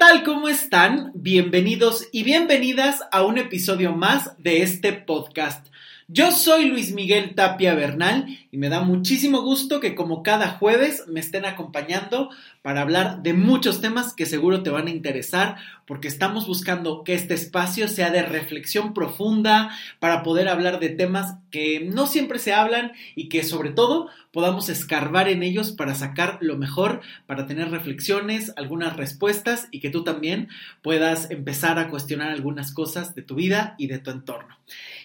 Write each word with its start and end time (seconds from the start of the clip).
tal? 0.00 0.24
¿Cómo 0.24 0.48
están? 0.48 1.12
Bienvenidos 1.14 2.08
y 2.10 2.22
bienvenidas 2.22 3.02
a 3.12 3.22
un 3.22 3.36
episodio 3.36 3.92
más 3.92 4.32
de 4.38 4.62
este 4.62 4.94
podcast. 4.94 5.66
Yo 6.12 6.32
soy 6.32 6.64
Luis 6.64 6.92
Miguel 6.92 7.36
Tapia 7.36 7.72
Bernal 7.74 8.36
y 8.50 8.56
me 8.56 8.68
da 8.68 8.80
muchísimo 8.80 9.42
gusto 9.42 9.78
que 9.78 9.94
como 9.94 10.24
cada 10.24 10.48
jueves 10.48 11.04
me 11.06 11.20
estén 11.20 11.44
acompañando 11.44 12.30
para 12.62 12.80
hablar 12.80 13.22
de 13.22 13.32
muchos 13.32 13.80
temas 13.80 14.12
que 14.12 14.26
seguro 14.26 14.64
te 14.64 14.70
van 14.70 14.88
a 14.88 14.90
interesar 14.90 15.58
porque 15.86 16.08
estamos 16.08 16.48
buscando 16.48 17.04
que 17.04 17.14
este 17.14 17.34
espacio 17.34 17.86
sea 17.86 18.10
de 18.10 18.22
reflexión 18.22 18.92
profunda 18.92 19.70
para 20.00 20.24
poder 20.24 20.48
hablar 20.48 20.80
de 20.80 20.88
temas 20.88 21.36
que 21.52 21.78
no 21.80 22.08
siempre 22.08 22.40
se 22.40 22.54
hablan 22.54 22.90
y 23.14 23.28
que 23.28 23.44
sobre 23.44 23.70
todo 23.70 24.08
podamos 24.32 24.68
escarbar 24.68 25.28
en 25.28 25.44
ellos 25.44 25.70
para 25.70 25.94
sacar 25.94 26.38
lo 26.40 26.56
mejor, 26.56 27.02
para 27.26 27.46
tener 27.46 27.70
reflexiones, 27.70 28.52
algunas 28.56 28.96
respuestas 28.96 29.68
y 29.70 29.78
que 29.78 29.90
tú 29.90 30.02
también 30.02 30.48
puedas 30.82 31.30
empezar 31.30 31.78
a 31.78 31.88
cuestionar 31.88 32.30
algunas 32.30 32.72
cosas 32.72 33.14
de 33.14 33.22
tu 33.22 33.36
vida 33.36 33.76
y 33.78 33.86
de 33.86 34.00
tu 34.00 34.10
entorno. 34.10 34.56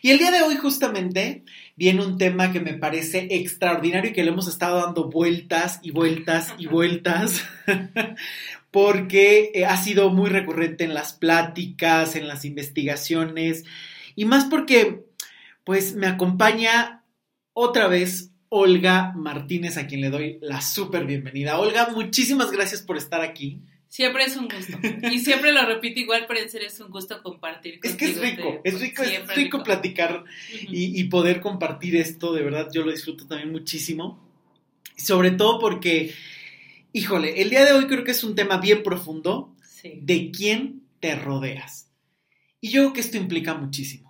Y 0.05 0.11
el 0.11 0.19
día 0.19 0.29
de 0.29 0.43
hoy 0.43 0.55
justamente 0.55 1.43
viene 1.75 2.05
un 2.05 2.19
tema 2.19 2.51
que 2.51 2.59
me 2.59 2.75
parece 2.75 3.27
extraordinario 3.31 4.11
y 4.11 4.13
que 4.13 4.23
le 4.23 4.29
hemos 4.29 4.47
estado 4.47 4.79
dando 4.79 5.09
vueltas 5.09 5.79
y 5.81 5.89
vueltas 5.89 6.53
y 6.59 6.67
vueltas 6.67 7.43
porque 8.69 9.51
eh, 9.55 9.65
ha 9.65 9.75
sido 9.77 10.11
muy 10.11 10.29
recurrente 10.29 10.83
en 10.83 10.93
las 10.93 11.13
pláticas, 11.13 12.15
en 12.15 12.27
las 12.27 12.45
investigaciones 12.45 13.63
y 14.15 14.25
más 14.25 14.45
porque 14.45 15.07
pues 15.63 15.95
me 15.95 16.05
acompaña 16.05 17.03
otra 17.53 17.87
vez 17.87 18.29
Olga 18.49 19.11
Martínez 19.15 19.75
a 19.77 19.87
quien 19.87 20.01
le 20.01 20.11
doy 20.11 20.37
la 20.39 20.61
súper 20.61 21.07
bienvenida. 21.07 21.57
Olga, 21.57 21.89
muchísimas 21.89 22.51
gracias 22.51 22.83
por 22.83 22.97
estar 22.97 23.21
aquí. 23.21 23.59
Siempre 23.95 24.25
es 24.25 24.35
un 24.35 24.49
gusto. 24.49 24.77
Y 25.09 25.19
siempre 25.19 25.53
lo 25.53 25.65
repito 25.65 26.01
igual, 26.01 26.25
pero 26.27 26.41
en 26.41 26.49
serio 26.49 26.67
es 26.67 26.77
un 26.81 26.91
gusto 26.91 27.23
compartir. 27.23 27.79
Es 27.81 27.95
que 27.95 28.07
es 28.07 28.19
rico, 28.19 28.59
es 28.65 28.81
rico, 28.81 29.03
es 29.03 29.33
rico, 29.33 29.63
platicar 29.63 30.25
y, 30.51 31.01
poder 31.05 31.39
compartir 31.39 31.95
esto, 31.95 32.33
de 32.33 32.43
verdad, 32.43 32.67
yo 32.73 32.83
lo 32.83 32.91
disfruto 32.91 33.25
también 33.25 33.53
muchísimo. 33.53 34.19
Sobre 34.97 35.31
todo 35.31 35.59
porque, 35.59 36.13
híjole, 36.91 37.41
el 37.41 37.49
día 37.49 37.63
de 37.63 37.71
hoy 37.71 37.87
creo 37.87 38.03
que 38.03 38.11
es 38.11 38.25
un 38.25 38.35
tema 38.35 38.57
bien 38.57 38.83
profundo 38.83 39.55
de 39.81 40.29
quién 40.29 40.81
te 40.99 41.15
rodeas. 41.15 41.89
Y 42.59 42.71
yo 42.71 42.81
creo 42.81 42.93
que 42.93 42.99
esto 42.99 43.15
implica 43.15 43.53
muchísimo 43.53 44.04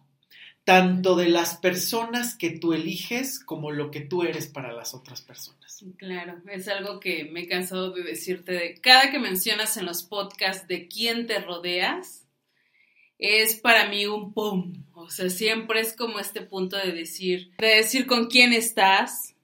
tanto 0.66 1.16
de 1.16 1.30
las 1.30 1.58
personas 1.58 2.36
que 2.36 2.50
tú 2.50 2.74
eliges 2.74 3.40
como 3.40 3.72
lo 3.72 3.92
que 3.92 4.02
tú 4.02 4.24
eres 4.24 4.48
para 4.48 4.74
las 4.74 4.96
otras 4.96 5.22
personas. 5.22 5.86
Claro, 5.98 6.42
es 6.52 6.68
algo 6.68 7.00
que 7.00 7.26
me 7.26 7.42
he 7.42 7.48
cansado 7.48 7.92
de 7.92 8.02
decirte 8.02 8.54
de 8.54 8.82
cada 8.82 9.12
que 9.12 9.20
mencionas 9.20 9.78
en 9.78 9.86
los 9.86 10.04
podcasts 10.04 10.68
de 10.68 10.88
quién 10.88 11.28
te 11.28 11.40
rodeas, 11.40 12.26
es 13.20 13.56
para 13.56 13.88
mí 13.90 14.08
un 14.08 14.34
pum, 14.34 14.74
o 14.94 15.10
sea, 15.10 15.30
siempre 15.30 15.80
es 15.82 15.96
como 15.96 16.20
este 16.20 16.42
punto 16.42 16.78
de 16.78 16.92
decir, 16.92 17.52
de 17.60 17.68
decir 17.68 18.08
con 18.08 18.26
quién 18.26 18.52
estás 18.52 19.36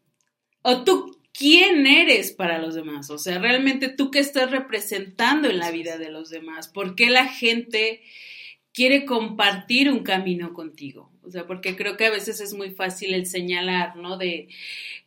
o 0.64 0.84
tú 0.84 1.18
quién 1.34 1.86
eres 1.86 2.32
para 2.32 2.58
los 2.58 2.74
demás, 2.74 3.12
o 3.12 3.20
sea, 3.20 3.38
realmente 3.38 3.90
tú 3.90 4.10
qué 4.10 4.20
estás 4.20 4.50
representando 4.50 5.50
en 5.50 5.60
la 5.60 5.70
vida 5.70 5.98
de 6.00 6.10
los 6.10 6.30
demás, 6.30 6.68
por 6.68 6.96
qué 6.96 7.12
la 7.12 7.28
gente 7.28 8.02
quiere 8.74 9.06
compartir 9.06 9.92
un 9.92 10.00
camino 10.04 10.54
contigo. 10.54 11.11
O 11.24 11.30
sea, 11.30 11.46
porque 11.46 11.76
creo 11.76 11.98
que 11.98 12.06
a 12.06 12.12
veces 12.12 12.40
es 12.42 12.54
muy 12.54 12.72
fácil 12.72 13.14
el 13.14 13.26
señalar, 13.26 13.96
¿no? 13.96 14.18
De, 14.18 14.50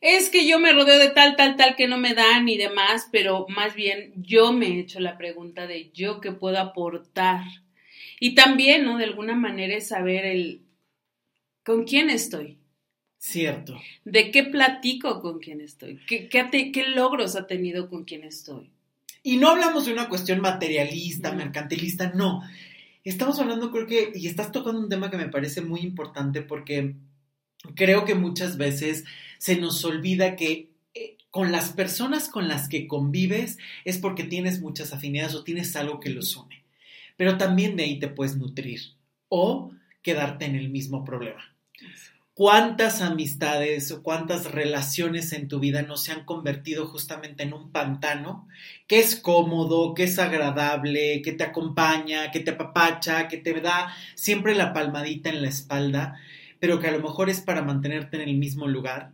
es 0.00 0.30
que 0.30 0.46
yo 0.46 0.58
me 0.60 0.72
rodeo 0.72 0.98
de 0.98 1.10
tal, 1.10 1.36
tal, 1.36 1.56
tal 1.56 1.76
que 1.76 1.88
no 1.88 1.98
me 1.98 2.14
dan 2.14 2.48
y 2.48 2.56
demás, 2.56 3.08
pero 3.10 3.46
más 3.48 3.74
bien 3.74 4.12
yo 4.16 4.52
me 4.52 4.66
he 4.66 4.80
hecho 4.80 5.00
la 5.00 5.18
pregunta 5.18 5.66
de 5.66 5.90
yo 5.92 6.20
qué 6.20 6.32
puedo 6.32 6.58
aportar. 6.58 7.42
Y 8.20 8.34
también, 8.34 8.84
¿no? 8.84 8.96
De 8.96 9.04
alguna 9.04 9.34
manera 9.34 9.76
es 9.76 9.88
saber 9.88 10.24
el, 10.24 10.62
¿con 11.64 11.84
quién 11.84 12.10
estoy? 12.10 12.58
Cierto. 13.18 13.80
¿De 14.04 14.30
qué 14.30 14.44
platico 14.44 15.20
con 15.20 15.40
quién 15.40 15.60
estoy? 15.60 15.98
¿Qué, 16.06 16.28
qué, 16.28 16.70
qué 16.72 16.88
logros 16.88 17.36
ha 17.36 17.46
tenido 17.46 17.88
con 17.88 18.04
quién 18.04 18.22
estoy? 18.22 18.70
Y 19.22 19.38
no 19.38 19.48
hablamos 19.48 19.86
de 19.86 19.92
una 19.94 20.08
cuestión 20.10 20.40
materialista, 20.40 21.32
mercantilista, 21.32 22.12
no 22.14 22.42
estamos 23.10 23.38
hablando, 23.38 23.70
creo 23.70 23.86
que, 23.86 24.12
y 24.14 24.26
estás 24.26 24.52
tocando 24.52 24.80
un 24.80 24.88
tema 24.88 25.10
que 25.10 25.16
me 25.16 25.28
parece 25.28 25.60
muy 25.60 25.80
importante 25.80 26.42
porque 26.42 26.96
creo 27.74 28.04
que 28.04 28.14
muchas 28.14 28.56
veces 28.56 29.04
se 29.38 29.56
nos 29.56 29.84
olvida 29.84 30.36
que 30.36 30.70
eh, 30.94 31.16
con 31.30 31.52
las 31.52 31.72
personas 31.72 32.28
con 32.28 32.48
las 32.48 32.68
que 32.68 32.86
convives 32.86 33.58
es 33.84 33.98
porque 33.98 34.24
tienes 34.24 34.60
muchas 34.60 34.92
afinidades 34.92 35.34
o 35.34 35.44
tienes 35.44 35.74
algo 35.76 36.00
que 36.00 36.10
los 36.10 36.36
une. 36.36 36.64
Pero 37.16 37.36
también 37.38 37.76
de 37.76 37.84
ahí 37.84 37.98
te 37.98 38.08
puedes 38.08 38.36
nutrir 38.36 38.80
o 39.28 39.72
quedarte 40.02 40.44
en 40.44 40.56
el 40.56 40.68
mismo 40.68 41.04
problema 41.04 41.53
cuántas 42.34 43.00
amistades 43.00 43.90
o 43.92 44.02
cuántas 44.02 44.50
relaciones 44.50 45.32
en 45.32 45.48
tu 45.48 45.60
vida 45.60 45.82
no 45.82 45.96
se 45.96 46.12
han 46.12 46.24
convertido 46.24 46.86
justamente 46.86 47.44
en 47.44 47.54
un 47.54 47.70
pantano 47.70 48.48
que 48.88 48.98
es 48.98 49.16
cómodo, 49.16 49.94
que 49.94 50.04
es 50.04 50.18
agradable, 50.18 51.22
que 51.22 51.32
te 51.32 51.44
acompaña, 51.44 52.30
que 52.32 52.40
te 52.40 52.50
apapacha, 52.52 53.28
que 53.28 53.38
te 53.38 53.60
da 53.60 53.94
siempre 54.16 54.54
la 54.54 54.72
palmadita 54.72 55.30
en 55.30 55.42
la 55.42 55.48
espalda, 55.48 56.20
pero 56.58 56.80
que 56.80 56.88
a 56.88 56.92
lo 56.92 57.00
mejor 57.00 57.30
es 57.30 57.40
para 57.40 57.62
mantenerte 57.62 58.20
en 58.20 58.28
el 58.28 58.36
mismo 58.36 58.66
lugar 58.66 59.12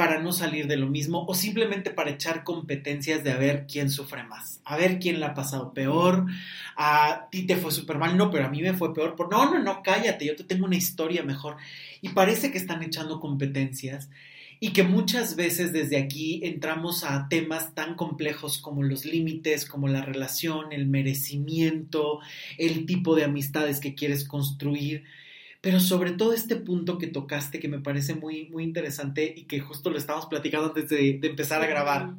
para 0.00 0.18
no 0.18 0.32
salir 0.32 0.66
de 0.66 0.78
lo 0.78 0.86
mismo 0.86 1.26
o 1.28 1.34
simplemente 1.34 1.90
para 1.90 2.12
echar 2.12 2.42
competencias 2.42 3.22
de 3.22 3.32
a 3.32 3.36
ver 3.36 3.66
quién 3.70 3.90
sufre 3.90 4.22
más, 4.22 4.62
a 4.64 4.78
ver 4.78 4.98
quién 4.98 5.20
la 5.20 5.26
ha 5.26 5.34
pasado 5.34 5.74
peor, 5.74 6.24
a 6.74 7.28
ti 7.30 7.42
te 7.42 7.56
fue 7.56 7.70
súper 7.70 7.98
mal, 7.98 8.16
no, 8.16 8.30
pero 8.30 8.46
a 8.46 8.48
mí 8.48 8.62
me 8.62 8.72
fue 8.72 8.94
peor, 8.94 9.14
por 9.14 9.30
no, 9.30 9.52
no, 9.52 9.58
no, 9.58 9.82
cállate, 9.82 10.24
yo 10.24 10.34
te 10.34 10.44
tengo 10.44 10.64
una 10.64 10.78
historia 10.78 11.22
mejor. 11.22 11.58
Y 12.00 12.08
parece 12.08 12.50
que 12.50 12.56
están 12.56 12.82
echando 12.82 13.20
competencias 13.20 14.08
y 14.58 14.72
que 14.72 14.84
muchas 14.84 15.36
veces 15.36 15.70
desde 15.74 15.98
aquí 15.98 16.40
entramos 16.44 17.04
a 17.04 17.28
temas 17.28 17.74
tan 17.74 17.94
complejos 17.94 18.56
como 18.56 18.82
los 18.82 19.04
límites, 19.04 19.66
como 19.66 19.86
la 19.86 20.00
relación, 20.00 20.72
el 20.72 20.86
merecimiento, 20.86 22.20
el 22.56 22.86
tipo 22.86 23.16
de 23.16 23.24
amistades 23.24 23.80
que 23.80 23.94
quieres 23.94 24.26
construir 24.26 25.04
pero 25.60 25.80
sobre 25.80 26.12
todo 26.12 26.32
este 26.32 26.56
punto 26.56 26.98
que 26.98 27.06
tocaste 27.06 27.60
que 27.60 27.68
me 27.68 27.80
parece 27.80 28.14
muy, 28.14 28.48
muy 28.48 28.64
interesante 28.64 29.32
y 29.36 29.44
que 29.44 29.60
justo 29.60 29.90
lo 29.90 29.98
estábamos 29.98 30.26
platicando 30.26 30.68
antes 30.68 30.88
de, 30.88 31.18
de 31.18 31.28
empezar 31.28 31.62
a 31.62 31.66
grabar. 31.66 32.14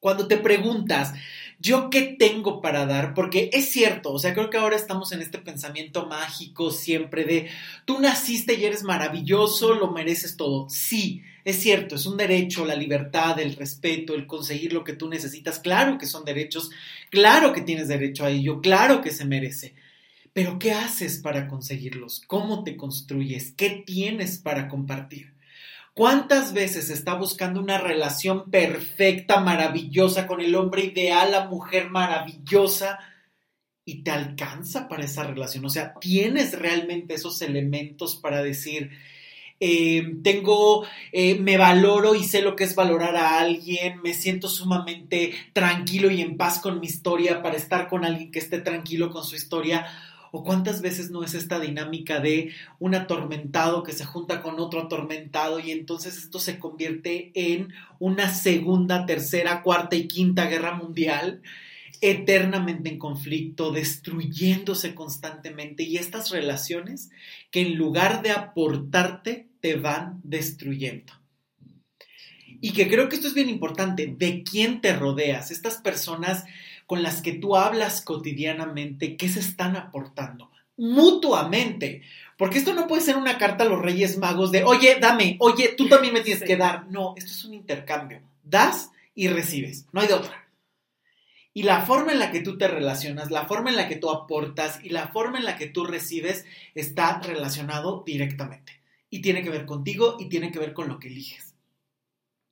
Cuando 0.00 0.26
te 0.26 0.36
preguntas, 0.36 1.14
¿yo 1.60 1.88
qué 1.88 2.16
tengo 2.18 2.60
para 2.60 2.86
dar? 2.86 3.14
Porque 3.14 3.50
es 3.52 3.70
cierto, 3.70 4.12
o 4.12 4.18
sea, 4.18 4.34
creo 4.34 4.50
que 4.50 4.58
ahora 4.58 4.74
estamos 4.74 5.12
en 5.12 5.22
este 5.22 5.38
pensamiento 5.38 6.06
mágico 6.06 6.72
siempre 6.72 7.24
de, 7.24 7.48
tú 7.84 8.00
naciste 8.00 8.54
y 8.54 8.64
eres 8.64 8.82
maravilloso, 8.82 9.74
lo 9.74 9.92
mereces 9.92 10.36
todo. 10.36 10.68
Sí, 10.68 11.22
es 11.44 11.60
cierto, 11.60 11.94
es 11.94 12.04
un 12.04 12.16
derecho, 12.16 12.66
la 12.66 12.74
libertad, 12.74 13.38
el 13.38 13.54
respeto, 13.54 14.14
el 14.14 14.26
conseguir 14.26 14.72
lo 14.72 14.82
que 14.82 14.92
tú 14.92 15.08
necesitas. 15.08 15.60
Claro 15.60 15.98
que 15.98 16.06
son 16.06 16.24
derechos, 16.24 16.70
claro 17.08 17.52
que 17.52 17.60
tienes 17.60 17.88
derecho 17.88 18.24
a 18.24 18.30
ello, 18.30 18.60
claro 18.60 19.00
que 19.00 19.10
se 19.10 19.24
merece. 19.24 19.74
Pero 20.32 20.58
¿qué 20.58 20.72
haces 20.72 21.18
para 21.18 21.46
conseguirlos? 21.46 22.22
¿Cómo 22.26 22.64
te 22.64 22.76
construyes? 22.76 23.52
¿Qué 23.52 23.82
tienes 23.84 24.38
para 24.38 24.68
compartir? 24.68 25.34
¿Cuántas 25.94 26.54
veces 26.54 26.88
está 26.88 27.14
buscando 27.14 27.60
una 27.60 27.76
relación 27.76 28.50
perfecta, 28.50 29.40
maravillosa, 29.40 30.26
con 30.26 30.40
el 30.40 30.54
hombre 30.54 30.84
ideal, 30.84 31.32
la 31.32 31.48
mujer 31.48 31.90
maravillosa, 31.90 32.98
y 33.84 34.02
te 34.02 34.10
alcanza 34.10 34.88
para 34.88 35.04
esa 35.04 35.24
relación? 35.24 35.66
O 35.66 35.70
sea, 35.70 35.92
¿tienes 36.00 36.58
realmente 36.58 37.12
esos 37.12 37.42
elementos 37.42 38.16
para 38.16 38.42
decir, 38.42 38.90
eh, 39.60 40.14
tengo, 40.24 40.86
eh, 41.12 41.38
me 41.38 41.58
valoro 41.58 42.14
y 42.14 42.24
sé 42.24 42.40
lo 42.40 42.56
que 42.56 42.64
es 42.64 42.74
valorar 42.74 43.16
a 43.16 43.38
alguien, 43.38 44.00
me 44.02 44.14
siento 44.14 44.48
sumamente 44.48 45.34
tranquilo 45.52 46.10
y 46.10 46.22
en 46.22 46.38
paz 46.38 46.58
con 46.58 46.80
mi 46.80 46.86
historia 46.86 47.42
para 47.42 47.56
estar 47.58 47.88
con 47.88 48.06
alguien 48.06 48.30
que 48.30 48.38
esté 48.38 48.60
tranquilo 48.60 49.10
con 49.10 49.24
su 49.24 49.36
historia? 49.36 49.86
¿O 50.34 50.42
cuántas 50.42 50.80
veces 50.80 51.10
no 51.10 51.22
es 51.22 51.34
esta 51.34 51.60
dinámica 51.60 52.18
de 52.18 52.52
un 52.78 52.94
atormentado 52.94 53.82
que 53.82 53.92
se 53.92 54.06
junta 54.06 54.40
con 54.40 54.58
otro 54.58 54.80
atormentado 54.80 55.60
y 55.60 55.70
entonces 55.70 56.16
esto 56.16 56.38
se 56.38 56.58
convierte 56.58 57.30
en 57.34 57.68
una 57.98 58.32
segunda, 58.32 59.04
tercera, 59.04 59.62
cuarta 59.62 59.94
y 59.94 60.08
quinta 60.08 60.46
guerra 60.46 60.74
mundial? 60.74 61.42
eternamente 62.02 62.88
en 62.88 62.98
conflicto, 62.98 63.70
destruyéndose 63.70 64.92
constantemente 64.92 65.84
y 65.84 65.98
estas 65.98 66.30
relaciones 66.30 67.10
que 67.52 67.60
en 67.60 67.76
lugar 67.76 68.22
de 68.22 68.32
aportarte 68.32 69.48
te 69.60 69.76
van 69.76 70.20
destruyendo. 70.24 71.12
Y 72.60 72.72
que 72.72 72.88
creo 72.88 73.08
que 73.08 73.14
esto 73.14 73.28
es 73.28 73.34
bien 73.34 73.48
importante, 73.48 74.12
de 74.18 74.42
quién 74.42 74.80
te 74.80 74.94
rodeas, 74.94 75.52
estas 75.52 75.76
personas 75.76 76.44
con 76.86 77.02
las 77.02 77.22
que 77.22 77.32
tú 77.32 77.56
hablas 77.56 78.02
cotidianamente, 78.02 79.16
¿qué 79.16 79.28
se 79.28 79.40
están 79.40 79.76
aportando? 79.76 80.50
Mutuamente. 80.76 82.02
Porque 82.36 82.58
esto 82.58 82.74
no 82.74 82.86
puede 82.86 83.02
ser 83.02 83.16
una 83.16 83.38
carta 83.38 83.64
a 83.64 83.68
los 83.68 83.80
Reyes 83.80 84.18
Magos 84.18 84.50
de, 84.50 84.64
oye, 84.64 84.98
dame, 85.00 85.36
oye, 85.40 85.74
tú 85.76 85.88
también 85.88 86.14
me 86.14 86.22
tienes 86.22 86.42
que 86.42 86.56
dar. 86.56 86.90
No, 86.90 87.14
esto 87.16 87.30
es 87.30 87.44
un 87.44 87.54
intercambio. 87.54 88.20
Das 88.42 88.90
y 89.14 89.28
recibes. 89.28 89.86
No 89.92 90.00
hay 90.00 90.08
de 90.08 90.14
otra. 90.14 90.48
Y 91.54 91.64
la 91.64 91.82
forma 91.82 92.12
en 92.12 92.18
la 92.18 92.30
que 92.30 92.40
tú 92.40 92.56
te 92.56 92.66
relacionas, 92.66 93.30
la 93.30 93.44
forma 93.44 93.70
en 93.70 93.76
la 93.76 93.86
que 93.86 93.96
tú 93.96 94.10
aportas 94.10 94.80
y 94.82 94.88
la 94.88 95.08
forma 95.08 95.38
en 95.38 95.44
la 95.44 95.56
que 95.56 95.66
tú 95.66 95.84
recibes 95.84 96.46
está 96.74 97.20
relacionado 97.20 98.02
directamente. 98.06 98.72
Y 99.10 99.20
tiene 99.20 99.42
que 99.42 99.50
ver 99.50 99.66
contigo 99.66 100.16
y 100.18 100.30
tiene 100.30 100.50
que 100.50 100.58
ver 100.58 100.72
con 100.72 100.88
lo 100.88 100.98
que 100.98 101.08
eliges. 101.08 101.51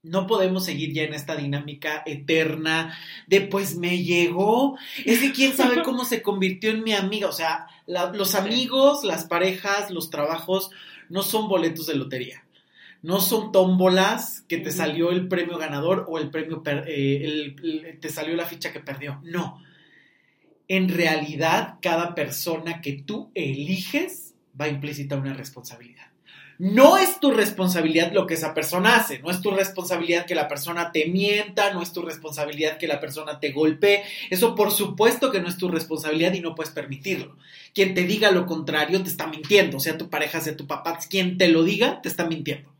No 0.02 0.26
podemos 0.26 0.64
seguir 0.64 0.92
ya 0.92 1.02
en 1.02 1.14
esta 1.14 1.36
dinámica 1.36 2.02
eterna 2.06 2.98
de 3.26 3.42
pues 3.42 3.76
me 3.76 4.02
llegó, 4.02 4.78
es 5.04 5.20
que 5.20 5.32
quién 5.32 5.54
sabe 5.54 5.82
cómo 5.84 6.04
se 6.04 6.22
convirtió 6.22 6.70
en 6.70 6.82
mi 6.82 6.94
amiga. 6.94 7.28
O 7.28 7.32
sea, 7.32 7.66
los 7.86 8.34
amigos, 8.34 9.04
las 9.04 9.24
parejas, 9.24 9.90
los 9.90 10.10
trabajos 10.10 10.70
no 11.08 11.22
son 11.22 11.48
boletos 11.48 11.86
de 11.86 11.96
lotería 11.96 12.44
no 13.02 13.20
son 13.20 13.52
tómbolas 13.52 14.42
que 14.42 14.58
te 14.58 14.70
salió 14.70 15.10
el 15.10 15.28
premio 15.28 15.58
ganador 15.58 16.06
o 16.08 16.18
el 16.18 16.30
premio, 16.30 16.62
eh, 16.66 17.96
te 18.00 18.08
salió 18.08 18.36
la 18.36 18.46
ficha 18.46 18.72
que 18.72 18.80
perdió. 18.80 19.20
No. 19.22 19.62
En 20.68 20.88
realidad, 20.88 21.78
cada 21.80 22.14
persona 22.14 22.80
que 22.80 22.92
tú 22.92 23.30
eliges 23.34 24.34
va 24.58 24.68
implícita 24.68 25.16
una 25.16 25.34
responsabilidad. 25.34 26.09
No 26.60 26.98
es 26.98 27.20
tu 27.20 27.30
responsabilidad 27.30 28.12
lo 28.12 28.26
que 28.26 28.34
esa 28.34 28.52
persona 28.52 28.96
hace, 28.96 29.18
no 29.20 29.30
es 29.30 29.40
tu 29.40 29.50
responsabilidad 29.50 30.26
que 30.26 30.34
la 30.34 30.46
persona 30.46 30.92
te 30.92 31.06
mienta, 31.06 31.72
no 31.72 31.80
es 31.80 31.90
tu 31.90 32.02
responsabilidad 32.02 32.76
que 32.76 32.86
la 32.86 33.00
persona 33.00 33.40
te 33.40 33.50
golpee, 33.50 34.02
eso 34.28 34.54
por 34.54 34.70
supuesto 34.70 35.30
que 35.30 35.40
no 35.40 35.48
es 35.48 35.56
tu 35.56 35.68
responsabilidad 35.68 36.34
y 36.34 36.40
no 36.40 36.54
puedes 36.54 36.70
permitirlo. 36.70 37.34
Quien 37.72 37.94
te 37.94 38.04
diga 38.04 38.30
lo 38.30 38.44
contrario 38.44 39.02
te 39.02 39.08
está 39.08 39.26
mintiendo, 39.26 39.80
sea 39.80 39.96
tu 39.96 40.10
pareja, 40.10 40.42
sea 40.42 40.54
tu 40.54 40.66
papá, 40.66 40.98
quien 41.08 41.38
te 41.38 41.48
lo 41.48 41.64
diga 41.64 42.02
te 42.02 42.10
está 42.10 42.26
mintiendo 42.26 42.70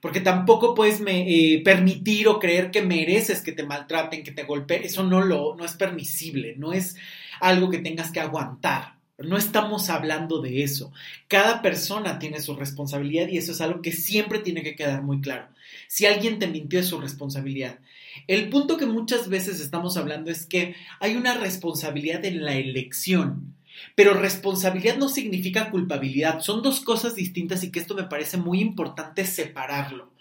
porque 0.00 0.20
tampoco 0.20 0.74
puedes 0.74 1.02
eh, 1.06 1.62
permitir 1.64 2.28
o 2.28 2.38
creer 2.38 2.70
que 2.70 2.82
mereces 2.82 3.40
que 3.40 3.52
te 3.52 3.64
maltraten, 3.64 4.22
que 4.22 4.32
te 4.32 4.44
golpeen, 4.44 4.84
eso 4.84 5.02
no, 5.02 5.22
lo, 5.22 5.56
no 5.56 5.64
es 5.64 5.72
permisible, 5.72 6.54
no 6.56 6.74
es 6.74 6.96
algo 7.40 7.70
que 7.70 7.78
tengas 7.78 8.12
que 8.12 8.20
aguantar. 8.20 8.97
No 9.18 9.36
estamos 9.36 9.90
hablando 9.90 10.40
de 10.40 10.62
eso. 10.62 10.92
Cada 11.26 11.60
persona 11.60 12.18
tiene 12.18 12.40
su 12.40 12.54
responsabilidad 12.54 13.28
y 13.28 13.38
eso 13.38 13.52
es 13.52 13.60
algo 13.60 13.82
que 13.82 13.92
siempre 13.92 14.38
tiene 14.38 14.62
que 14.62 14.76
quedar 14.76 15.02
muy 15.02 15.20
claro. 15.20 15.48
Si 15.88 16.06
alguien 16.06 16.38
te 16.38 16.46
mintió 16.46 16.80
es 16.80 16.86
su 16.86 17.00
responsabilidad. 17.00 17.80
El 18.26 18.48
punto 18.48 18.76
que 18.76 18.86
muchas 18.86 19.28
veces 19.28 19.60
estamos 19.60 19.96
hablando 19.96 20.30
es 20.30 20.46
que 20.46 20.76
hay 21.00 21.16
una 21.16 21.34
responsabilidad 21.34 22.24
en 22.24 22.44
la 22.44 22.54
elección 22.54 23.54
pero 23.94 24.14
responsabilidad 24.14 24.96
no 24.96 25.08
significa 25.08 25.70
culpabilidad, 25.70 26.40
son 26.40 26.62
dos 26.62 26.80
cosas 26.80 27.14
distintas 27.14 27.62
y 27.64 27.70
que 27.70 27.80
esto 27.80 27.94
me 27.94 28.04
parece 28.04 28.36
muy 28.36 28.60
importante 28.60 29.24
separarlo. 29.24 30.12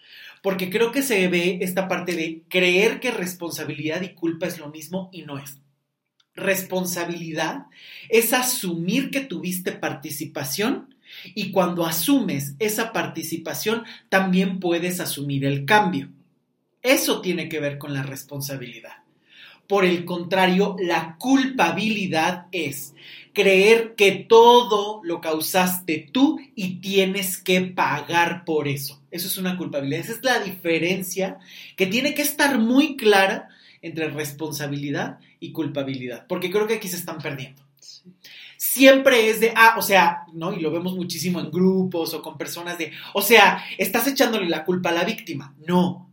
Porque 0.42 0.70
creo 0.70 0.92
que 0.92 1.02
se 1.02 1.28
ve 1.28 1.60
esta 1.62 1.88
parte 1.88 2.16
de 2.16 2.44
creer 2.48 3.00
que 3.00 3.12
responsabilidad 3.12 4.02
y 4.02 4.14
culpa 4.14 4.46
es 4.46 4.60
lo 4.60 4.70
mismo 4.70 5.10
y 5.12 5.24
no 5.24 5.40
es. 5.40 5.58
Responsabilidad 6.38 7.66
es 8.10 8.32
asumir 8.32 9.10
que 9.10 9.22
tuviste 9.22 9.72
participación 9.72 10.96
y 11.34 11.50
cuando 11.50 11.84
asumes 11.84 12.54
esa 12.60 12.94
participación 12.94 13.84
también 14.08 14.60
puedes 14.60 15.00
asumir 15.00 15.46
el 15.46 15.66
cambio. 15.66 16.10
Eso 16.84 17.22
tiene 17.22 17.50
que 17.50 17.60
ver 17.60 17.80
con 17.80 17.92
la 17.92 18.04
responsabilidad. 18.04 18.98
Por 19.68 19.84
el 19.84 20.06
contrario, 20.06 20.76
la 20.80 21.18
culpabilidad 21.18 22.46
es 22.52 22.94
creer 23.34 23.96
que 23.96 24.12
todo 24.12 25.02
lo 25.04 25.20
causaste 25.20 26.08
tú 26.12 26.40
y 26.56 26.76
tienes 26.76 27.40
que 27.40 27.62
pagar 27.62 28.46
por 28.46 28.68
eso. 28.68 29.02
Eso 29.10 29.28
es 29.28 29.38
una 29.38 29.58
culpabilidad. 29.58 30.02
Esa 30.02 30.14
es 30.14 30.24
la 30.24 30.40
diferencia 30.40 31.40
que 31.76 31.88
tiene 31.88 32.14
que 32.14 32.22
estar 32.22 32.60
muy 32.60 32.96
clara 32.96 33.50
entre 33.82 34.10
responsabilidad 34.10 35.20
y 35.40 35.52
culpabilidad, 35.52 36.26
porque 36.28 36.52
creo 36.52 36.68
que 36.68 36.76
aquí 36.76 36.88
se 36.88 36.98
están 36.98 37.20
perdiendo. 37.20 37.64
Siempre 38.58 39.30
es 39.30 39.40
de, 39.40 39.54
ah, 39.56 39.76
o 39.78 39.82
sea, 39.82 40.24
¿no? 40.34 40.54
Y 40.54 40.60
lo 40.60 40.72
vemos 40.72 40.96
muchísimo 40.96 41.40
en 41.40 41.52
grupos 41.52 42.14
o 42.14 42.22
con 42.22 42.38
personas 42.38 42.78
de, 42.78 42.92
o 43.14 43.22
sea, 43.22 43.64
estás 43.78 44.08
echándole 44.08 44.50
la 44.50 44.66
culpa 44.66 44.90
a 44.90 44.94
la 44.94 45.04
víctima. 45.04 45.56
No, 45.66 46.12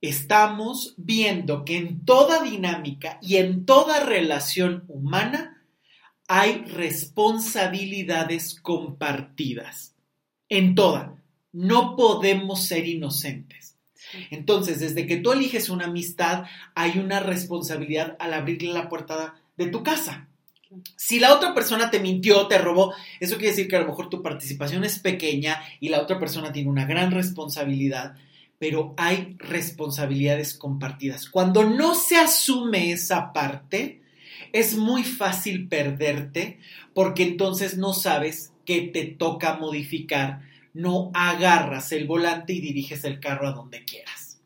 estamos 0.00 0.94
viendo 0.96 1.64
que 1.64 1.76
en 1.76 2.04
toda 2.04 2.42
dinámica 2.42 3.18
y 3.20 3.36
en 3.36 3.66
toda 3.66 4.04
relación 4.04 4.84
humana 4.88 5.60
hay 6.28 6.64
responsabilidades 6.64 8.60
compartidas. 8.60 9.96
En 10.48 10.76
toda. 10.76 11.16
No 11.52 11.96
podemos 11.96 12.62
ser 12.64 12.86
inocentes. 12.86 13.59
Entonces, 14.30 14.80
desde 14.80 15.06
que 15.06 15.16
tú 15.16 15.32
eliges 15.32 15.70
una 15.70 15.86
amistad, 15.86 16.44
hay 16.74 16.98
una 16.98 17.20
responsabilidad 17.20 18.16
al 18.18 18.34
abrirle 18.34 18.72
la 18.72 18.88
puerta 18.88 19.34
de 19.56 19.66
tu 19.66 19.82
casa. 19.82 20.28
Si 20.96 21.18
la 21.18 21.34
otra 21.34 21.52
persona 21.52 21.90
te 21.90 21.98
mintió, 21.98 22.46
te 22.46 22.58
robó, 22.58 22.94
eso 23.18 23.36
quiere 23.36 23.50
decir 23.50 23.68
que 23.68 23.76
a 23.76 23.80
lo 23.80 23.88
mejor 23.88 24.08
tu 24.08 24.22
participación 24.22 24.84
es 24.84 25.00
pequeña 25.00 25.60
y 25.80 25.88
la 25.88 26.00
otra 26.00 26.20
persona 26.20 26.52
tiene 26.52 26.70
una 26.70 26.86
gran 26.86 27.10
responsabilidad, 27.10 28.14
pero 28.58 28.94
hay 28.96 29.36
responsabilidades 29.38 30.56
compartidas. 30.56 31.28
Cuando 31.28 31.64
no 31.64 31.96
se 31.96 32.16
asume 32.16 32.92
esa 32.92 33.32
parte, 33.32 34.00
es 34.52 34.76
muy 34.76 35.02
fácil 35.02 35.68
perderte 35.68 36.58
porque 36.94 37.24
entonces 37.24 37.76
no 37.76 37.92
sabes 37.92 38.52
qué 38.64 38.82
te 38.82 39.04
toca 39.04 39.54
modificar, 39.56 40.42
no 40.72 41.10
agarras 41.14 41.92
el 41.92 42.06
volante 42.06 42.52
y 42.52 42.60
diriges 42.60 43.04
el 43.04 43.20
carro 43.20 43.48
a 43.48 43.52
donde 43.52 43.84
quieras. 43.84 44.40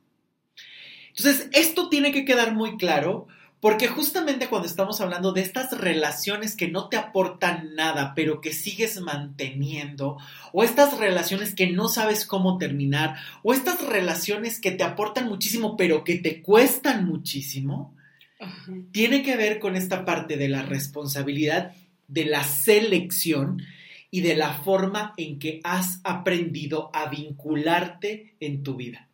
Entonces, 1.16 1.48
esto 1.52 1.88
tiene 1.88 2.12
que 2.12 2.24
quedar 2.24 2.54
muy 2.54 2.76
claro 2.76 3.28
porque 3.64 3.88
justamente 3.88 4.48
cuando 4.48 4.68
estamos 4.68 5.00
hablando 5.00 5.32
de 5.32 5.40
estas 5.40 5.78
relaciones 5.78 6.54
que 6.54 6.68
no 6.68 6.90
te 6.90 6.98
aportan 6.98 7.74
nada, 7.74 8.12
pero 8.14 8.42
que 8.42 8.52
sigues 8.52 9.00
manteniendo, 9.00 10.18
o 10.52 10.62
estas 10.62 10.98
relaciones 10.98 11.54
que 11.54 11.68
no 11.68 11.88
sabes 11.88 12.26
cómo 12.26 12.58
terminar, 12.58 13.16
o 13.42 13.54
estas 13.54 13.82
relaciones 13.86 14.60
que 14.60 14.70
te 14.70 14.84
aportan 14.84 15.28
muchísimo, 15.28 15.78
pero 15.78 16.04
que 16.04 16.16
te 16.16 16.42
cuestan 16.42 17.06
muchísimo, 17.06 17.96
tiene 18.92 19.22
que 19.22 19.34
ver 19.34 19.60
con 19.60 19.76
esta 19.76 20.04
parte 20.04 20.36
de 20.36 20.50
la 20.50 20.60
responsabilidad, 20.60 21.72
de 22.06 22.26
la 22.26 22.44
selección 22.44 23.62
y 24.14 24.20
de 24.20 24.36
la 24.36 24.54
forma 24.62 25.12
en 25.16 25.40
que 25.40 25.60
has 25.64 26.00
aprendido 26.04 26.88
a 26.94 27.10
vincularte 27.10 28.36
en 28.38 28.62
tu 28.62 28.76
vida. 28.76 29.08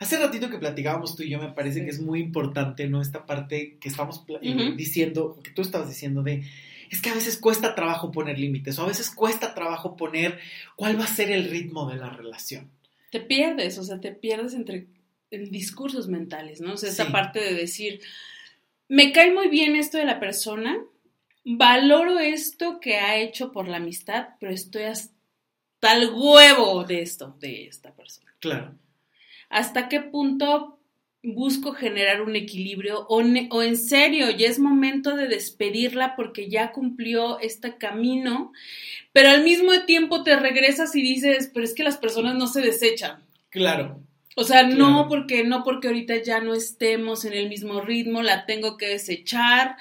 Hace 0.00 0.18
ratito 0.18 0.48
que 0.48 0.56
platicábamos 0.56 1.14
tú 1.14 1.22
y 1.22 1.28
yo, 1.28 1.38
me 1.38 1.52
parece 1.52 1.84
que 1.84 1.90
es 1.90 2.00
muy 2.00 2.20
importante, 2.20 2.88
¿no? 2.88 3.02
Esta 3.02 3.26
parte 3.26 3.76
que 3.78 3.90
estamos 3.90 4.24
eh, 4.40 4.72
diciendo, 4.74 5.38
que 5.44 5.50
tú 5.50 5.60
estabas 5.60 5.86
diciendo 5.86 6.22
de, 6.22 6.44
es 6.90 7.02
que 7.02 7.10
a 7.10 7.14
veces 7.14 7.36
cuesta 7.36 7.74
trabajo 7.74 8.10
poner 8.10 8.38
límites 8.38 8.78
o 8.78 8.84
a 8.84 8.88
veces 8.88 9.10
cuesta 9.10 9.54
trabajo 9.54 9.98
poner 9.98 10.38
cuál 10.76 10.98
va 10.98 11.04
a 11.04 11.06
ser 11.06 11.30
el 11.30 11.50
ritmo 11.50 11.86
de 11.86 11.96
la 11.96 12.08
relación. 12.08 12.70
Te 13.10 13.20
pierdes, 13.20 13.76
o 13.76 13.82
sea, 13.82 14.00
te 14.00 14.12
pierdes 14.12 14.54
entre 14.54 14.86
discursos 15.30 16.08
mentales, 16.08 16.62
¿no? 16.62 16.72
O 16.72 16.76
sea, 16.78 16.88
esta 16.88 17.12
parte 17.12 17.38
de 17.38 17.52
decir, 17.52 18.00
me 18.88 19.12
cae 19.12 19.30
muy 19.30 19.48
bien 19.48 19.76
esto 19.76 19.98
de 19.98 20.06
la 20.06 20.20
persona, 20.20 20.74
valoro 21.44 22.18
esto 22.18 22.80
que 22.80 22.96
ha 22.96 23.16
hecho 23.16 23.52
por 23.52 23.68
la 23.68 23.76
amistad, 23.76 24.28
pero 24.40 24.52
estoy 24.52 24.84
hasta 24.84 25.12
el 25.96 26.10
huevo 26.12 26.84
de 26.84 27.02
esto, 27.02 27.36
de 27.38 27.66
esta 27.66 27.94
persona. 27.94 28.34
Claro. 28.40 28.74
¿Hasta 29.50 29.88
qué 29.88 30.00
punto 30.00 30.78
busco 31.22 31.72
generar 31.72 32.20
un 32.20 32.36
equilibrio 32.36 33.06
o, 33.08 33.22
o, 33.22 33.62
en 33.62 33.76
serio 33.78 34.30
ya 34.30 34.46
es 34.46 34.58
momento 34.58 35.16
de 35.16 35.26
despedirla 35.26 36.16
porque 36.16 36.50
ya 36.50 36.70
cumplió 36.72 37.38
este 37.40 37.78
camino, 37.78 38.52
pero 39.12 39.30
al 39.30 39.42
mismo 39.42 39.72
tiempo 39.86 40.22
te 40.22 40.36
regresas 40.36 40.94
y 40.94 41.00
dices, 41.00 41.50
pero 41.52 41.64
es 41.64 41.74
que 41.74 41.82
las 41.82 41.96
personas 41.96 42.34
no 42.34 42.46
se 42.46 42.60
desechan. 42.60 43.22
Claro. 43.48 44.00
O 44.36 44.42
sea, 44.42 44.64
no 44.64 45.06
porque 45.08 45.44
no 45.44 45.62
porque 45.62 45.88
ahorita 45.88 46.22
ya 46.22 46.40
no 46.40 46.54
estemos 46.54 47.24
en 47.24 47.34
el 47.34 47.48
mismo 47.48 47.80
ritmo, 47.80 48.22
la 48.22 48.46
tengo 48.46 48.76
que 48.76 48.88
desechar. 48.88 49.76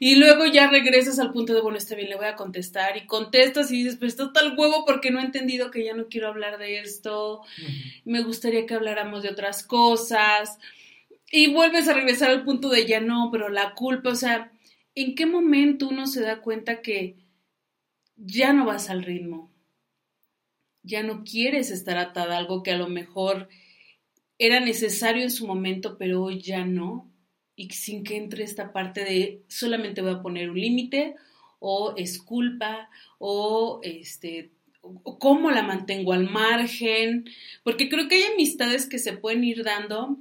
Y 0.00 0.14
luego 0.16 0.46
ya 0.46 0.68
regresas 0.68 1.18
al 1.18 1.32
punto 1.32 1.52
de, 1.52 1.60
bueno, 1.60 1.76
está 1.76 1.94
bien, 1.94 2.08
le 2.08 2.16
voy 2.16 2.26
a 2.26 2.36
contestar 2.36 2.96
y 2.96 3.06
contestas 3.06 3.70
y 3.70 3.82
dices, 3.82 3.96
pues 3.96 4.12
está 4.12 4.32
tal 4.32 4.54
huevo 4.56 4.84
porque 4.86 5.10
no 5.10 5.20
he 5.20 5.24
entendido 5.24 5.70
que 5.70 5.84
ya 5.84 5.94
no 5.94 6.08
quiero 6.08 6.28
hablar 6.28 6.58
de 6.58 6.80
esto, 6.80 7.42
me 8.04 8.22
gustaría 8.22 8.66
que 8.66 8.74
habláramos 8.74 9.22
de 9.22 9.28
otras 9.30 9.62
cosas 9.62 10.58
y 11.30 11.52
vuelves 11.52 11.88
a 11.88 11.94
regresar 11.94 12.30
al 12.30 12.44
punto 12.44 12.68
de 12.68 12.86
ya 12.86 13.00
no, 13.00 13.30
pero 13.32 13.48
la 13.48 13.74
culpa, 13.74 14.10
o 14.10 14.14
sea, 14.14 14.52
¿en 14.94 15.14
qué 15.14 15.26
momento 15.26 15.88
uno 15.88 16.06
se 16.06 16.20
da 16.20 16.40
cuenta 16.40 16.82
que 16.82 17.16
ya 18.16 18.52
no 18.52 18.66
vas 18.66 18.90
al 18.90 19.02
ritmo? 19.02 19.50
Ya 20.82 21.02
no 21.02 21.24
quieres 21.24 21.70
estar 21.70 21.96
atada 21.96 22.34
a 22.34 22.38
algo 22.38 22.62
que 22.62 22.72
a 22.72 22.76
lo 22.76 22.88
mejor 22.88 23.48
era 24.42 24.58
necesario 24.58 25.22
en 25.22 25.30
su 25.30 25.46
momento, 25.46 25.96
pero 25.96 26.24
hoy 26.24 26.40
ya 26.40 26.64
no, 26.64 27.08
y 27.54 27.70
sin 27.70 28.02
que 28.02 28.16
entre 28.16 28.42
esta 28.42 28.72
parte 28.72 29.04
de 29.04 29.42
solamente 29.46 30.02
voy 30.02 30.14
a 30.14 30.22
poner 30.22 30.50
un 30.50 30.60
límite, 30.60 31.14
o 31.60 31.94
es 31.96 32.20
culpa, 32.20 32.90
o 33.18 33.78
este, 33.84 34.50
o 34.80 35.18
cómo 35.20 35.52
la 35.52 35.62
mantengo 35.62 36.12
al 36.12 36.28
margen, 36.28 37.30
porque 37.62 37.88
creo 37.88 38.08
que 38.08 38.16
hay 38.16 38.32
amistades 38.32 38.86
que 38.88 38.98
se 38.98 39.12
pueden 39.12 39.44
ir 39.44 39.62
dando 39.62 40.18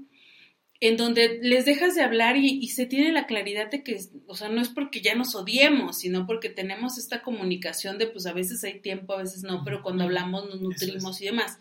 en 0.82 0.98
donde 0.98 1.40
les 1.42 1.66
dejas 1.66 1.96
de 1.96 2.04
hablar 2.04 2.38
y, 2.38 2.68
se 2.70 2.86
tiene 2.86 3.12
la 3.12 3.26
claridad 3.26 3.72
de 3.72 3.84
que, 3.84 4.00
o 4.28 4.36
sea, 4.36 4.50
no 4.50 4.62
es 4.62 4.70
porque 4.70 5.02
ya 5.02 5.16
nos 5.16 5.34
odiemos, 5.34 6.00
sino 6.00 6.28
porque 6.28 6.50
tenemos 6.50 7.00
esta 7.00 7.24
comunicación 7.24 7.98
de, 7.98 8.08
pues 8.08 8.28
a 8.28 8.34
veces 8.34 8.64
hay 8.64 8.80
tiempo, 8.82 9.14
a 9.14 9.22
veces 9.22 9.44
no, 9.44 9.64
pero 9.64 9.82
cuando 9.82 10.04
hablamos 10.04 10.48
nos 10.48 10.62
nutrimos 10.62 11.22
y 11.22 11.26
demás. 11.26 11.60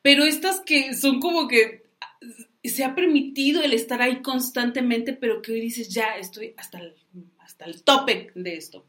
Pero 0.00 0.24
estas 0.24 0.60
que 0.60 0.94
son 0.94 1.20
como 1.20 1.48
que 1.48 1.91
se 2.64 2.84
ha 2.84 2.94
permitido 2.94 3.62
el 3.62 3.72
estar 3.72 4.00
ahí 4.02 4.22
constantemente, 4.22 5.12
pero 5.12 5.42
que 5.42 5.52
hoy 5.52 5.60
dices, 5.60 5.88
ya 5.88 6.16
estoy 6.16 6.54
hasta 6.56 6.78
el, 6.78 6.94
hasta 7.38 7.64
el 7.64 7.82
tope 7.82 8.30
de 8.34 8.56
esto. 8.56 8.86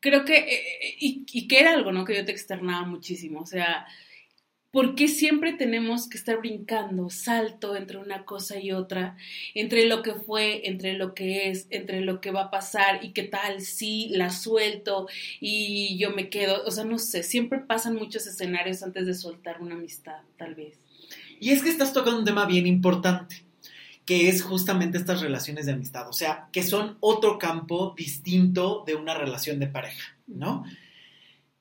Creo 0.00 0.24
que, 0.24 0.36
eh, 0.36 0.62
eh, 0.82 0.96
y, 1.00 1.48
que 1.48 1.60
era 1.60 1.72
algo, 1.72 1.92
¿no? 1.92 2.04
Que 2.04 2.16
yo 2.16 2.24
te 2.24 2.32
externaba 2.32 2.86
muchísimo, 2.86 3.40
o 3.40 3.46
sea, 3.46 3.86
¿Por 4.70 4.94
qué 4.94 5.08
siempre 5.08 5.54
tenemos 5.54 6.10
que 6.10 6.18
estar 6.18 6.38
brincando, 6.40 7.08
salto 7.08 7.74
entre 7.74 7.96
una 7.96 8.26
cosa 8.26 8.58
y 8.58 8.72
otra, 8.72 9.16
entre 9.54 9.86
lo 9.86 10.02
que 10.02 10.12
fue, 10.12 10.68
entre 10.68 10.92
lo 10.92 11.14
que 11.14 11.48
es, 11.48 11.66
entre 11.70 12.02
lo 12.02 12.20
que 12.20 12.32
va 12.32 12.42
a 12.42 12.50
pasar 12.50 13.02
y 13.02 13.12
qué 13.14 13.22
tal 13.22 13.62
si 13.62 14.10
la 14.10 14.28
suelto 14.28 15.08
y 15.40 15.96
yo 15.96 16.10
me 16.10 16.28
quedo? 16.28 16.64
O 16.66 16.70
sea, 16.70 16.84
no 16.84 16.98
sé, 16.98 17.22
siempre 17.22 17.60
pasan 17.60 17.94
muchos 17.94 18.26
escenarios 18.26 18.82
antes 18.82 19.06
de 19.06 19.14
soltar 19.14 19.62
una 19.62 19.74
amistad, 19.74 20.20
tal 20.36 20.54
vez. 20.54 20.78
Y 21.40 21.50
es 21.50 21.62
que 21.62 21.70
estás 21.70 21.92
tocando 21.92 22.18
un 22.18 22.24
tema 22.24 22.46
bien 22.46 22.66
importante, 22.66 23.44
que 24.04 24.28
es 24.28 24.42
justamente 24.42 24.98
estas 24.98 25.20
relaciones 25.20 25.66
de 25.66 25.72
amistad, 25.72 26.08
o 26.08 26.12
sea, 26.12 26.48
que 26.52 26.62
son 26.62 26.96
otro 27.00 27.38
campo 27.38 27.94
distinto 27.96 28.84
de 28.86 28.94
una 28.94 29.14
relación 29.14 29.58
de 29.58 29.66
pareja, 29.66 30.16
¿no? 30.26 30.64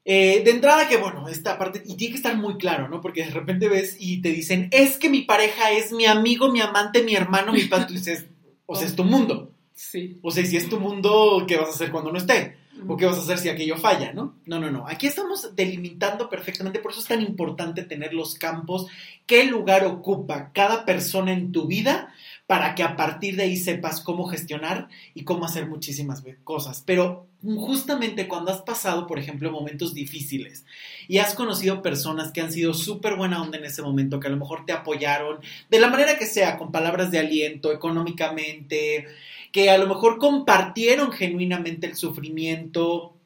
Eh, 0.05 0.41
de 0.45 0.51
entrada 0.51 0.87
que, 0.87 0.95
bueno, 0.95 1.27
esta 1.27 1.57
parte, 1.57 1.83
y 1.85 1.95
tiene 1.95 2.13
que 2.13 2.17
estar 2.17 2.37
muy 2.37 2.57
claro, 2.57 2.87
¿no? 2.87 3.01
Porque 3.01 3.25
de 3.25 3.31
repente 3.31 3.67
ves 3.67 3.97
y 3.99 4.21
te 4.21 4.29
dicen, 4.29 4.69
es 4.71 4.97
que 4.97 5.09
mi 5.09 5.23
pareja 5.23 5.71
es 5.71 5.91
mi 5.91 6.05
amigo, 6.05 6.49
mi 6.49 6.61
amante, 6.61 7.03
mi 7.03 7.13
hermano, 7.13 7.51
mi 7.51 7.65
padre, 7.65 7.87
y 7.89 7.95
dices, 7.95 8.25
o 8.65 8.75
sea, 8.75 8.87
es 8.87 8.95
tu 8.95 9.03
mundo. 9.03 9.51
Sí. 9.73 10.17
O 10.21 10.31
sea, 10.31 10.45
si 10.45 10.55
es 10.55 10.69
tu 10.69 10.79
mundo, 10.79 11.43
¿qué 11.47 11.57
vas 11.57 11.67
a 11.67 11.71
hacer 11.71 11.91
cuando 11.91 12.11
no 12.11 12.17
esté? 12.17 12.56
¿O 12.87 12.97
qué 12.97 13.05
vas 13.05 13.17
a 13.17 13.21
hacer 13.21 13.37
si 13.37 13.49
aquello 13.49 13.77
falla, 13.77 14.13
no? 14.13 14.35
No, 14.45 14.59
no, 14.59 14.69
no. 14.69 14.87
Aquí 14.87 15.07
estamos 15.07 15.55
delimitando 15.55 16.29
perfectamente, 16.29 16.79
por 16.79 16.91
eso 16.91 17.01
es 17.01 17.07
tan 17.07 17.21
importante 17.21 17.83
tener 17.83 18.13
los 18.13 18.35
campos, 18.35 18.87
qué 19.25 19.45
lugar 19.45 19.85
ocupa 19.85 20.51
cada 20.53 20.85
persona 20.85 21.33
en 21.33 21.51
tu 21.51 21.67
vida 21.67 22.13
para 22.47 22.75
que 22.75 22.83
a 22.83 22.95
partir 22.95 23.35
de 23.35 23.43
ahí 23.43 23.57
sepas 23.57 23.99
cómo 24.01 24.25
gestionar 24.25 24.87
y 25.13 25.23
cómo 25.23 25.45
hacer 25.45 25.67
muchísimas 25.67 26.23
cosas. 26.43 26.81
Pero 26.85 27.27
justamente 27.41 28.27
cuando 28.27 28.51
has 28.51 28.61
pasado, 28.61 29.05
por 29.05 29.19
ejemplo, 29.19 29.51
momentos 29.51 29.93
difíciles 29.93 30.65
y 31.07 31.17
has 31.19 31.35
conocido 31.35 31.81
personas 31.81 32.31
que 32.31 32.41
han 32.41 32.51
sido 32.51 32.73
súper 32.73 33.15
buena 33.15 33.41
onda 33.41 33.57
en 33.57 33.65
ese 33.65 33.81
momento, 33.81 34.19
que 34.19 34.27
a 34.27 34.31
lo 34.31 34.37
mejor 34.37 34.65
te 34.65 34.73
apoyaron 34.73 35.39
de 35.69 35.79
la 35.79 35.89
manera 35.89 36.17
que 36.17 36.25
sea, 36.25 36.57
con 36.57 36.71
palabras 36.71 37.11
de 37.11 37.19
aliento, 37.19 37.71
económicamente, 37.71 39.07
que 39.51 39.69
a 39.69 39.77
lo 39.77 39.87
mejor 39.87 40.17
compartieron 40.17 41.11
genuinamente 41.11 41.87
el 41.87 41.95
sufrimiento, 41.95 43.17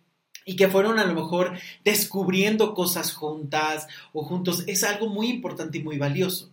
y 0.45 0.55
que 0.55 0.67
fueron 0.67 0.99
a 0.99 1.05
lo 1.05 1.13
mejor 1.13 1.57
descubriendo 1.83 2.73
cosas 2.73 3.13
juntas 3.13 3.87
o 4.13 4.23
juntos, 4.23 4.63
es 4.67 4.83
algo 4.83 5.07
muy 5.07 5.29
importante 5.29 5.77
y 5.77 5.83
muy 5.83 5.97
valioso. 5.97 6.51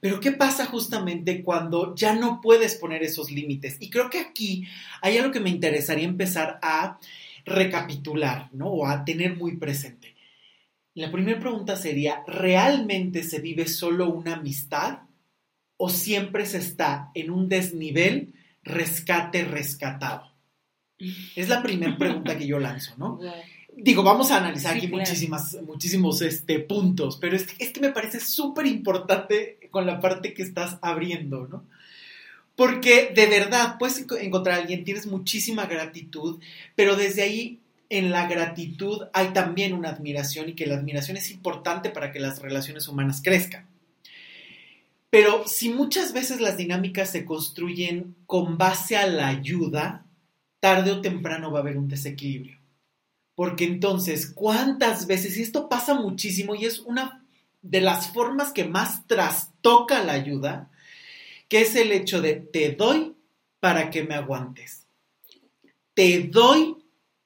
Pero 0.00 0.20
¿qué 0.20 0.32
pasa 0.32 0.66
justamente 0.66 1.42
cuando 1.42 1.94
ya 1.94 2.14
no 2.14 2.40
puedes 2.40 2.74
poner 2.74 3.02
esos 3.02 3.30
límites? 3.30 3.78
Y 3.80 3.90
creo 3.90 4.10
que 4.10 4.18
aquí 4.18 4.66
hay 5.00 5.16
algo 5.16 5.32
que 5.32 5.40
me 5.40 5.50
interesaría 5.50 6.04
empezar 6.04 6.58
a 6.62 6.98
recapitular, 7.44 8.50
¿no? 8.52 8.66
O 8.68 8.86
a 8.86 9.04
tener 9.04 9.36
muy 9.36 9.56
presente. 9.56 10.14
La 10.94 11.10
primera 11.10 11.40
pregunta 11.40 11.76
sería, 11.76 12.22
¿realmente 12.26 13.22
se 13.22 13.40
vive 13.40 13.66
solo 13.66 14.10
una 14.10 14.34
amistad 14.34 15.00
o 15.76 15.88
siempre 15.88 16.46
se 16.46 16.58
está 16.58 17.10
en 17.14 17.30
un 17.30 17.48
desnivel 17.48 18.34
rescate 18.64 19.44
rescatado? 19.44 20.32
Es 21.36 21.48
la 21.48 21.62
primera 21.62 21.96
pregunta 21.98 22.36
que 22.36 22.46
yo 22.46 22.58
lanzo, 22.58 22.94
¿no? 22.96 23.20
digo, 23.76 24.02
vamos 24.02 24.30
a 24.30 24.38
analizar 24.38 24.76
aquí 24.76 24.86
muchísimas, 24.88 25.58
muchísimos 25.66 26.22
este, 26.22 26.60
puntos, 26.60 27.18
pero 27.20 27.36
es, 27.36 27.46
es 27.58 27.72
que 27.72 27.80
me 27.80 27.90
parece 27.90 28.20
súper 28.20 28.66
importante 28.66 29.58
con 29.70 29.86
la 29.86 30.00
parte 30.00 30.34
que 30.34 30.42
estás 30.42 30.78
abriendo, 30.82 31.48
¿no? 31.48 31.64
Porque 32.56 33.10
de 33.14 33.26
verdad 33.26 33.76
puedes 33.78 33.98
encontrar 33.98 34.56
a 34.56 34.60
alguien, 34.60 34.84
tienes 34.84 35.06
muchísima 35.06 35.66
gratitud, 35.66 36.38
pero 36.76 36.94
desde 36.94 37.22
ahí 37.22 37.58
en 37.90 38.12
la 38.12 38.28
gratitud 38.28 39.02
hay 39.12 39.28
también 39.32 39.72
una 39.72 39.90
admiración 39.90 40.48
y 40.48 40.54
que 40.54 40.66
la 40.66 40.76
admiración 40.76 41.16
es 41.16 41.32
importante 41.32 41.90
para 41.90 42.12
que 42.12 42.20
las 42.20 42.40
relaciones 42.40 42.86
humanas 42.86 43.20
crezcan. 43.22 43.66
Pero 45.14 45.46
si 45.46 45.68
muchas 45.68 46.12
veces 46.12 46.40
las 46.40 46.56
dinámicas 46.56 47.08
se 47.08 47.24
construyen 47.24 48.16
con 48.26 48.58
base 48.58 48.96
a 48.96 49.06
la 49.06 49.28
ayuda, 49.28 50.08
tarde 50.58 50.90
o 50.90 51.00
temprano 51.00 51.52
va 51.52 51.60
a 51.60 51.62
haber 51.62 51.78
un 51.78 51.86
desequilibrio. 51.86 52.58
Porque 53.36 53.62
entonces, 53.62 54.28
¿cuántas 54.34 55.06
veces? 55.06 55.36
Y 55.36 55.42
esto 55.42 55.68
pasa 55.68 55.94
muchísimo 55.94 56.56
y 56.56 56.64
es 56.64 56.80
una 56.80 57.24
de 57.62 57.80
las 57.80 58.12
formas 58.12 58.52
que 58.52 58.64
más 58.64 59.06
trastoca 59.06 60.02
la 60.02 60.14
ayuda, 60.14 60.72
que 61.48 61.60
es 61.60 61.76
el 61.76 61.92
hecho 61.92 62.20
de 62.20 62.34
te 62.34 62.72
doy 62.72 63.14
para 63.60 63.90
que 63.90 64.02
me 64.02 64.16
aguantes. 64.16 64.88
Te 65.94 66.24
doy 66.24 66.74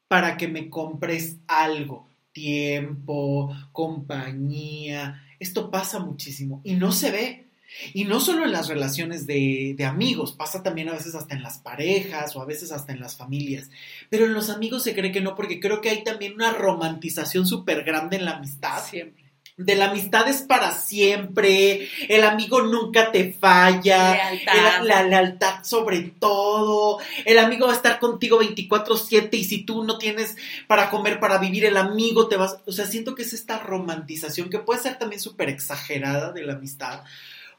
para 0.09 0.37
que 0.37 0.47
me 0.47 0.69
compres 0.69 1.39
algo, 1.47 2.07
tiempo, 2.33 3.51
compañía. 3.73 5.25
Esto 5.41 5.71
pasa 5.71 6.01
muchísimo 6.01 6.61
y 6.65 6.75
no 6.75 6.93
se 6.93 7.11
ve. 7.11 7.48
Y 7.93 8.05
no 8.05 8.21
solo 8.21 8.45
en 8.45 8.53
las 8.53 8.69
relaciones 8.69 9.27
de, 9.27 9.77
amigos, 9.87 10.33
pasa 10.33 10.63
también 10.63 10.89
a 10.89 10.95
veces 10.95 11.15
hasta 11.15 11.35
en 11.35 11.43
las 11.43 11.59
parejas 11.59 12.35
o 12.37 12.43
a 12.43 12.47
veces 12.47 12.73
hasta 12.73 12.93
en 12.93 13.01
las 13.01 13.17
familias. 13.17 13.71
Pero 14.11 14.27
en 14.27 14.35
los 14.35 14.51
amigos 14.51 14.83
se 14.83 14.95
cree 14.95 15.13
que 15.13 15.21
no, 15.21 15.35
porque 15.35 15.61
creo 15.61 15.81
que 15.81 15.91
hay 15.91 16.05
también 16.05 16.35
una 16.35 16.53
romantización 16.53 17.47
súper 17.47 17.85
grande 17.85 18.17
en 18.17 18.25
la 18.25 18.37
amistad. 18.37 18.85
Siempre. 18.85 19.29
De 19.59 19.75
la 19.75 19.91
amistad 19.91 20.29
es 20.29 20.43
para 20.43 20.71
siempre, 20.71 21.89
el 22.09 22.23
amigo 22.23 22.63
nunca 22.63 23.11
te 23.11 23.33
falla, 23.33 24.13
lealtad. 24.13 24.85
la 24.85 25.03
lealtad 25.03 25.65
sobre 25.65 26.03
todo, 26.03 27.01
el 27.25 27.41
amigo 27.41 27.67
va 27.67 27.73
a 27.73 27.77
estar 27.77 27.99
contigo 27.99 28.39
24/7 28.39 29.37
y 29.37 29.43
si 29.43 29.65
tú 29.65 29.83
no 29.83 29.99
tienes 29.99 30.37
para 30.69 30.91
comer, 30.91 31.19
para 31.19 31.39
vivir, 31.39 31.65
el 31.65 31.77
amigo 31.77 32.29
te 32.29 32.37
vas, 32.37 32.59
o 32.67 32.71
sea, 32.71 32.87
siento 32.87 33.17
que 33.17 33.23
es 33.23 33.33
esta 33.33 33.59
romantización 33.59 34.49
que 34.49 34.61
puede 34.61 34.81
ser 34.81 34.97
también 34.97 35.21
súper 35.21 35.49
exagerada 35.49 36.31
de 36.31 36.45
la 36.45 36.53
amistad, 36.53 37.03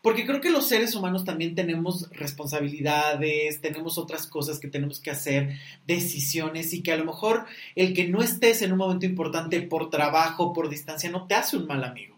porque 0.01 0.25
creo 0.25 0.39
que 0.39 0.50
los 0.50 0.68
seres 0.68 0.96
humanos 0.96 1.25
también 1.25 1.56
tenemos 1.56 2.10
responsabilidades, 2.12 3.60
tenemos 3.60 3.98
otras 3.98 4.27
cosas 4.27 4.60
que 4.60 4.70
tenemos 4.70 5.01
que 5.01 5.12
hacer, 5.12 5.58
decisiones, 5.86 6.74
y 6.74 6.82
que 6.82 6.94
a 6.94 6.98
lo 6.98 7.06
mejor 7.06 7.46
el 7.75 7.94
que 7.94 8.08
no 8.08 8.22
estés 8.22 8.62
en 8.62 8.72
un 8.72 8.77
momento 8.77 9.06
importante 9.06 9.62
por 9.62 9.89
trabajo, 9.89 10.53
por 10.53 10.70
distancia, 10.70 11.10
no 11.10 11.27
te 11.27 11.36
hace 11.36 11.58
un 11.58 11.68
mal 11.68 11.84
amigo. 11.84 12.18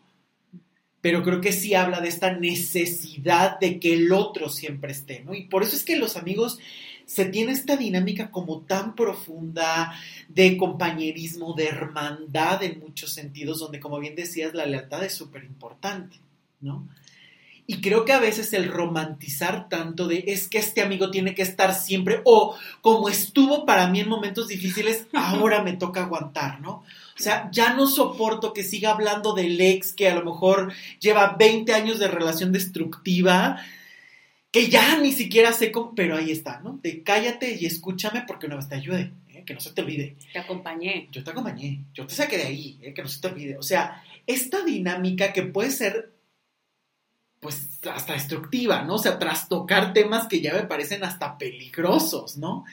Pero 1.02 1.24
creo 1.24 1.42
que 1.42 1.52
sí 1.52 1.74
habla 1.74 2.00
de 2.00 2.10
esta 2.10 2.38
necesidad 2.38 3.60
de 3.60 3.80
que 3.80 3.94
el 3.94 4.12
otro 4.14 4.50
siempre 4.50 4.92
esté, 4.92 5.24
¿no? 5.24 5.34
Y 5.34 5.46
por 5.46 5.64
eso 5.64 5.76
es 5.76 5.84
que 5.84 5.96
los 5.96 6.16
amigos 6.16 6.60
se 7.08 7.26
tiene 7.26 7.52
esta 7.52 7.76
dinámica 7.76 8.30
como 8.30 8.62
tan 8.62 8.96
profunda 8.96 9.92
de 10.30 10.56
compañerismo, 10.56 11.54
de 11.56 11.66
hermandad 11.66 12.62
en 12.62 12.80
muchos 12.80 13.12
sentidos, 13.14 13.60
donde 13.60 13.80
como 13.80 14.00
bien 14.00 14.16
decías, 14.16 14.54
la 14.54 14.68
lealtad 14.68 15.04
es 15.04 15.16
súper 15.16 15.44
importante, 15.44 16.18
¿no? 16.62 16.88
Y 17.72 17.80
creo 17.80 18.04
que 18.04 18.12
a 18.12 18.20
veces 18.20 18.51
el 18.51 18.68
romantizar 18.68 19.70
tanto 19.70 20.06
de 20.10 20.25
es 20.28 20.50
que 20.50 20.58
este 20.58 20.82
amigo 20.82 21.10
tiene 21.10 21.34
que 21.34 21.42
estar 21.42 21.74
siempre, 21.74 22.20
o 22.25 22.54
como 22.82 23.08
estuvo 23.08 23.66
para 23.66 23.88
mí 23.88 24.01
en 24.01 24.10
momentos 24.10 24.50
difíciles, 24.50 25.08
ahora 25.13 25.63
me 25.63 25.78
toca 25.78 26.04
aguantar, 26.04 26.60
¿no? 26.60 26.72
O 26.72 27.24
sea, 27.24 27.50
ya 27.50 27.74
no 27.74 27.88
soporto 27.88 28.51
que 28.51 28.66
siga 28.66 28.92
hablando 28.92 29.34
del 29.34 29.62
ex 29.62 29.94
que 29.94 30.10
a 30.10 30.16
lo 30.16 30.25
mejor 30.25 30.74
lleva 31.00 31.38
20 31.40 31.74
años 31.74 31.98
de 31.98 32.10
relación 32.10 32.51
destructiva, 32.51 33.62
que 34.51 34.68
ya 34.68 34.98
ni 34.98 35.13
siquiera 35.13 35.54
sé 35.54 35.72
cómo, 35.72 35.96
pero 35.96 36.18
ahí 36.18 36.30
está, 36.30 36.60
¿no? 36.60 36.78
De 36.84 37.04
cállate 37.04 37.58
y 37.58 37.68
escúchame 37.68 38.25
porque 38.28 38.48
una 38.48 38.58
vez 38.58 38.68
te 38.68 38.75
ayude, 38.75 39.13
¿eh? 39.30 39.44
que 39.46 39.54
no 39.54 39.62
se 39.62 39.72
te 39.72 39.82
olvide. 39.82 40.18
Te 40.34 40.40
acompañé. 40.40 41.08
Yo 41.10 41.24
te 41.24 41.32
acompañé, 41.32 41.86
yo 41.94 42.06
te 42.06 42.16
saqué 42.16 42.38
de 42.38 42.48
ahí, 42.48 42.80
¿eh? 42.82 42.94
que 42.94 43.01
no 43.01 43.08
se 43.08 43.22
te 43.22 43.28
olvide. 43.30 43.58
O 43.58 43.63
sea, 43.63 44.04
esta 44.28 44.62
dinámica 44.66 45.32
que 45.32 45.44
puede 45.44 45.72
ser 45.72 46.12
pues 47.42 47.80
hasta 47.92 48.14
destructiva, 48.14 48.84
¿no? 48.84 48.96
O 48.96 48.98
sea, 49.00 49.18
trastocar 49.18 49.94
temas 49.94 50.28
que 50.28 50.42
ya 50.42 50.54
me 50.54 50.62
parecen 50.62 51.04
hasta 51.04 51.40
peligrosos, 51.40 52.38
¿no? 52.38 52.66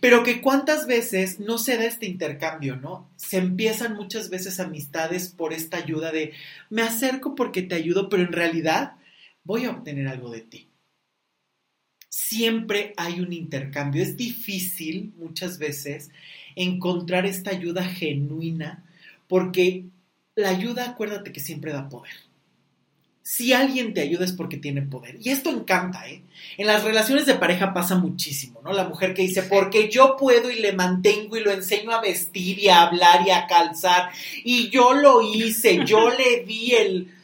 Pero 0.00 0.22
que 0.22 0.40
cuántas 0.40 0.86
veces 0.86 1.40
no 1.40 1.58
se 1.58 1.76
da 1.76 1.86
este 1.86 2.06
intercambio, 2.06 2.76
¿no? 2.76 3.10
Se 3.16 3.38
empiezan 3.38 3.96
muchas 3.96 4.30
veces 4.30 4.60
amistades 4.60 5.28
por 5.28 5.52
esta 5.52 5.78
ayuda 5.78 6.12
de 6.12 6.34
me 6.70 6.82
acerco 6.82 7.34
porque 7.34 7.62
te 7.62 7.74
ayudo, 7.74 8.08
pero 8.08 8.22
en 8.22 8.32
realidad 8.32 8.92
voy 9.42 9.64
a 9.64 9.72
obtener 9.72 10.06
algo 10.06 10.30
de 10.30 10.42
ti. 10.42 10.68
Siempre 12.08 12.94
hay 12.96 13.18
un 13.18 13.32
intercambio. 13.32 14.04
Es 14.04 14.16
difícil 14.16 15.12
muchas 15.18 15.58
veces 15.58 16.10
encontrar 16.54 17.26
esta 17.26 17.50
ayuda 17.50 17.82
genuina 17.82 18.84
porque 19.26 19.86
la 20.36 20.50
ayuda, 20.50 20.90
acuérdate 20.90 21.32
que 21.32 21.40
siempre 21.40 21.72
da 21.72 21.88
poder 21.88 22.31
si 23.22 23.52
alguien 23.52 23.94
te 23.94 24.00
ayuda 24.00 24.24
es 24.24 24.32
porque 24.32 24.56
tiene 24.56 24.82
poder. 24.82 25.16
Y 25.20 25.30
esto 25.30 25.50
encanta, 25.50 26.08
¿eh? 26.08 26.22
En 26.58 26.66
las 26.66 26.82
relaciones 26.82 27.24
de 27.24 27.34
pareja 27.34 27.72
pasa 27.72 27.94
muchísimo, 27.94 28.60
¿no? 28.64 28.72
La 28.72 28.88
mujer 28.88 29.14
que 29.14 29.22
dice, 29.22 29.44
porque 29.44 29.88
yo 29.88 30.16
puedo 30.16 30.50
y 30.50 30.56
le 30.56 30.72
mantengo 30.72 31.36
y 31.36 31.40
lo 31.40 31.52
enseño 31.52 31.92
a 31.92 32.00
vestir 32.00 32.58
y 32.58 32.68
a 32.68 32.82
hablar 32.82 33.26
y 33.26 33.30
a 33.30 33.46
calzar. 33.46 34.10
Y 34.42 34.70
yo 34.70 34.92
lo 34.92 35.22
hice, 35.22 35.84
yo 35.84 36.10
le 36.18 36.44
di 36.44 36.74
el... 36.74 37.14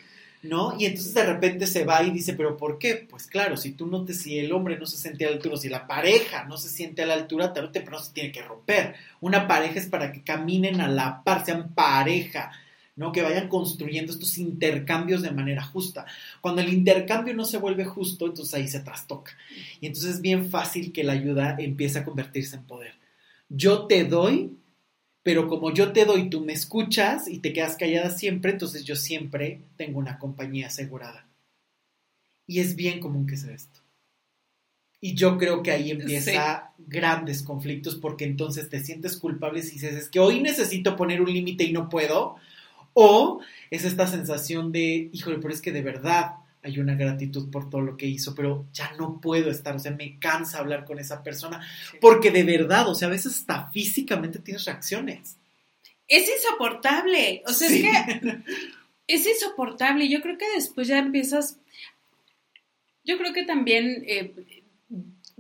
¿No? 0.41 0.73
Y 0.79 0.87
entonces 0.87 1.15
de 1.15 1.27
repente 1.27 1.67
se 1.67 1.85
va 1.85 2.01
y 2.05 2.13
dice, 2.13 2.33
¿pero 2.33 2.57
por 2.57 2.79
qué? 2.79 2.95
Pues 2.95 3.27
claro, 3.27 3.57
si 3.57 3.73
tú 3.73 3.89
no 3.89 4.05
te, 4.05 4.15
si 4.15 4.39
el 4.39 4.53
hombre 4.53 4.79
no 4.79 4.87
se 4.87 4.97
siente 4.97 5.27
a 5.27 5.31
la 5.31 5.35
altura, 5.35 5.57
si 5.57 5.69
la 5.69 5.89
pareja 5.89 6.45
no 6.45 6.57
se 6.57 6.69
siente 6.69 7.03
a 7.03 7.07
la 7.07 7.15
altura, 7.15 7.53
tarde 7.53 7.69
o 7.69 7.73
temprano 7.73 8.01
se 8.01 8.13
tiene 8.13 8.31
que 8.31 8.43
romper. 8.43 8.95
Una 9.21 9.49
pareja 9.49 9.81
es 9.81 9.89
para 9.89 10.13
que 10.13 10.23
caminen 10.23 10.81
a 10.81 10.87
la 10.87 11.25
par, 11.25 11.45
sean 11.45 11.75
pareja 11.75 12.53
¿no? 12.99 13.13
Que 13.13 13.23
vayan 13.23 13.49
construyendo 13.49 14.13
estos 14.13 14.37
intercambios 14.39 15.23
de 15.23 15.31
manera 15.31 15.63
justa. 15.63 16.05
Cuando 16.41 16.63
el 16.63 16.73
intercambio 16.73 17.33
no 17.33 17.45
se 17.45 17.59
vuelve 17.59 17.85
justo, 17.85 18.27
entonces 18.27 18.53
ahí 18.55 18.67
se 18.67 18.81
trastoca. 18.81 19.33
Y 19.81 19.87
entonces 19.87 20.17
es 20.17 20.21
bien 20.21 20.51
fácil 20.51 20.93
que 20.93 21.05
la 21.05 21.13
ayuda 21.13 21.55
empiece 21.61 22.01
a 22.01 22.05
convertirse 22.05 22.57
en 22.57 22.65
poder. 22.65 22.95
Yo 23.49 23.87
te 23.87 24.03
doy, 24.05 24.59
pero 25.23 25.47
como 25.47 25.73
yo 25.73 25.93
te 25.93 26.05
doy, 26.05 26.29
tú 26.29 26.41
me 26.41 26.53
escuchas 26.53 27.29
y 27.29 27.39
te 27.39 27.53
quedas 27.53 27.77
callada 27.77 28.11
siempre, 28.11 28.51
entonces 28.51 28.85
yo 28.85 28.97
siempre 28.97 29.61
tengo 29.77 30.01
una 30.01 30.19
compañía 30.19 30.67
asegurada. 30.67 31.25
Y 32.49 32.59
es 32.59 32.75
bien 32.75 32.99
común 32.99 33.29
que 33.29 33.37
sea 33.37 33.55
esto. 33.55 33.79
Y 35.01 35.15
yo 35.15 35.39
creo 35.39 35.63
que 35.63 35.71
ahí 35.71 35.93
empieza 35.93 36.73
grandes 36.79 37.43
conflictos 37.43 37.95
porque 37.95 38.25
entonces 38.25 38.69
te 38.69 38.83
sientes 38.83 39.17
culpable 39.17 39.63
si 39.63 39.75
dices, 39.75 39.95
es 39.95 40.09
que 40.09 40.19
hoy 40.19 40.41
necesito 40.41 40.97
poner 40.97 41.23
un 41.23 41.33
límite 41.33 41.63
y 41.63 41.73
no 41.73 41.89
puedo, 41.89 42.35
o 42.93 43.41
es 43.71 43.85
esta 43.85 44.07
sensación 44.07 44.73
de, 44.73 45.11
híjole, 45.13 45.39
pero 45.39 45.53
es 45.53 45.61
que 45.61 45.73
de 45.73 45.83
verdad 45.83 46.37
hay 46.63 46.79
una 46.81 46.95
gratitud 46.95 47.51
por 47.51 47.71
todo 47.71 47.81
lo 47.81 47.97
que 47.97 48.07
hizo, 48.07 48.35
pero 48.35 48.67
ya 48.73 48.93
no 48.99 49.21
puedo 49.21 49.51
estar, 49.51 49.77
o 49.77 49.79
sea, 49.79 49.93
me 49.93 50.19
cansa 50.19 50.59
hablar 50.59 50.85
con 50.85 50.99
esa 50.99 51.23
persona, 51.23 51.67
porque 52.01 52.31
de 52.31 52.43
verdad, 52.43 52.89
o 52.89 52.95
sea, 52.95 53.09
a 53.09 53.13
veces 53.13 53.37
hasta 53.37 53.71
físicamente 53.71 54.39
tienes 54.41 54.65
reacciones. 54.65 55.37
Es 56.07 56.29
insoportable, 56.29 57.43
o 57.47 57.53
sea, 57.53 57.69
es 57.69 57.83
que 57.83 58.43
es 59.07 59.27
insoportable, 59.27 60.09
yo 60.09 60.21
creo 60.21 60.37
que 60.37 60.47
después 60.55 60.89
ya 60.89 60.99
empiezas, 60.99 61.59
yo 63.05 63.19
creo 63.19 63.33
que 63.33 63.45
también... 63.45 64.05
Eh, 64.07 64.35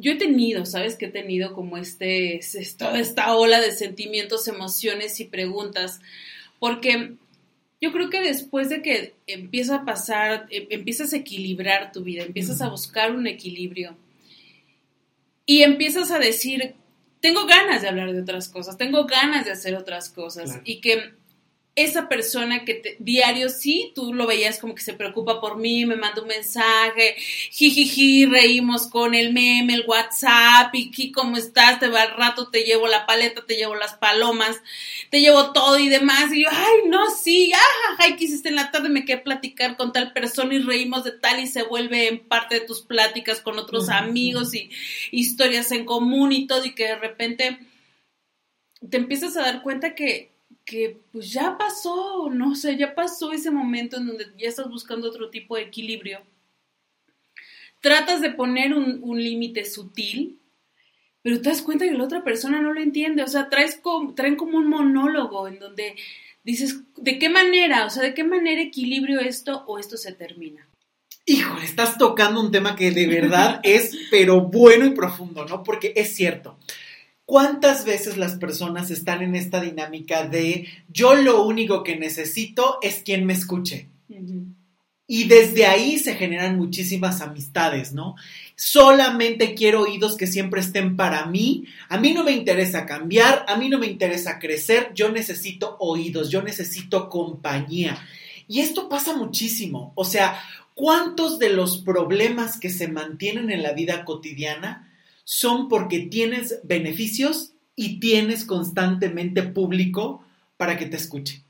yo 0.01 0.13
he 0.13 0.17
tenido, 0.17 0.65
¿sabes? 0.65 0.95
Que 0.95 1.07
he 1.07 1.11
tenido 1.11 1.53
como 1.55 1.77
este, 1.77 2.41
toda 2.79 3.01
esta 3.01 3.35
ola 3.35 3.61
de 3.61 3.73
sentimientos, 3.73 4.47
emociones 4.47 5.19
y 5.19 5.25
preguntas, 5.25 5.99
porque 6.61 7.17
yo 7.81 7.93
creo 7.93 8.11
que 8.11 8.21
después 8.21 8.69
de 8.69 8.83
que 8.83 9.15
empieza 9.27 9.77
a 9.77 9.85
pasar, 9.85 10.47
em, 10.51 10.67
empiezas 10.71 11.13
a 11.13 11.17
equilibrar 11.17 11.93
tu 11.93 12.03
vida, 12.03 12.25
empiezas 12.25 12.61
a 12.61 12.69
buscar 12.69 13.15
un 13.15 13.27
equilibrio 13.27 13.97
y 15.47 15.63
empiezas 15.63 16.11
a 16.11 16.19
decir, 16.19 16.75
tengo 17.21 17.47
ganas 17.47 17.83
de 17.83 17.89
hablar 17.89 18.13
de 18.13 18.21
otras 18.21 18.49
cosas, 18.49 18.77
tengo 18.77 19.07
ganas 19.07 19.45
de 19.45 19.53
hacer 19.53 19.75
otras 19.77 20.11
cosas 20.11 20.61
y 20.65 20.81
que 20.81 21.15
esa 21.85 22.09
persona 22.09 22.65
que 22.65 22.75
te, 22.75 22.97
diario 22.99 23.49
sí, 23.49 23.93
tú 23.95 24.13
lo 24.13 24.27
veías 24.27 24.59
como 24.59 24.75
que 24.75 24.83
se 24.83 24.95
preocupa 24.95 25.41
por 25.41 25.57
mí, 25.57 25.87
me 25.87 25.97
manda 25.97 26.23
un 26.23 26.29
mensaje, 26.29 27.17
jijiji, 27.51 28.27
reímos 28.27 28.87
con 28.89 29.15
el 29.15 29.33
meme, 29.33 29.75
el 29.75 29.85
WhatsApp, 29.87 30.75
y 30.75 31.13
¿cómo 31.13 31.37
estás? 31.37 31.81
Te 31.81 31.89
va 31.89 32.03
al 32.03 32.17
rato, 32.17 32.49
te 32.51 32.65
llevo 32.65 32.87
la 32.87 33.07
paleta, 33.07 33.45
te 33.47 33.57
llevo 33.57 33.75
las 33.75 33.95
palomas, 33.95 34.61
te 35.11 35.21
llevo 35.21 35.53
todo 35.53 35.79
y 35.79 35.89
demás. 35.89 36.33
Y 36.33 36.43
yo, 36.43 36.49
ay, 36.51 36.89
no, 36.89 37.11
sí, 37.11 37.53
ay, 37.99 38.17
¿qué 38.17 38.25
hiciste 38.25 38.49
en 38.49 38.57
la 38.57 38.71
tarde? 38.71 38.89
Me 38.89 39.05
quedé 39.05 39.19
platicar 39.19 39.77
con 39.77 39.93
tal 39.93 40.13
persona 40.13 40.55
y 40.55 40.61
reímos 40.61 41.05
de 41.05 41.13
tal 41.13 41.41
y 41.41 41.47
se 41.47 41.63
vuelve 41.63 42.09
en 42.09 42.21
parte 42.21 42.57
de 42.57 42.67
tus 42.67 42.83
pláticas 42.83 43.41
con 43.41 43.59
otros 43.59 43.89
amigos 43.89 44.55
y 44.55 44.71
historias 45.11 45.73
en 45.73 45.85
común 45.85 46.33
y 46.33 46.47
todo 46.47 46.65
y 46.65 46.75
que 46.75 46.85
de 46.85 46.97
repente 46.97 47.59
te 48.89 48.97
empiezas 48.97 49.37
a 49.37 49.43
dar 49.43 49.63
cuenta 49.63 49.95
que 49.95 50.38
que 50.69 51.01
pues 51.13 51.33
ya 51.33 51.57
pasó, 51.57 52.29
no 52.31 52.55
sé, 52.55 52.77
ya 52.77 52.95
pasó 52.95 53.33
ese 53.33 53.51
momento 53.51 53.97
en 53.97 54.07
donde 54.07 54.27
ya 54.37 54.51
estás 54.51 54.69
buscando 54.69 55.09
otro 55.09 55.31
tipo 55.31 55.57
de 55.57 55.63
equilibrio. 55.63 56.21
Tratas 57.81 58.21
de 58.21 58.33
poner 58.33 58.75
un, 58.75 59.23
límite 59.23 59.65
sutil, 59.65 60.39
pero 61.23 61.41
te 61.41 61.49
das 61.49 61.63
cuenta 61.63 61.87
que 61.87 61.95
la 61.95 62.05
otra 62.05 62.23
persona 62.23 62.61
no 62.61 62.75
lo 62.75 62.83
entiende. 62.83 63.23
O 63.23 63.29
sea, 63.29 63.49
traes 63.49 63.81
traen 64.15 64.37
como 64.37 64.59
un 64.59 64.69
monólogo 64.69 65.49
en 65.49 65.59
donde 65.59 65.97
dices, 66.45 66.83
¿de 66.99 67.19
qué 67.19 67.31
manera? 67.31 67.87
O 67.87 67.91
sea, 67.91 68.03
¿de 68.03 68.13
qué 68.13 68.25
manera 68.25 68.61
equilibrio 68.61 69.21
esto 69.21 69.65
o 69.67 69.79
esto 69.79 69.97
se 69.97 70.13
termina? 70.13 70.69
Híjole, 71.25 71.65
estás 71.65 71.97
tocando 71.97 72.43
un 72.43 72.51
tema 72.51 72.77
que 72.77 72.91
de 72.91 73.07
verdad 73.07 73.61
es, 73.63 73.97
pero 74.11 74.43
bueno 74.43 74.85
y 74.85 74.91
profundo, 74.91 75.47
¿no? 75.47 75.63
Porque 75.63 75.95
es 75.97 76.15
cierto. 76.15 76.59
¿Cuántas 77.29 77.85
veces 77.85 78.17
las 78.17 78.37
personas 78.37 78.91
están 78.91 79.21
en 79.21 79.37
esta 79.37 79.61
dinámica 79.61 80.27
de 80.27 80.67
yo 80.91 81.15
lo 81.15 81.45
único 81.45 81.83
que 81.83 81.95
necesito 81.95 82.79
es 82.81 83.03
quien 83.03 83.27
me 83.27 83.35
escuche? 83.35 83.91
Y 85.07 85.25
desde 85.25 85.67
ahí 85.67 85.99
se 85.99 86.15
generan 86.15 86.57
muchísimas 86.57 87.21
amistades, 87.21 87.93
¿no? 87.93 88.15
Solamente 88.57 89.55
quiero 89.55 89.83
oídos 89.83 90.17
que 90.17 90.27
siempre 90.27 90.63
estén 90.63 90.97
para 90.97 91.27
mí. 91.27 91.67
A 91.91 91.99
mí 91.99 92.15
no 92.15 92.25
me 92.25 92.33
interesa 92.33 92.87
cambiar, 92.87 93.45
a 93.47 93.57
mí 93.57 93.69
no 93.69 93.79
me 93.79 93.89
interesa 93.89 94.39
crecer, 94.39 94.93
yo 94.95 95.11
necesito 95.11 95.77
oídos, 95.81 96.31
yo 96.31 96.41
necesito 96.41 97.11
compañía. 97.11 98.03
Y 98.47 98.61
esto 98.61 98.89
pasa 98.89 99.15
muchísimo. 99.15 99.93
O 99.97 100.07
sea, 100.07 100.41
¿cuántos 100.73 101.39
de 101.39 101.51
los 101.51 101.77
problemas 101.77 102.59
que 102.59 102.71
se 102.71 102.89
mantienen 102.89 103.51
en 103.51 103.63
la 103.63 103.75
vida 103.75 104.07
cotidiana 104.07 104.88
son 105.31 105.69
porque 105.69 105.99
tienes 105.99 106.59
beneficios 106.65 107.53
y 107.77 108.01
tienes 108.01 108.47
constantemente 108.47 109.43
público 109.43 110.25
para 110.57 110.79
que 110.79 110.87
te 110.87 110.97
escuche. 110.97 111.45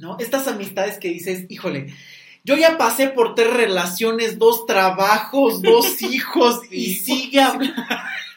¿No? 0.00 0.16
Estas 0.18 0.48
amistades 0.48 0.98
que 0.98 1.10
dices, 1.10 1.46
híjole, 1.48 1.94
yo 2.42 2.56
ya 2.56 2.76
pasé 2.76 3.06
por 3.06 3.36
tres 3.36 3.54
relaciones, 3.54 4.40
dos 4.40 4.66
trabajos, 4.66 5.62
dos 5.62 6.02
hijos 6.02 6.62
y 6.72 6.96
sigue 6.96 7.40
hablando. 7.40 7.80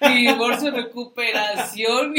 Divorcio, 0.01 0.71
recuperación. 0.71 2.13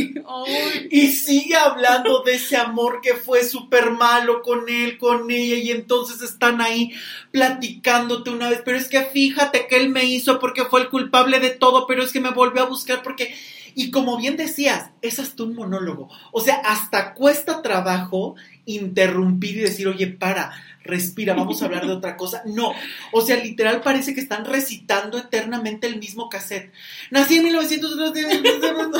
Y 0.90 1.08
sigue 1.08 1.56
hablando 1.56 2.22
de 2.22 2.34
ese 2.34 2.56
amor 2.56 3.00
que 3.02 3.14
fue 3.14 3.44
súper 3.44 3.90
malo 3.90 4.42
con 4.42 4.68
él, 4.68 4.98
con 4.98 5.30
ella, 5.30 5.56
y 5.56 5.70
entonces 5.70 6.22
están 6.22 6.60
ahí 6.60 6.92
platicándote 7.30 8.30
una 8.30 8.50
vez. 8.50 8.62
Pero 8.64 8.78
es 8.78 8.88
que 8.88 9.02
fíjate 9.02 9.66
que 9.66 9.76
él 9.76 9.90
me 9.90 10.04
hizo 10.04 10.38
porque 10.38 10.64
fue 10.64 10.80
el 10.80 10.88
culpable 10.88 11.40
de 11.40 11.50
todo, 11.50 11.86
pero 11.86 12.02
es 12.02 12.12
que 12.12 12.20
me 12.20 12.30
volvió 12.30 12.62
a 12.62 12.68
buscar 12.68 13.02
porque. 13.02 13.34
Y 13.74 13.92
como 13.92 14.16
bien 14.16 14.36
decías, 14.36 14.90
es 15.02 15.20
hasta 15.20 15.44
un 15.44 15.54
monólogo. 15.54 16.08
O 16.32 16.40
sea, 16.40 16.56
hasta 16.56 17.14
cuesta 17.14 17.62
trabajo 17.62 18.34
interrumpir 18.64 19.56
y 19.56 19.60
decir, 19.60 19.86
oye, 19.86 20.08
para, 20.08 20.50
respira, 20.88 21.34
vamos 21.34 21.62
a 21.62 21.66
hablar 21.66 21.86
de 21.86 21.92
otra 21.92 22.16
cosa. 22.16 22.42
No, 22.46 22.72
o 23.12 23.20
sea, 23.20 23.36
literal 23.36 23.82
parece 23.82 24.14
que 24.14 24.20
están 24.20 24.44
recitando 24.44 25.18
eternamente 25.18 25.86
el 25.86 25.98
mismo 25.98 26.28
cassette. 26.28 26.72
Nací 27.10 27.36
en 27.36 27.44
1900, 27.44 27.96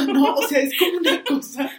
no, 0.09 0.35
o 0.35 0.46
sea, 0.46 0.61
es 0.61 0.79
como 0.79 0.98
una 0.98 1.24
cosa. 1.24 1.70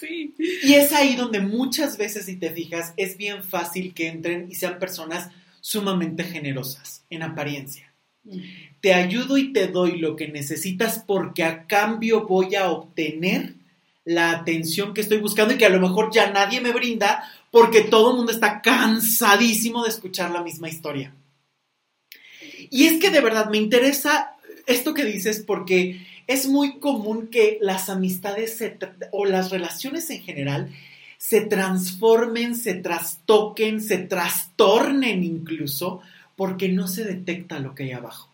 Sí. 0.00 0.34
Y 0.62 0.74
es 0.74 0.92
ahí 0.92 1.14
donde 1.14 1.40
muchas 1.40 1.96
veces, 1.96 2.26
si 2.26 2.36
te 2.36 2.50
fijas, 2.50 2.94
es 2.96 3.16
bien 3.16 3.44
fácil 3.44 3.94
que 3.94 4.08
entren 4.08 4.48
y 4.50 4.54
sean 4.54 4.78
personas 4.78 5.28
sumamente 5.60 6.24
generosas 6.24 7.04
en 7.10 7.22
apariencia. 7.22 7.92
Mm. 8.24 8.40
Te 8.80 8.94
ayudo 8.94 9.36
y 9.36 9.52
te 9.52 9.68
doy 9.68 9.98
lo 9.98 10.16
que 10.16 10.28
necesitas 10.28 11.04
porque 11.06 11.44
a 11.44 11.66
cambio 11.66 12.26
voy 12.26 12.54
a 12.54 12.70
obtener 12.70 13.59
la 14.04 14.30
atención 14.30 14.94
que 14.94 15.00
estoy 15.00 15.18
buscando 15.18 15.54
y 15.54 15.58
que 15.58 15.66
a 15.66 15.70
lo 15.70 15.80
mejor 15.80 16.10
ya 16.12 16.30
nadie 16.30 16.60
me 16.60 16.72
brinda 16.72 17.24
porque 17.50 17.82
todo 17.82 18.10
el 18.10 18.16
mundo 18.16 18.32
está 18.32 18.62
cansadísimo 18.62 19.82
de 19.82 19.90
escuchar 19.90 20.30
la 20.30 20.42
misma 20.42 20.68
historia. 20.68 21.14
Y 22.70 22.86
es 22.86 23.00
que 23.00 23.10
de 23.10 23.20
verdad 23.20 23.50
me 23.50 23.58
interesa 23.58 24.36
esto 24.66 24.94
que 24.94 25.04
dices 25.04 25.42
porque 25.46 26.06
es 26.26 26.46
muy 26.46 26.78
común 26.78 27.28
que 27.28 27.58
las 27.60 27.88
amistades 27.88 28.62
o 29.10 29.24
las 29.24 29.50
relaciones 29.50 30.08
en 30.10 30.22
general 30.22 30.70
se 31.18 31.42
transformen, 31.42 32.54
se 32.54 32.74
trastoquen, 32.74 33.82
se 33.82 33.98
trastornen 33.98 35.22
incluso 35.22 36.00
porque 36.36 36.68
no 36.68 36.88
se 36.88 37.04
detecta 37.04 37.58
lo 37.58 37.74
que 37.74 37.82
hay 37.84 37.92
abajo. 37.92 38.29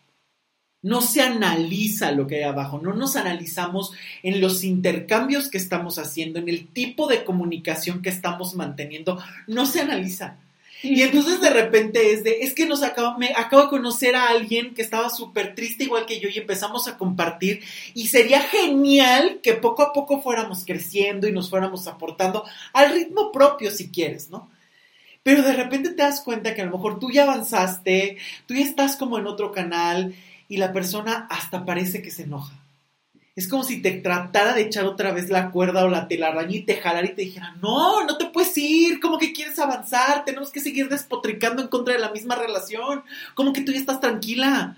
No 0.81 1.01
se 1.01 1.21
analiza 1.21 2.11
lo 2.11 2.27
que 2.27 2.35
hay 2.37 2.43
abajo, 2.43 2.79
no 2.81 2.93
nos 2.93 3.15
analizamos 3.15 3.93
en 4.23 4.39
los 4.41 4.63
intercambios 4.63 5.49
que 5.49 5.57
estamos 5.57 5.97
haciendo, 5.97 6.39
en 6.39 6.49
el 6.49 6.67
tipo 6.67 7.07
de 7.07 7.23
comunicación 7.23 8.01
que 8.01 8.09
estamos 8.09 8.55
manteniendo, 8.55 9.19
no 9.47 9.65
se 9.65 9.81
analiza. 9.81 10.37
Y 10.83 11.01
entonces 11.01 11.41
de 11.41 11.49
repente 11.49 12.11
es 12.11 12.23
de, 12.23 12.41
es 12.41 12.53
que 12.53 12.67
nos 12.67 12.83
acabo, 12.83 13.17
me 13.17 13.31
acabo 13.35 13.63
de 13.63 13.69
conocer 13.69 14.15
a 14.15 14.27
alguien 14.27 14.75
que 14.75 14.83
estaba 14.83 15.09
súper 15.09 15.55
triste 15.55 15.85
igual 15.85 16.05
que 16.05 16.19
yo 16.19 16.29
y 16.29 16.37
empezamos 16.37 16.87
a 16.87 16.99
compartir 16.99 17.63
y 17.95 18.09
sería 18.09 18.41
genial 18.41 19.39
que 19.41 19.53
poco 19.53 19.81
a 19.81 19.91
poco 19.91 20.21
fuéramos 20.21 20.65
creciendo 20.65 21.27
y 21.27 21.31
nos 21.31 21.49
fuéramos 21.49 21.87
aportando 21.87 22.45
al 22.73 22.93
ritmo 22.93 23.31
propio 23.31 23.71
si 23.71 23.89
quieres, 23.89 24.29
¿no? 24.29 24.51
pero 25.27 25.43
de 25.43 25.51
repente 25.51 25.89
te 25.89 26.03
das 26.03 26.21
cuenta 26.21 26.55
que 26.55 26.61
a 26.61 26.65
lo 26.65 26.71
mejor 26.71 26.99
tú 26.99 27.11
ya 27.11 27.23
avanzaste, 27.23 28.15
tú 28.45 28.53
ya 28.53 28.61
estás 28.61 28.95
como 28.95 29.17
en 29.17 29.27
otro 29.27 29.51
canal 29.51 30.15
y 30.47 30.57
la 30.57 30.73
persona 30.73 31.27
hasta 31.29 31.65
parece 31.65 32.01
que 32.01 32.11
se 32.11 32.23
enoja. 32.23 32.53
Es 33.35 33.47
como 33.47 33.63
si 33.63 33.83
te 33.83 33.91
tratara 33.91 34.53
de 34.53 34.63
echar 34.63 34.85
otra 34.85 35.11
vez 35.11 35.29
la 35.29 35.51
cuerda 35.51 35.85
o 35.85 35.89
la 35.89 36.07
telaraña 36.07 36.55
y 36.55 36.63
te 36.63 36.77
jalara 36.77 37.05
y 37.05 37.13
te 37.13 37.21
dijera, 37.21 37.55
no, 37.61 38.03
no 38.03 38.17
te 38.17 38.25
puedes 38.25 38.57
ir, 38.57 38.99
como 38.99 39.19
que 39.19 39.31
quieres 39.31 39.59
avanzar, 39.59 40.25
tenemos 40.25 40.49
que 40.49 40.59
seguir 40.59 40.89
despotricando 40.89 41.61
en 41.61 41.67
contra 41.67 41.93
de 41.93 41.99
la 41.99 42.11
misma 42.11 42.33
relación, 42.33 43.03
como 43.35 43.53
que 43.53 43.61
tú 43.61 43.71
ya 43.71 43.79
estás 43.79 44.01
tranquila. 44.01 44.77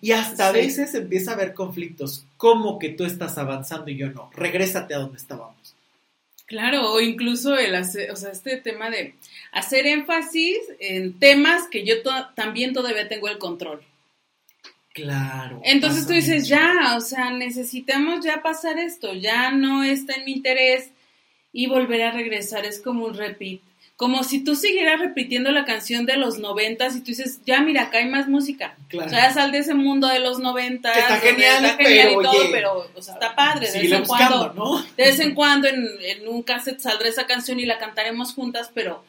Y 0.00 0.12
hasta 0.12 0.48
a 0.48 0.52
veces 0.52 0.94
empieza 0.94 1.32
a 1.32 1.34
haber 1.34 1.52
conflictos, 1.52 2.24
como 2.36 2.78
que 2.78 2.90
tú 2.90 3.04
estás 3.04 3.38
avanzando 3.38 3.90
y 3.90 3.96
yo 3.96 4.08
no, 4.10 4.30
regrésate 4.34 4.94
a 4.94 4.98
donde 4.98 5.16
estábamos. 5.16 5.74
Claro, 6.46 6.92
o 6.92 7.00
incluso 7.00 7.56
el 7.56 7.74
hacer, 7.74 8.12
o 8.12 8.16
sea, 8.16 8.30
este 8.30 8.56
tema 8.58 8.88
de 8.88 9.16
hacer 9.50 9.84
énfasis 9.88 10.58
en 10.78 11.18
temas 11.18 11.66
que 11.68 11.84
yo 11.84 11.94
también 12.36 12.72
todavía 12.72 13.08
tengo 13.08 13.26
el 13.26 13.38
control. 13.38 13.82
Claro. 14.96 15.60
Entonces 15.62 16.06
tú 16.06 16.14
dices, 16.14 16.48
ya, 16.48 16.94
o 16.96 17.02
sea, 17.02 17.30
necesitamos 17.30 18.24
ya 18.24 18.40
pasar 18.40 18.78
esto, 18.78 19.12
ya 19.12 19.50
no 19.50 19.84
está 19.84 20.14
en 20.14 20.24
mi 20.24 20.32
interés 20.32 20.88
y 21.52 21.66
volver 21.66 22.00
a 22.02 22.12
regresar, 22.12 22.64
es 22.64 22.80
como 22.80 23.04
un 23.04 23.12
repeat. 23.12 23.60
Como 23.96 24.24
si 24.24 24.42
tú 24.42 24.56
siguieras 24.56 24.98
repitiendo 24.98 25.50
la 25.50 25.66
canción 25.66 26.06
de 26.06 26.16
los 26.16 26.38
noventas 26.38 26.96
y 26.96 27.00
tú 27.00 27.08
dices, 27.08 27.40
ya 27.44 27.60
mira, 27.60 27.82
acá 27.82 27.98
hay 27.98 28.08
más 28.08 28.26
música. 28.26 28.74
Claro. 28.88 29.06
O 29.06 29.10
sea, 29.10 29.34
sal 29.34 29.52
de 29.52 29.58
ese 29.58 29.74
mundo 29.74 30.08
de 30.08 30.18
los 30.18 30.38
noventas. 30.38 30.96
Está 30.96 31.18
genial, 31.18 31.62
está 31.62 31.84
genial 31.84 32.12
y 32.12 32.22
todo, 32.22 32.50
pero 32.50 32.90
o 32.94 33.02
sea, 33.02 33.14
está 33.14 33.36
padre. 33.36 33.70
De 33.70 33.80
vez 33.80 33.92
en 33.92 34.06
cuando, 34.06 34.54
¿no? 34.54 34.82
de 34.96 35.04
vez 35.04 35.20
en 35.20 35.34
cuando 35.34 35.68
en, 35.68 35.86
en 36.00 36.26
un 36.26 36.42
cassette 36.42 36.80
saldrá 36.80 37.06
esa 37.06 37.26
canción 37.26 37.60
y 37.60 37.66
la 37.66 37.78
cantaremos 37.78 38.32
juntas, 38.32 38.70
pero 38.72 39.04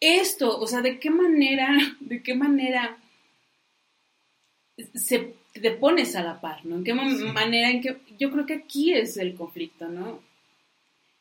esto, 0.00 0.58
o 0.58 0.66
sea, 0.66 0.80
¿de 0.80 0.98
qué 0.98 1.10
manera, 1.10 1.68
de 2.00 2.20
qué 2.20 2.34
manera 2.34 2.97
se, 4.94 5.34
te 5.52 5.70
pones 5.72 6.16
a 6.16 6.22
la 6.22 6.40
par, 6.40 6.64
¿no? 6.64 6.76
¿En 6.76 6.84
qué 6.84 6.94
manera? 6.94 7.70
En 7.70 7.80
que, 7.80 7.96
yo 8.18 8.30
creo 8.30 8.46
que 8.46 8.54
aquí 8.54 8.92
es 8.92 9.16
el 9.16 9.34
conflicto, 9.34 9.88
¿no? 9.88 10.20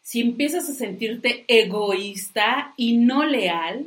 Si 0.02 0.22
empiezas 0.22 0.70
a 0.70 0.74
sentirte 0.74 1.44
egoísta 1.48 2.74
y 2.78 2.98
no 2.98 3.26
leal 3.26 3.86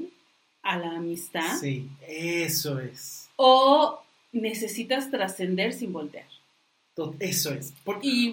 a 0.63 0.79
la 0.79 0.97
amistad. 0.97 1.59
Sí, 1.59 1.89
eso 2.07 2.79
es. 2.79 3.29
O 3.37 4.03
necesitas 4.33 5.11
trascender 5.11 5.73
sin 5.73 5.93
voltear. 5.93 6.27
Eso 7.19 7.53
es. 7.55 7.73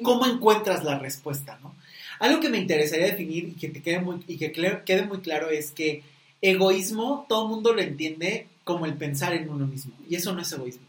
¿Cómo 0.04 0.26
encuentras 0.26 0.84
la 0.84 1.00
respuesta, 1.00 1.60
no? 1.64 1.74
Algo 2.20 2.40
que 2.40 2.50
me 2.50 2.58
interesaría 2.58 3.06
definir 3.06 3.50
y 3.50 3.52
que 3.54 3.70
te 3.70 3.82
quede 3.82 4.00
muy, 4.00 4.20
y 4.28 4.38
que 4.38 4.52
quede 4.52 5.06
muy 5.06 5.20
claro 5.20 5.50
es 5.50 5.72
que 5.72 6.04
egoísmo 6.42 7.26
todo 7.30 7.44
el 7.44 7.50
mundo 7.50 7.74
lo 7.74 7.82
entiende 7.82 8.48
como 8.64 8.86
el 8.86 8.96
pensar 8.96 9.34
en 9.34 9.50
uno 9.50 9.68
mismo. 9.68 9.94
Y 10.10 10.16
eso 10.16 10.34
no 10.34 10.42
es 10.42 10.52
egoísmo. 10.52 10.87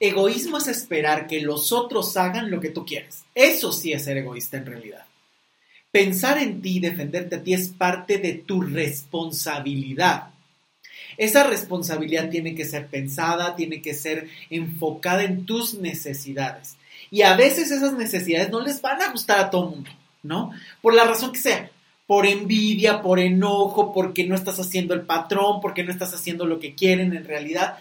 Egoísmo 0.00 0.56
es 0.56 0.66
esperar 0.66 1.26
que 1.26 1.42
los 1.42 1.72
otros 1.72 2.16
hagan 2.16 2.50
lo 2.50 2.58
que 2.58 2.70
tú 2.70 2.86
quieres. 2.86 3.24
Eso 3.34 3.70
sí 3.70 3.92
es 3.92 4.04
ser 4.04 4.16
egoísta 4.16 4.56
en 4.56 4.64
realidad. 4.64 5.04
Pensar 5.92 6.38
en 6.38 6.62
ti 6.62 6.78
y 6.78 6.80
defenderte 6.80 7.36
a 7.36 7.42
ti 7.42 7.52
es 7.52 7.68
parte 7.68 8.16
de 8.16 8.32
tu 8.32 8.62
responsabilidad. 8.62 10.30
Esa 11.18 11.44
responsabilidad 11.44 12.30
tiene 12.30 12.54
que 12.54 12.64
ser 12.64 12.86
pensada, 12.86 13.54
tiene 13.56 13.82
que 13.82 13.92
ser 13.92 14.28
enfocada 14.48 15.22
en 15.22 15.44
tus 15.44 15.74
necesidades. 15.74 16.76
Y 17.10 17.20
a 17.22 17.36
veces 17.36 17.70
esas 17.70 17.92
necesidades 17.92 18.50
no 18.50 18.60
les 18.60 18.80
van 18.80 19.02
a 19.02 19.12
gustar 19.12 19.38
a 19.38 19.50
todo 19.50 19.64
el 19.64 19.70
mundo, 19.70 19.90
¿no? 20.22 20.50
Por 20.80 20.94
la 20.94 21.04
razón 21.04 21.32
que 21.32 21.40
sea. 21.40 21.70
Por 22.06 22.26
envidia, 22.26 23.02
por 23.02 23.20
enojo, 23.20 23.92
porque 23.92 24.24
no 24.24 24.34
estás 24.34 24.58
haciendo 24.58 24.94
el 24.94 25.02
patrón, 25.02 25.60
porque 25.60 25.84
no 25.84 25.92
estás 25.92 26.14
haciendo 26.14 26.46
lo 26.46 26.58
que 26.58 26.74
quieren 26.74 27.14
en 27.14 27.24
realidad 27.24 27.78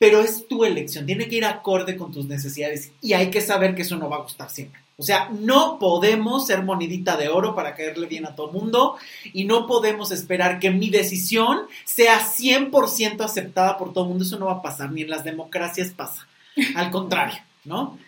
pero 0.00 0.22
es 0.22 0.48
tu 0.48 0.64
elección, 0.64 1.04
tiene 1.04 1.28
que 1.28 1.36
ir 1.36 1.44
acorde 1.44 1.94
con 1.94 2.10
tus 2.10 2.24
necesidades 2.24 2.90
y 3.02 3.12
hay 3.12 3.28
que 3.28 3.42
saber 3.42 3.74
que 3.74 3.82
eso 3.82 3.98
no 3.98 4.08
va 4.08 4.16
a 4.16 4.22
gustar 4.22 4.48
siempre. 4.48 4.80
O 4.96 5.02
sea, 5.02 5.28
no 5.28 5.78
podemos 5.78 6.46
ser 6.46 6.62
monedita 6.62 7.18
de 7.18 7.28
oro 7.28 7.54
para 7.54 7.74
caerle 7.74 8.06
bien 8.06 8.24
a 8.24 8.34
todo 8.34 8.46
el 8.46 8.54
mundo 8.54 8.96
y 9.34 9.44
no 9.44 9.66
podemos 9.66 10.10
esperar 10.10 10.58
que 10.58 10.70
mi 10.70 10.88
decisión 10.88 11.66
sea 11.84 12.18
100% 12.18 13.22
aceptada 13.22 13.76
por 13.76 13.92
todo 13.92 14.04
el 14.04 14.08
mundo. 14.08 14.24
Eso 14.24 14.38
no 14.38 14.46
va 14.46 14.54
a 14.54 14.62
pasar, 14.62 14.90
ni 14.90 15.02
en 15.02 15.10
las 15.10 15.22
democracias 15.22 15.90
pasa. 15.90 16.26
Al 16.74 16.90
contrario, 16.90 17.38
¿no? 17.66 17.98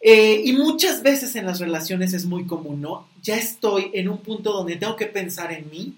Eh, 0.00 0.42
y 0.44 0.54
muchas 0.54 1.04
veces 1.04 1.36
en 1.36 1.46
las 1.46 1.60
relaciones 1.60 2.14
es 2.14 2.26
muy 2.26 2.46
común, 2.48 2.80
¿no? 2.80 3.06
Ya 3.22 3.36
estoy 3.36 3.92
en 3.94 4.08
un 4.08 4.18
punto 4.18 4.52
donde 4.52 4.74
tengo 4.74 4.96
que 4.96 5.06
pensar 5.06 5.52
en 5.52 5.70
mí, 5.70 5.94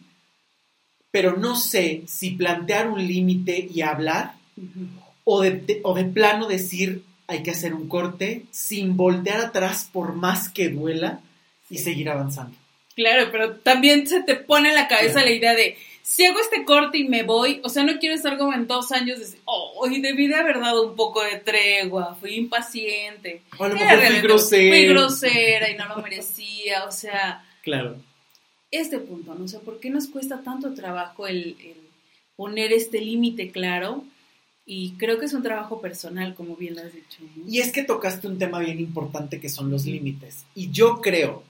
pero 1.11 1.35
no 1.39 1.57
sé 1.57 2.03
si 2.07 2.33
plantear 2.33 2.91
un 2.91 3.07
límite 3.07 3.67
y 3.73 3.81
hablar 3.81 4.35
o 5.25 5.41
de, 5.41 5.81
o 5.83 5.95
de 5.95 6.05
plano 6.05 6.47
decir 6.47 7.03
hay 7.27 7.43
que 7.43 7.51
hacer 7.51 7.75
un 7.75 7.89
corte 7.89 8.45
sin 8.51 8.97
voltear 8.97 9.41
atrás 9.41 9.89
por 9.93 10.15
más 10.15 10.49
que 10.49 10.69
duela 10.69 11.21
y 11.71 11.79
seguir 11.79 12.11
avanzando. 12.11 12.57
Claro, 12.95 13.31
pero 13.33 13.57
también 13.57 14.07
se 14.07 14.23
te 14.23 14.37
pone 14.37 14.69
en 14.69 14.77
la 14.77 14.89
cabeza 14.89 15.25
la 15.25 15.33
idea 15.33 15.55
de, 15.55 15.77
si 16.03 16.25
hago 16.27 16.39
este 16.39 16.65
corte 16.65 16.99
y 16.99 17.09
me 17.09 17.23
voy, 17.23 17.61
o 17.65 17.69
sea, 17.69 17.83
no 17.83 17.99
quiero 17.99 18.15
estar 18.15 18.37
como 18.39 18.53
en 18.53 18.67
dos 18.67 18.93
años 18.93 19.19
de 19.19 19.25
decir, 19.25 19.41
oh, 19.47 19.89
debí 19.89 20.29
de 20.29 20.37
haber 20.37 20.61
dado 20.61 20.87
un 20.87 20.95
poco 20.95 21.25
de 21.25 21.39
tregua, 21.39 22.15
fui 22.21 22.35
impaciente. 22.37 23.41
O 23.59 23.65
a 23.65 23.69
lo 23.69 23.75
mejor 23.75 24.01
fui 24.01 24.21
grosera. 24.21 24.77
Fui 24.77 24.87
grosera 24.87 25.71
y 25.71 25.77
no 25.77 25.89
lo 25.89 26.03
merecía, 26.03 26.85
o 26.85 26.93
sea. 26.93 27.45
Claro. 27.63 27.97
Este 28.71 28.99
punto, 28.99 29.35
no 29.35 29.49
sé, 29.49 29.59
¿por 29.61 29.81
qué 29.81 29.89
nos 29.89 30.09
cuesta 30.09 30.43
tanto 30.43 30.75
trabajo 30.75 31.27
el, 31.27 31.57
el 31.61 31.77
poner 32.37 32.73
este 32.73 33.01
límite 33.01 33.51
claro? 33.51 34.05
Y 34.67 34.93
creo 34.93 35.19
que 35.19 35.27
es 35.27 35.35
un 35.35 35.43
trabajo 35.43 35.81
personal, 35.81 36.35
como 36.35 36.57
bien 36.57 36.75
lo 36.75 36.81
has 36.81 36.93
dicho. 36.93 37.19
Y 37.47 37.61
es 37.61 37.71
que 37.71 37.85
tocaste 37.85 38.27
un 38.27 38.39
tema 38.39 38.61
bien 38.61 38.81
importante 38.81 39.39
que 39.41 39.51
son 39.51 39.71
los 39.71 39.85
límites. 39.85 40.45
Y 40.55 40.71
yo 40.71 41.01
creo 41.03 41.43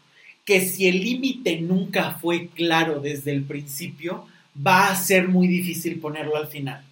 que 0.45 0.61
si 0.61 0.89
el 0.89 1.01
límite 1.01 1.61
nunca 1.61 2.19
fue 2.21 2.49
claro 2.49 3.01
desde 3.01 3.31
el 3.33 3.45
principio, 3.45 4.27
va 4.55 4.89
a 4.89 4.97
ser 4.97 5.29
muy 5.29 5.47
difícil 5.47 6.01
ponerlo 6.01 6.37
al 6.37 6.49
final. 6.49 6.85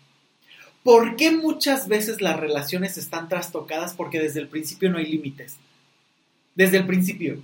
¿Por 0.83 1.17
qué 1.17 1.31
muchas 1.31 1.89
veces 1.89 2.21
las 2.21 2.39
relaciones 2.39 2.99
están 2.99 3.29
trastocadas? 3.29 3.95
Porque 3.95 4.21
desde 4.21 4.41
el 4.41 4.49
principio 4.49 4.91
no 4.91 4.99
hay 4.99 5.07
límites. 5.07 5.57
Desde 6.55 6.79
el 6.79 6.87
principio. 6.87 7.41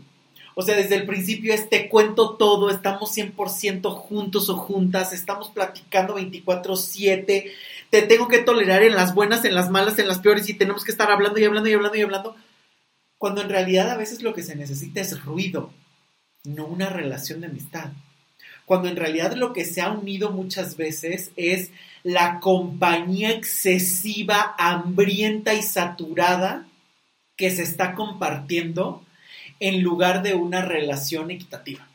O 0.55 0.63
sea, 0.63 0.77
desde 0.77 0.97
el 0.97 1.07
principio 1.07 1.55
es 1.55 1.69
te 1.71 1.89
cuento 1.89 2.35
todo, 2.35 2.69
estamos 2.69 3.17
100% 3.17 3.93
juntos 3.93 4.49
o 4.49 4.57
juntas, 4.57 5.13
estamos 5.13 5.51
platicando 5.51 6.17
24/7, 6.17 7.53
te 7.91 8.03
tengo 8.03 8.29
que 8.29 8.39
tolerar 8.39 8.83
en 8.83 8.95
las 8.95 9.15
buenas, 9.15 9.45
en 9.45 9.55
las 9.55 9.71
malas, 9.71 9.99
en 9.99 10.09
las 10.09 10.19
peores 10.19 10.49
y 10.49 10.55
tenemos 10.55 10.85
que 10.85 10.93
estar 10.93 11.11
hablando 11.11 11.39
y 11.39 11.45
hablando 11.45 11.69
y 11.69 11.73
hablando 11.73 11.97
y 11.97 12.03
hablando. 12.03 12.37
Cuando 13.17 13.41
en 13.41 13.49
realidad 13.49 13.91
a 13.91 13.97
veces 13.97 14.23
lo 14.23 14.35
que 14.35 14.43
se 14.43 14.57
necesita 14.57 15.01
es 15.01 15.25
ruido, 15.25 15.73
no 16.45 16.67
una 16.67 16.89
relación 16.89 17.41
de 17.41 17.49
amistad. 17.49 17.91
Cuando 18.65 18.89
en 18.89 18.97
realidad 18.97 19.33
lo 19.33 19.53
que 19.53 19.65
se 19.65 19.81
ha 19.81 19.91
unido 19.91 20.31
muchas 20.31 20.77
veces 20.77 21.33
es 21.37 21.71
la 22.03 22.39
compañía 22.39 23.31
excesiva, 23.31 24.55
hambrienta 24.59 25.55
y 25.55 25.63
saturada 25.63 26.67
que 27.37 27.51
se 27.51 27.63
está 27.63 27.95
compartiendo 27.95 29.03
en 29.59 29.83
lugar 29.83 30.23
de 30.23 30.35
una 30.35 30.63
relación 30.63 31.31
equitativa. 31.31 31.88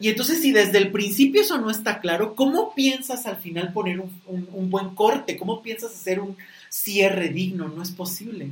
Y 0.00 0.08
entonces 0.08 0.40
si 0.40 0.52
desde 0.52 0.78
el 0.78 0.90
principio 0.90 1.42
eso 1.42 1.58
no 1.58 1.70
está 1.70 2.00
claro, 2.00 2.34
¿cómo 2.34 2.74
piensas 2.74 3.26
al 3.26 3.36
final 3.36 3.72
poner 3.72 4.00
un, 4.00 4.70
buen 4.70 4.94
corte? 4.94 5.36
¿Cómo 5.36 5.62
piensas 5.62 5.94
hacer 5.94 6.20
un 6.20 6.36
cierre 6.68 7.28
digno? 7.28 7.68
No 7.68 7.82
es 7.82 7.90
posible. 7.90 8.48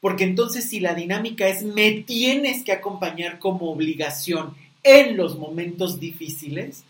Porque 0.00 0.24
entonces 0.24 0.68
si 0.68 0.80
la 0.80 0.94
dinámica 0.94 1.48
es 1.48 1.62
me 1.64 1.90
tienes 2.02 2.64
que 2.64 2.72
acompañar 2.72 3.38
como 3.38 3.70
obligación 3.70 4.54
en 4.82 5.16
los 5.16 5.38
momentos 5.38 6.00
difíciles, 6.00 6.84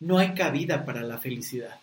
no 0.00 0.18
hay 0.18 0.34
cabida 0.34 0.84
para 0.84 1.02
la 1.02 1.18
felicidad. 1.18 1.78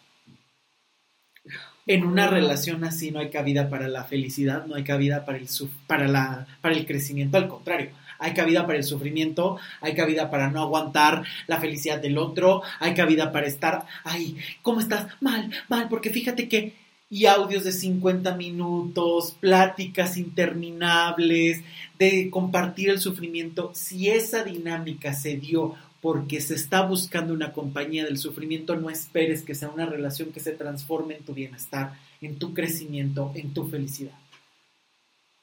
En 1.85 2.03
una 2.03 2.27
relación 2.27 2.83
así 2.83 3.11
no 3.11 3.19
hay 3.19 3.29
cabida 3.29 3.69
para 3.69 3.87
la 3.87 4.03
felicidad, 4.03 4.65
no 4.65 4.75
hay 4.75 4.83
cabida 4.83 5.23
para 5.23 5.37
el, 5.37 5.47
para 5.85 6.07
la, 6.07 6.47
para 6.59 6.75
el 6.75 6.85
crecimiento, 6.85 7.37
al 7.37 7.47
contrario 7.47 7.91
hay 8.19 8.33
cabida 8.33 8.65
para 8.65 8.77
el 8.77 8.83
sufrimiento, 8.83 9.57
hay 9.81 9.93
cabida 9.93 10.29
para 10.29 10.49
no 10.49 10.61
aguantar 10.61 11.23
la 11.47 11.59
felicidad 11.59 11.99
del 11.99 12.17
otro, 12.17 12.61
hay 12.79 12.93
cabida 12.93 13.31
para 13.31 13.47
estar, 13.47 13.85
ay, 14.03 14.37
¿cómo 14.61 14.79
estás? 14.79 15.07
Mal, 15.21 15.51
mal, 15.69 15.87
porque 15.89 16.09
fíjate 16.09 16.47
que, 16.47 16.73
y 17.09 17.25
audios 17.25 17.63
de 17.63 17.71
50 17.71 18.35
minutos, 18.35 19.35
pláticas 19.39 20.17
interminables, 20.17 21.63
de 21.97 22.29
compartir 22.29 22.89
el 22.89 22.99
sufrimiento, 22.99 23.71
si 23.73 24.09
esa 24.09 24.43
dinámica 24.43 25.13
se 25.13 25.37
dio 25.37 25.75
porque 26.01 26.41
se 26.41 26.55
está 26.55 26.83
buscando 26.83 27.33
una 27.33 27.53
compañía 27.53 28.05
del 28.05 28.17
sufrimiento, 28.17 28.75
no 28.75 28.89
esperes 28.89 29.41
que 29.41 29.55
sea 29.55 29.69
una 29.69 29.85
relación 29.85 30.31
que 30.31 30.39
se 30.39 30.51
transforme 30.51 31.15
en 31.15 31.23
tu 31.23 31.33
bienestar, 31.33 31.93
en 32.21 32.37
tu 32.37 32.53
crecimiento, 32.53 33.31
en 33.35 33.53
tu 33.53 33.67
felicidad. 33.67 34.17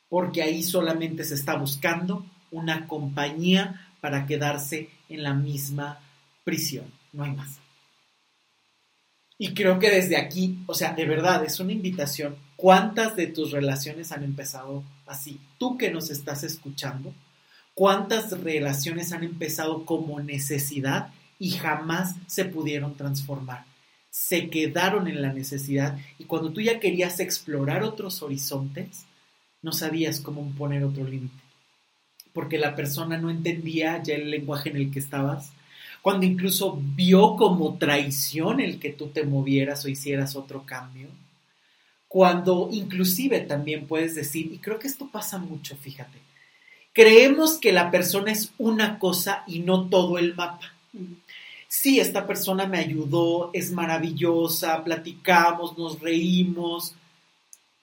Porque 0.08 0.42
ahí 0.42 0.62
solamente 0.62 1.24
se 1.24 1.34
está 1.34 1.56
buscando 1.56 2.24
una 2.54 2.86
compañía 2.86 3.88
para 4.00 4.26
quedarse 4.26 4.88
en 5.08 5.22
la 5.22 5.34
misma 5.34 5.98
prisión. 6.44 6.86
No 7.12 7.24
hay 7.24 7.32
más. 7.32 7.58
Y 9.36 9.52
creo 9.54 9.78
que 9.78 9.90
desde 9.90 10.16
aquí, 10.16 10.58
o 10.66 10.74
sea, 10.74 10.92
de 10.92 11.06
verdad, 11.06 11.44
es 11.44 11.58
una 11.58 11.72
invitación. 11.72 12.36
¿Cuántas 12.56 13.16
de 13.16 13.26
tus 13.26 13.50
relaciones 13.50 14.12
han 14.12 14.22
empezado 14.22 14.84
así? 15.06 15.40
Tú 15.58 15.76
que 15.76 15.90
nos 15.90 16.10
estás 16.10 16.44
escuchando, 16.44 17.12
¿cuántas 17.74 18.30
relaciones 18.40 19.12
han 19.12 19.24
empezado 19.24 19.84
como 19.84 20.20
necesidad 20.20 21.12
y 21.38 21.50
jamás 21.50 22.14
se 22.26 22.44
pudieron 22.44 22.94
transformar? 22.94 23.64
Se 24.10 24.48
quedaron 24.48 25.08
en 25.08 25.20
la 25.20 25.32
necesidad 25.32 25.98
y 26.18 26.24
cuando 26.24 26.52
tú 26.52 26.60
ya 26.60 26.78
querías 26.78 27.18
explorar 27.18 27.82
otros 27.82 28.22
horizontes, 28.22 29.06
no 29.60 29.72
sabías 29.72 30.20
cómo 30.20 30.48
poner 30.56 30.84
otro 30.84 31.04
límite. 31.04 31.43
Porque 32.34 32.58
la 32.58 32.76
persona 32.76 33.16
no 33.16 33.30
entendía 33.30 34.02
ya 34.02 34.14
el 34.16 34.30
lenguaje 34.30 34.68
en 34.68 34.76
el 34.76 34.90
que 34.90 34.98
estabas, 34.98 35.52
cuando 36.02 36.26
incluso 36.26 36.78
vio 36.94 37.34
como 37.36 37.78
traición 37.78 38.60
el 38.60 38.78
que 38.78 38.90
tú 38.90 39.06
te 39.06 39.24
movieras 39.24 39.86
o 39.86 39.88
hicieras 39.88 40.36
otro 40.36 40.66
cambio, 40.66 41.08
cuando 42.08 42.68
inclusive 42.70 43.40
también 43.40 43.86
puedes 43.86 44.14
decir, 44.14 44.52
y 44.52 44.58
creo 44.58 44.78
que 44.78 44.86
esto 44.86 45.08
pasa 45.10 45.38
mucho, 45.38 45.76
fíjate, 45.76 46.18
creemos 46.92 47.54
que 47.58 47.72
la 47.72 47.90
persona 47.90 48.32
es 48.32 48.52
una 48.58 48.98
cosa 48.98 49.44
y 49.46 49.60
no 49.60 49.88
todo 49.88 50.18
el 50.18 50.34
mapa. 50.34 50.74
Sí, 51.68 51.98
esta 51.98 52.26
persona 52.26 52.66
me 52.66 52.78
ayudó, 52.78 53.50
es 53.52 53.72
maravillosa, 53.72 54.84
platicamos, 54.84 55.76
nos 55.78 55.98
reímos, 56.00 56.94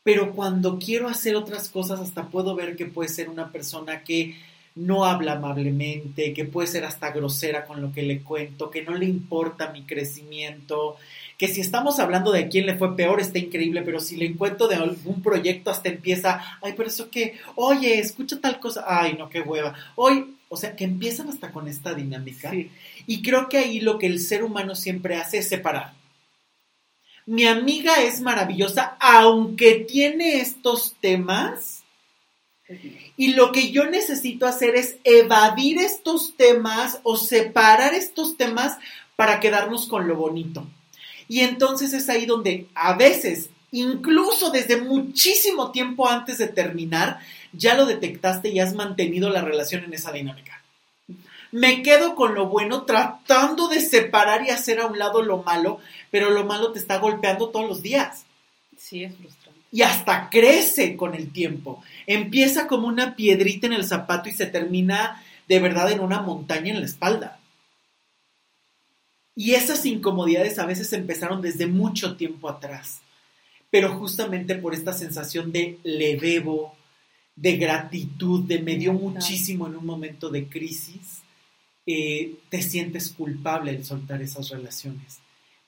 pero 0.04 0.34
cuando 0.34 0.80
quiero 0.80 1.08
hacer 1.08 1.36
otras 1.36 1.70
cosas 1.70 2.00
hasta 2.00 2.28
puedo 2.28 2.56
ver 2.56 2.76
que 2.76 2.86
puede 2.86 3.10
ser 3.10 3.30
una 3.30 3.52
persona 3.52 4.04
que 4.04 4.36
no 4.76 5.06
habla 5.06 5.34
amablemente, 5.34 6.34
que 6.34 6.46
puede 6.46 6.68
ser 6.68 6.86
hasta 6.86 7.12
grosera 7.12 7.66
con 7.66 7.82
lo 7.82 7.92
que 7.92 8.04
le 8.04 8.22
cuento, 8.22 8.72
que 8.72 8.84
no 8.84 8.94
le 8.96 9.06
importa 9.06 9.72
mi 9.72 9.84
crecimiento, 9.84 10.96
que 11.38 11.48
si 11.48 11.60
estamos 11.60 12.00
hablando 12.00 12.32
de 12.32 12.48
quién 12.48 12.66
le 12.66 12.76
fue 12.76 12.96
peor 12.96 13.20
está 13.20 13.40
increíble, 13.40 13.82
pero 13.82 14.00
si 14.00 14.16
le 14.16 14.28
encuentro 14.28 14.68
de 14.68 14.76
algún 14.76 15.22
proyecto 15.22 15.72
hasta 15.72 15.90
empieza, 15.90 16.42
ay, 16.62 16.74
pero 16.78 16.88
eso 16.88 17.10
qué, 17.10 17.38
oye, 17.56 18.00
escucha 18.00 18.40
tal 18.40 18.60
cosa, 18.60 18.86
ay, 18.88 19.16
no, 19.18 19.30
qué 19.30 19.42
hueva, 19.42 19.76
hoy, 19.96 20.36
o 20.50 20.56
sea, 20.56 20.76
que 20.76 20.84
empiezan 20.84 21.30
hasta 21.30 21.52
con 21.52 21.68
esta 21.68 21.94
dinámica. 21.94 22.52
Y 23.08 23.22
creo 23.22 23.50
que 23.50 23.58
ahí 23.58 23.80
lo 23.80 23.98
que 23.98 24.08
el 24.08 24.20
ser 24.20 24.44
humano 24.44 24.76
siempre 24.76 25.16
hace 25.16 25.40
es 25.40 25.50
separar. 25.50 25.94
Mi 27.26 27.46
amiga 27.46 28.02
es 28.02 28.22
maravillosa, 28.22 28.98
aunque 29.00 29.76
tiene 29.76 30.42
estos 30.42 30.96
temas, 31.00 31.84
y 33.18 33.34
lo 33.34 33.52
que 33.52 33.72
yo 33.72 33.86
necesito 33.86 34.46
hacer 34.46 34.76
es 34.76 34.96
evadir 35.04 35.78
estos 35.80 36.36
temas 36.36 37.00
o 37.04 37.18
separar 37.18 37.94
estos 37.94 38.38
temas 38.38 38.78
para 39.16 39.40
quedarnos 39.40 39.88
con 39.88 40.08
lo 40.08 40.16
bonito. 40.16 40.66
Y 41.28 41.42
entonces 41.42 41.94
es 41.94 42.10
ahí 42.10 42.26
donde 42.26 42.68
a 42.74 42.94
veces, 42.94 43.50
incluso 43.72 44.52
desde 44.52 44.82
muchísimo 44.82 45.72
tiempo 45.72 46.08
antes 46.08 46.38
de 46.38 46.48
terminar, 46.48 47.20
ya 47.54 47.76
lo 47.76 47.86
detectaste 47.86 48.50
y 48.50 48.60
has 48.60 48.74
mantenido 48.74 49.30
la 49.30 49.42
relación 49.42 49.84
en 49.84 49.94
esa 49.94 50.12
dinámica. 50.12 50.62
Me 51.52 51.84
quedo 51.84 52.16
con 52.16 52.34
lo 52.34 52.48
bueno 52.48 52.84
tratando 52.84 53.68
de 53.68 53.82
separar 53.82 54.46
y 54.46 54.50
hacer 54.50 54.80
a 54.80 54.88
un 54.88 54.98
lado 54.98 55.22
lo 55.22 55.44
malo, 55.44 55.80
pero 56.12 56.30
lo 56.30 56.46
malo 56.46 56.72
te 56.72 56.80
está 56.80 57.00
golpeando 57.00 57.50
todos 57.50 57.68
los 57.68 57.82
días. 57.82 58.26
Sí, 58.78 59.04
es 59.04 59.16
frustrante 59.16 59.62
y 59.72 59.82
hasta 59.84 60.30
crece 60.30 60.98
con 60.98 61.16
el 61.16 61.32
tiempo. 61.32 61.82
Empieza 62.06 62.68
como 62.68 62.88
una 62.88 63.16
piedrita 63.16 63.68
en 63.68 63.74
el 63.74 63.86
zapato 63.86 64.28
y 64.30 64.34
se 64.34 64.46
termina 64.46 65.24
de 65.48 65.60
verdad 65.60 65.92
en 65.92 66.02
una 66.02 66.22
montaña 66.22 66.74
en 66.74 66.82
la 66.82 66.86
espalda. 66.86 67.40
Y 69.34 69.54
esas 69.54 69.86
incomodidades 69.86 70.60
a 70.60 70.66
veces 70.66 70.92
empezaron 70.92 71.42
desde 71.42 71.66
mucho 71.66 72.18
tiempo 72.18 72.50
atrás, 72.50 73.00
pero 73.70 73.98
justamente 73.98 74.56
por 74.56 74.74
esta 74.74 74.92
sensación 74.92 75.54
de 75.54 75.80
le 75.84 76.18
debo, 76.18 76.76
de 77.38 77.56
gratitud, 77.56 78.42
de 78.42 78.60
me 78.60 78.76
dio 78.76 78.92
muchísimo 78.92 79.68
en 79.68 79.78
un 79.78 79.86
momento 79.86 80.30
de 80.30 80.50
crisis, 80.50 81.22
eh, 81.86 82.36
te 82.50 82.62
sientes 82.62 83.10
culpable 83.10 83.72
de 83.72 83.86
soltar 83.86 84.22
esas 84.22 84.50
relaciones 84.50 85.22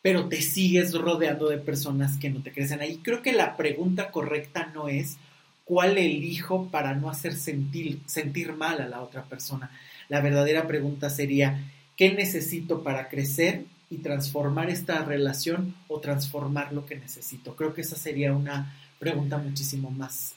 pero 0.04 0.28
te 0.28 0.42
sigues 0.42 0.94
rodeando 0.94 1.48
de 1.48 1.58
personas 1.58 2.18
que 2.18 2.30
no 2.30 2.44
te 2.44 2.52
crecen 2.52 2.82
ahí. 2.82 3.00
Creo 3.02 3.22
que 3.22 3.32
la 3.32 3.56
pregunta 3.56 4.12
correcta 4.12 4.70
no 4.74 4.90
es 4.90 5.16
cuál 5.64 5.98
elijo 5.98 6.68
para 6.70 6.94
no 6.94 7.10
hacer 7.10 7.34
sentir, 7.34 8.02
sentir 8.06 8.52
mal 8.52 8.82
a 8.82 8.88
la 8.88 9.02
otra 9.02 9.24
persona. 9.24 9.72
La 10.10 10.20
verdadera 10.20 10.68
pregunta 10.68 11.10
sería, 11.10 11.72
¿qué 11.96 12.12
necesito 12.12 12.84
para 12.84 13.08
crecer 13.08 13.64
y 13.90 14.00
transformar 14.00 14.70
esta 14.70 15.06
relación 15.06 15.74
o 15.88 16.02
transformar 16.02 16.74
lo 16.74 16.86
que 16.86 16.98
necesito? 16.98 17.56
Creo 17.56 17.74
que 17.74 17.82
esa 17.82 17.96
sería 17.96 18.34
una 18.34 18.76
pregunta 19.00 19.38
muchísimo 19.38 19.90
más 19.90 20.36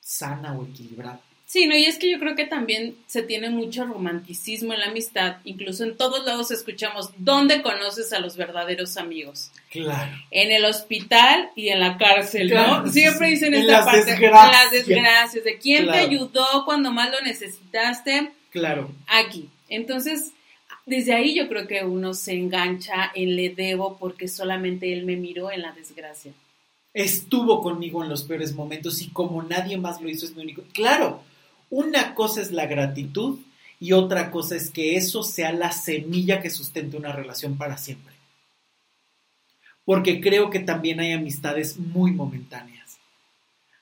sana 0.00 0.54
o 0.54 0.64
equilibrada. 0.64 1.20
Sí, 1.52 1.66
no, 1.66 1.76
y 1.76 1.84
es 1.84 1.98
que 1.98 2.10
yo 2.10 2.18
creo 2.18 2.34
que 2.34 2.46
también 2.46 2.96
se 3.06 3.20
tiene 3.22 3.50
mucho 3.50 3.84
romanticismo 3.84 4.72
en 4.72 4.80
la 4.80 4.86
amistad, 4.86 5.36
incluso 5.44 5.84
en 5.84 5.98
todos 5.98 6.24
lados 6.24 6.50
escuchamos, 6.50 7.10
¿dónde 7.18 7.60
conoces 7.60 8.10
a 8.14 8.20
los 8.20 8.38
verdaderos 8.38 8.96
amigos? 8.96 9.50
Claro. 9.70 10.16
En 10.30 10.50
el 10.50 10.64
hospital 10.64 11.50
y 11.54 11.68
en 11.68 11.80
la 11.80 11.98
cárcel, 11.98 12.48
¿no? 12.48 12.88
Siempre 12.88 13.28
dicen 13.28 13.52
en 13.52 13.60
esta 13.60 13.72
las 13.72 13.84
parte, 13.84 14.10
desgracias. 14.12 14.44
en 14.46 14.50
las 14.50 14.70
desgracias, 14.70 15.44
de 15.44 15.58
quién 15.58 15.82
Claro. 15.82 15.98
te 15.98 16.04
ayudó 16.06 16.64
cuando 16.64 16.90
más 16.90 17.10
lo 17.10 17.20
necesitaste, 17.20 18.32
Claro. 18.50 18.90
aquí. 19.06 19.50
Entonces, 19.68 20.32
desde 20.86 21.12
ahí 21.14 21.34
yo 21.34 21.48
creo 21.50 21.66
que 21.68 21.84
uno 21.84 22.14
se 22.14 22.32
engancha 22.32 23.12
en 23.14 23.36
le 23.36 23.50
debo 23.50 23.98
porque 23.98 24.26
solamente 24.26 24.90
él 24.90 25.04
me 25.04 25.16
miró 25.16 25.50
en 25.52 25.60
la 25.60 25.72
desgracia. 25.72 26.32
estuvo 26.94 27.60
conmigo 27.62 28.02
en 28.02 28.08
los 28.10 28.22
peores 28.24 28.54
momentos 28.54 29.02
y 29.02 29.08
como 29.08 29.42
nadie 29.42 29.76
más 29.76 30.00
lo 30.00 30.08
hizo 30.08 30.24
es 30.26 30.34
mi 30.36 30.42
único. 30.42 30.62
Claro, 30.74 31.22
una 31.72 32.14
cosa 32.14 32.42
es 32.42 32.52
la 32.52 32.66
gratitud 32.66 33.38
y 33.80 33.92
otra 33.92 34.30
cosa 34.30 34.56
es 34.56 34.68
que 34.68 34.96
eso 34.96 35.22
sea 35.22 35.52
la 35.52 35.72
semilla 35.72 36.42
que 36.42 36.50
sustente 36.50 36.98
una 36.98 37.12
relación 37.12 37.56
para 37.56 37.78
siempre. 37.78 38.12
Porque 39.86 40.20
creo 40.20 40.50
que 40.50 40.60
también 40.60 41.00
hay 41.00 41.12
amistades 41.12 41.78
muy 41.78 42.12
momentáneas. 42.12 42.98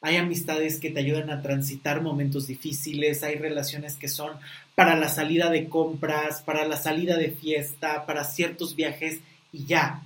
Hay 0.03 0.19
amistades 0.19 0.79
que 0.79 0.91
te 0.91 1.01
ayudan 1.01 1.31
a 1.31 1.43
transitar 1.43 2.01
momentos 2.01 2.47
difíciles, 2.47 3.25
hay 3.25 3.35
relaciones 3.35 3.97
que 3.97 4.07
son 4.07 4.39
para 4.77 4.95
la 4.95 5.09
salida 5.09 5.51
de 5.51 5.69
compras, 5.69 6.43
para 6.43 6.65
la 6.69 6.77
salida 6.77 7.17
de 7.17 7.33
fiesta, 7.33 8.07
para 8.07 8.23
ciertos 8.23 8.77
viajes 8.77 9.19
y 9.53 9.65
ya. 9.65 10.01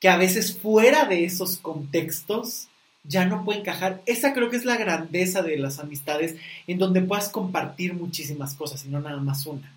Que 0.00 0.10
a 0.10 0.18
veces 0.18 0.54
fuera 0.54 1.06
de 1.06 1.24
esos 1.24 1.56
contextos 1.56 2.68
ya 3.04 3.26
no 3.26 3.44
puede 3.44 3.60
encajar. 3.60 4.02
Esa 4.06 4.32
creo 4.32 4.50
que 4.50 4.56
es 4.56 4.64
la 4.64 4.76
grandeza 4.76 5.42
de 5.42 5.56
las 5.58 5.78
amistades 5.78 6.36
en 6.66 6.78
donde 6.78 7.02
puedas 7.02 7.28
compartir 7.28 7.94
muchísimas 7.94 8.54
cosas 8.54 8.84
y 8.84 8.88
no 8.88 9.00
nada 9.00 9.20
más 9.20 9.46
una, 9.46 9.72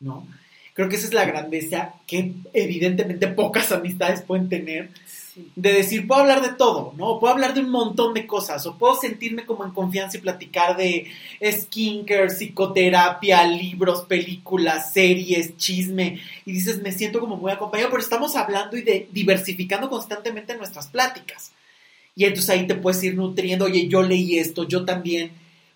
¿no? 0.00 0.26
Creo 0.74 0.88
que 0.88 0.96
esa 0.96 1.06
es 1.06 1.14
la 1.14 1.24
grandeza 1.26 1.94
que 2.06 2.32
evidentemente 2.54 3.28
pocas 3.28 3.70
amistades 3.72 4.22
pueden 4.22 4.48
tener 4.48 4.90
Sí. 5.32 5.48
de 5.54 5.72
decir, 5.74 6.08
puedo 6.08 6.22
hablar 6.22 6.42
de 6.42 6.54
todo, 6.54 6.92
¿no? 6.96 7.20
Puedo 7.20 7.32
hablar 7.32 7.54
de 7.54 7.60
un 7.60 7.70
montón 7.70 8.14
de 8.14 8.26
cosas, 8.26 8.66
o 8.66 8.76
puedo 8.76 8.96
sentirme 8.96 9.46
como 9.46 9.64
en 9.64 9.70
confianza 9.70 10.16
y 10.16 10.20
platicar 10.20 10.76
de 10.76 11.06
skincare, 11.40 12.30
psicoterapia, 12.30 13.46
libros, 13.46 14.02
películas, 14.06 14.92
series, 14.92 15.56
chisme, 15.56 16.18
y 16.44 16.50
dices, 16.50 16.82
me 16.82 16.90
siento 16.90 17.20
como 17.20 17.36
muy 17.36 17.52
acompañado, 17.52 17.90
pero 17.90 18.02
estamos 18.02 18.34
hablando 18.34 18.76
y 18.76 18.82
de 18.82 19.08
diversificando 19.12 19.88
constantemente 19.88 20.56
nuestras 20.56 20.88
pláticas. 20.88 21.52
Y 22.14 22.24
entonces 22.24 22.50
ahí 22.50 22.66
te 22.66 22.74
puedes 22.74 23.02
ir 23.02 23.14
nutriendo, 23.14 23.66
oye, 23.66 23.88
yo 23.88 24.02
leí 24.02 24.38
esto, 24.38 24.66
yo 24.66 24.84
también, 24.84 25.32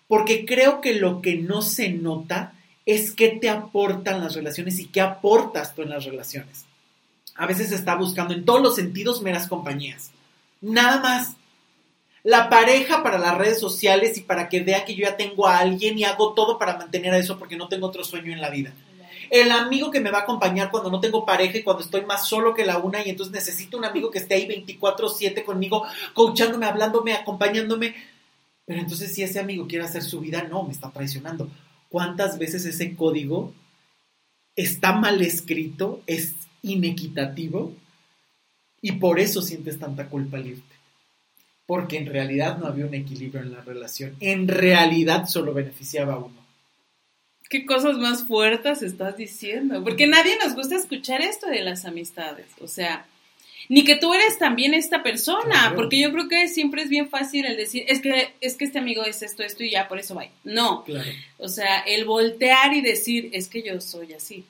porque 0.07 0.45
creo 0.45 0.81
que 0.81 0.95
lo 0.95 1.21
que 1.21 1.35
no 1.35 1.61
se 1.61 1.89
nota 1.89 2.53
es 2.85 3.11
qué 3.11 3.29
te 3.29 3.49
aportan 3.49 4.21
las 4.21 4.35
relaciones 4.35 4.79
y 4.79 4.85
qué 4.85 5.01
aportas 5.01 5.73
tú 5.73 5.81
en 5.81 5.89
las 5.89 6.05
relaciones 6.05 6.65
a 7.35 7.45
veces 7.45 7.71
está 7.71 7.95
buscando 7.95 8.33
en 8.33 8.45
todos 8.45 8.61
los 8.61 8.75
sentidos 8.75 9.21
meras 9.21 9.47
compañías. 9.47 10.11
Nada 10.61 10.99
más. 11.01 11.35
La 12.23 12.49
pareja 12.49 13.03
para 13.03 13.19
las 13.19 13.37
redes 13.37 13.59
sociales 13.59 14.17
y 14.17 14.21
para 14.21 14.49
que 14.49 14.61
vea 14.61 14.83
que 14.83 14.95
yo 14.95 15.03
ya 15.03 15.15
tengo 15.15 15.47
a 15.47 15.59
alguien 15.59 15.99
y 15.99 16.05
hago 16.05 16.33
todo 16.33 16.57
para 16.57 16.75
mantener 16.75 17.13
a 17.13 17.19
eso 17.19 17.37
porque 17.37 17.55
no 17.55 17.67
tengo 17.67 17.85
otro 17.85 18.03
sueño 18.03 18.33
en 18.33 18.41
la 18.41 18.49
vida. 18.49 18.73
El 19.29 19.51
amigo 19.51 19.91
que 19.91 19.99
me 19.99 20.11
va 20.11 20.19
a 20.19 20.21
acompañar 20.21 20.71
cuando 20.71 20.89
no 20.89 20.99
tengo 20.99 21.25
pareja 21.25 21.57
y 21.57 21.63
cuando 21.63 21.83
estoy 21.83 22.05
más 22.05 22.27
solo 22.27 22.53
que 22.53 22.65
la 22.65 22.77
una 22.77 23.05
y 23.05 23.09
entonces 23.09 23.33
necesito 23.33 23.77
un 23.77 23.85
amigo 23.85 24.11
que 24.11 24.19
esté 24.19 24.35
ahí 24.35 24.47
24/7 24.47 25.43
conmigo, 25.43 25.85
coachándome, 26.13 26.65
hablándome, 26.65 27.13
acompañándome. 27.13 27.95
Pero 28.65 28.79
entonces 28.79 29.13
si 29.13 29.23
ese 29.23 29.39
amigo 29.39 29.67
quiere 29.67 29.85
hacer 29.85 30.03
su 30.03 30.19
vida, 30.19 30.43
no, 30.43 30.63
me 30.63 30.73
está 30.73 30.91
traicionando. 30.91 31.49
¿Cuántas 31.89 32.37
veces 32.39 32.65
ese 32.65 32.95
código 32.95 33.53
está 34.55 34.93
mal 34.93 35.21
escrito, 35.21 36.01
es 36.07 36.33
inequitativo 36.61 37.73
y 38.81 38.93
por 38.93 39.19
eso 39.19 39.41
sientes 39.41 39.79
tanta 39.79 40.07
culpa 40.07 40.37
al 40.37 40.47
irte. 40.47 40.75
Porque 41.65 41.97
en 41.97 42.05
realidad 42.05 42.57
no 42.57 42.67
había 42.67 42.85
un 42.85 42.93
equilibrio 42.93 43.41
en 43.41 43.51
la 43.51 43.61
relación. 43.61 44.15
En 44.19 44.47
realidad 44.47 45.27
solo 45.27 45.53
beneficiaba 45.53 46.13
a 46.13 46.19
uno. 46.19 46.44
¿Qué 47.49 47.65
cosas 47.65 47.97
más 47.97 48.25
fuertes 48.25 48.81
estás 48.81 49.17
diciendo? 49.17 49.83
Porque 49.83 50.07
nadie 50.07 50.37
nos 50.43 50.55
gusta 50.55 50.75
escuchar 50.75 51.21
esto 51.21 51.47
de 51.47 51.61
las 51.61 51.85
amistades. 51.85 52.47
O 52.59 52.67
sea, 52.67 53.05
ni 53.69 53.83
que 53.83 53.95
tú 53.95 54.13
eres 54.13 54.37
también 54.39 54.73
esta 54.73 55.03
persona, 55.03 55.43
Claro. 55.51 55.75
porque 55.75 55.99
yo 55.99 56.11
creo 56.11 56.27
que 56.27 56.47
siempre 56.47 56.81
es 56.81 56.89
bien 56.89 57.07
fácil 57.09 57.45
el 57.45 57.55
decir, 57.55 57.83
es 57.87 57.99
que, 58.01 58.29
es 58.41 58.55
que 58.55 58.65
este 58.65 58.79
amigo 58.79 59.03
es 59.05 59.21
esto, 59.21 59.43
esto 59.43 59.63
y 59.63 59.71
ya, 59.71 59.87
por 59.87 59.99
eso 59.99 60.15
va. 60.15 60.25
No, 60.43 60.83
Claro. 60.83 61.09
o 61.37 61.47
sea, 61.47 61.79
el 61.81 62.05
voltear 62.05 62.73
y 62.73 62.81
decir, 62.81 63.29
es 63.31 63.47
que 63.47 63.61
yo 63.61 63.79
soy 63.79 64.13
así. 64.13 64.43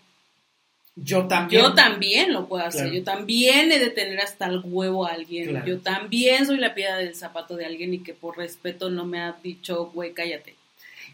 Yo 0.98 1.28
también. 1.28 1.62
Yo 1.62 1.74
también 1.74 2.32
lo 2.32 2.48
puedo 2.48 2.64
hacer, 2.66 2.84
Claro. 2.84 2.96
yo 2.96 3.04
también 3.04 3.72
he 3.74 3.80
de 3.80 3.90
tener 3.90 4.20
hasta 4.22 4.46
el 4.48 4.62
huevo 4.64 5.06
a 5.06 5.12
alguien, 5.12 5.62
yo 5.66 5.80
también 5.80 6.46
soy 6.46 6.58
la 6.58 6.74
piedra 6.74 6.98
del 6.98 7.16
zapato 7.16 7.58
de 7.58 7.66
alguien 7.66 7.94
y 7.94 8.00
que 8.00 8.14
por 8.14 8.38
respeto 8.38 8.90
no 8.90 9.06
me 9.06 9.20
ha 9.20 9.36
dicho, 9.44 9.88
güey, 9.94 10.14
cállate. 10.14 10.56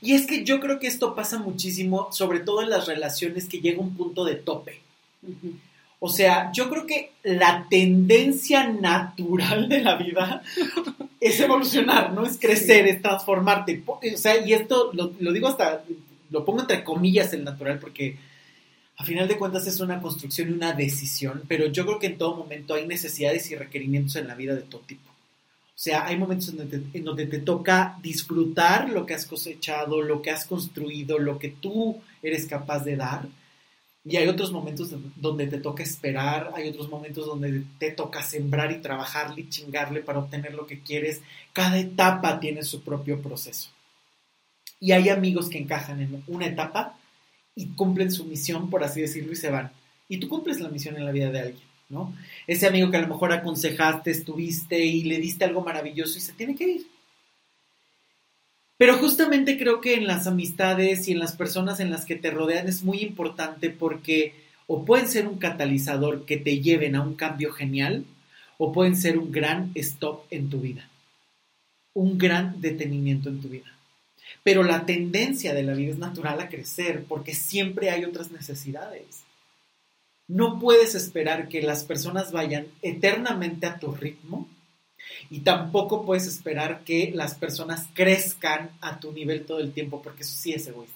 Y 0.02 0.14
es 0.14 0.26
que 0.26 0.44
yo 0.44 0.60
creo 0.60 0.80
que 0.80 0.88
esto 0.88 1.14
pasa 1.14 1.38
muchísimo, 1.38 2.10
sobre 2.12 2.40
todo 2.40 2.64
en 2.64 2.70
las 2.70 2.88
relaciones 2.88 3.48
que 3.48 3.62
llega 3.62 3.80
un 3.80 3.96
punto 3.96 4.26
de 4.26 4.36
tope. 4.36 4.82
O 6.00 6.10
sea, 6.10 6.52
yo 6.52 6.70
creo 6.70 6.88
que 6.88 7.12
la 7.22 7.68
tendencia 7.70 8.68
natural 8.68 9.70
de 9.70 9.82
la 9.82 9.96
vida 9.98 10.42
es 11.20 11.40
evolucionar, 11.40 12.12
¿no? 12.14 12.26
Es 12.26 12.40
crecer, 12.40 12.88
es 12.88 13.02
transformarte. 13.02 13.84
O 13.86 14.00
sea, 14.16 14.44
y 14.44 14.54
esto 14.54 14.90
lo, 14.94 15.14
lo 15.20 15.32
digo 15.32 15.48
hasta, 15.48 15.84
lo 16.32 16.44
pongo 16.44 16.62
entre 16.62 16.84
comillas 16.84 17.32
el 17.34 17.44
natural 17.44 17.78
porque 17.78 18.18
a 18.98 19.04
final 19.04 19.28
de 19.28 19.38
cuentas 19.38 19.68
es 19.68 19.80
una 19.80 20.02
construcción 20.02 20.50
y 20.50 20.54
una 20.54 20.74
decisión, 20.74 21.44
pero 21.48 21.68
yo 21.68 21.86
creo 21.86 22.00
que 22.00 22.08
en 22.08 22.18
todo 22.18 22.36
momento 22.36 22.74
hay 22.74 22.88
necesidades 22.88 23.50
y 23.52 23.56
requerimientos 23.56 24.16
en 24.16 24.28
la 24.28 24.36
vida 24.36 24.56
de 24.56 24.62
todo 24.62 24.82
tipo. 24.82 25.11
Sea, 25.82 26.06
hay 26.06 26.16
momentos 26.16 26.50
en 26.50 26.58
donde, 26.58 26.78
te, 26.78 26.98
en 27.00 27.04
donde 27.04 27.26
te 27.26 27.40
toca 27.40 27.98
disfrutar 28.04 28.92
lo 28.92 29.04
que 29.04 29.16
has 29.16 29.26
cosechado, 29.26 30.04
lo 30.04 30.22
que 30.22 30.30
has 30.30 30.46
construido, 30.46 31.18
lo 31.18 31.40
que 31.40 31.50
tú 31.50 32.00
eres 32.22 32.46
capaz 32.46 32.84
de 32.84 32.96
dar. 32.96 33.28
Y 34.06 34.16
hay 34.18 34.28
otros 34.28 34.52
momentos 34.52 34.94
donde 35.16 35.48
te 35.48 35.58
toca 35.58 35.82
esperar, 35.82 36.52
hay 36.54 36.70
otros 36.70 36.88
momentos 36.88 37.26
donde 37.26 37.64
te 37.80 37.90
toca 37.90 38.22
sembrar 38.22 38.72
y 38.72 38.80
trabajarle 38.80 39.42
y 39.42 39.50
chingarle 39.50 40.02
para 40.02 40.20
obtener 40.20 40.54
lo 40.54 40.68
que 40.68 40.82
quieres. 40.82 41.24
Cada 41.52 41.80
etapa 41.80 42.40
tiene 42.40 42.62
su 42.62 42.84
propio 42.84 43.20
proceso. 43.20 43.72
Y 44.80 44.92
hay 44.92 45.10
amigos 45.10 45.50
que 45.50 45.58
encajan 45.58 46.00
en 46.00 46.24
una 46.28 46.46
etapa 46.46 46.96
y 47.56 47.70
cumplen 47.70 48.12
su 48.12 48.26
misión, 48.26 48.70
por 48.70 48.84
así 48.84 49.02
decirlo, 49.02 49.32
y 49.32 49.36
se 49.36 49.50
van. 49.50 49.72
Y 50.08 50.18
tú 50.18 50.30
cumples 50.30 50.60
la 50.60 50.70
misión 50.70 50.96
en 50.96 51.06
la 51.06 51.12
vida 51.12 51.32
de 51.32 51.40
alguien, 51.40 51.71
Ese 52.48 52.68
amigo 52.68 52.90
que 52.90 52.98
a 52.98 53.02
lo 53.02 53.08
mejor 53.08 53.32
aconsejaste, 53.34 54.12
estuviste 54.12 54.80
y 54.80 55.04
le 55.04 55.20
diste 55.20 55.46
algo 55.46 55.62
maravilloso 55.62 56.18
y 56.18 56.22
se 56.22 56.34
tiene 56.34 56.56
que 56.56 56.68
ir. 56.68 56.88
Pero 58.78 58.98
justamente 58.98 59.60
creo 59.60 59.80
que 59.80 59.94
en 59.94 60.08
las 60.08 60.26
amistades 60.26 61.08
y 61.08 61.12
en 61.12 61.20
las 61.20 61.34
personas 61.34 61.80
en 61.80 61.92
las 61.92 62.06
que 62.06 62.16
te 62.16 62.32
rodean 62.32 62.68
es 62.68 62.84
muy 62.84 63.02
importante 63.02 63.70
porque 63.70 64.34
o 64.66 64.86
pueden 64.86 65.08
ser 65.08 65.28
un 65.28 65.38
catalizador 65.38 66.26
que 66.26 66.38
te 66.38 66.62
lleven 66.62 66.96
a 66.96 67.02
un 67.02 67.16
cambio 67.16 67.52
genial 67.52 68.06
o 68.58 68.72
pueden 68.72 68.96
ser 68.96 69.18
un 69.18 69.32
gran 69.32 69.72
stop 69.76 70.24
en 70.32 70.50
tu 70.50 70.62
vida, 70.62 70.90
un 71.94 72.18
gran 72.18 72.62
detenimiento 72.62 73.30
en 73.30 73.42
tu 73.42 73.50
vida. 73.50 73.72
Pero 74.44 74.64
la 74.64 74.86
tendencia 74.86 75.54
de 75.54 75.64
la 75.64 75.74
vida 75.74 75.92
es 75.92 75.98
natural 75.98 76.40
a 76.40 76.50
crecer 76.50 77.04
porque 77.08 77.36
siempre 77.36 77.90
hay 77.90 78.06
otras 78.06 78.32
necesidades. 78.32 79.24
No 80.32 80.60
puedes 80.60 80.96
esperar 80.96 81.50
que 81.50 81.62
las 81.62 81.84
personas 81.84 82.32
vayan 82.32 82.68
eternamente 82.82 83.66
a 83.68 83.80
tu 83.80 83.92
ritmo 83.94 84.48
y 85.30 85.40
tampoco 85.42 86.06
puedes 86.06 86.26
esperar 86.26 86.84
que 86.86 87.12
las 87.14 87.36
personas 87.36 87.88
crezcan 87.94 88.70
a 88.80 89.00
tu 89.00 89.12
nivel 89.12 89.46
todo 89.46 89.60
el 89.60 89.74
tiempo 89.74 90.02
porque 90.02 90.24
eso 90.24 90.36
sí 90.38 90.54
es 90.54 90.66
egoísta. 90.68 90.96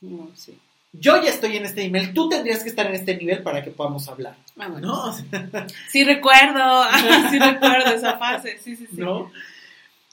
No, 0.00 0.30
sí. 0.34 0.58
Yo 0.92 1.20
ya 1.22 1.30
estoy 1.30 1.56
en 1.56 1.64
este 1.66 1.82
nivel, 1.82 2.14
tú 2.14 2.28
tendrías 2.28 2.62
que 2.62 2.68
estar 2.70 2.86
en 2.86 2.94
este 2.94 3.16
nivel 3.16 3.42
para 3.42 3.62
que 3.62 3.70
podamos 3.70 4.08
hablar, 4.08 4.36
Ah, 4.56 4.68
bueno. 4.68 4.86
¿no? 4.88 5.04
O 5.04 5.12
sea, 5.12 5.66
Sí 5.90 6.04
recuerdo, 6.04 6.84
sí 7.30 7.38
recuerdo 7.38 7.90
esa 7.90 8.16
fase, 8.16 8.58
sí, 8.62 8.76
sí, 8.76 8.86
sí. 8.86 8.96
¿no? 9.00 9.30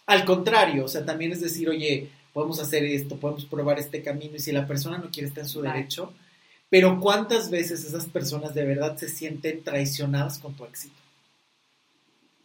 Al 0.08 0.26
contrario, 0.26 0.86
o 0.86 0.88
sea, 0.90 1.06
también 1.06 1.32
es 1.32 1.40
decir, 1.42 1.70
oye, 1.70 2.10
podemos 2.34 2.60
hacer 2.60 2.84
esto, 2.84 3.16
podemos 3.18 3.46
probar 3.46 3.80
este 3.80 4.02
camino 4.04 4.36
y 4.36 4.40
si 4.40 4.52
la 4.52 4.68
persona 4.68 4.98
no 4.98 5.10
quiere 5.10 5.30
estar 5.30 5.44
en 5.44 5.50
su 5.50 5.62
Vale. 5.62 5.74
derecho, 5.78 6.12
pero 6.74 7.00
¿cuántas 7.00 7.52
veces 7.52 7.86
esas 7.86 8.08
personas 8.08 8.56
de 8.56 8.66
verdad 8.66 8.98
se 8.98 9.08
sienten 9.08 9.64
traicionadas 9.64 10.40
con 10.40 10.56
tu 10.56 10.66
éxito? 10.66 10.96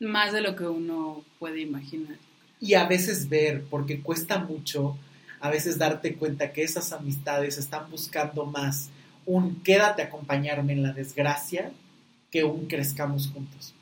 Más 0.01 0.35
de 0.35 0.43
lo 0.43 0.55
que 0.55 0.67
uno 0.67 1.25
puede 1.39 1.63
imaginar. 1.63 2.19
Y 2.61 2.75
a 2.75 2.87
veces 2.87 3.31
ver, 3.31 3.65
porque 3.71 4.03
cuesta 4.03 4.39
mucho, 4.39 4.99
a 5.41 5.49
veces 5.49 5.79
darte 5.79 6.15
cuenta 6.17 6.53
que 6.53 6.63
esas 6.63 6.93
amistades 6.93 7.57
están 7.57 7.91
buscando 7.91 8.45
más 8.45 8.91
un 9.25 9.63
quédate 9.63 10.03
a 10.03 10.09
acompañarme 10.09 10.75
en 10.75 10.83
la 10.83 10.93
desgracia 10.93 11.73
que 12.31 12.45
un 12.45 12.67
crezcamos 12.67 13.29
juntos. 13.29 13.73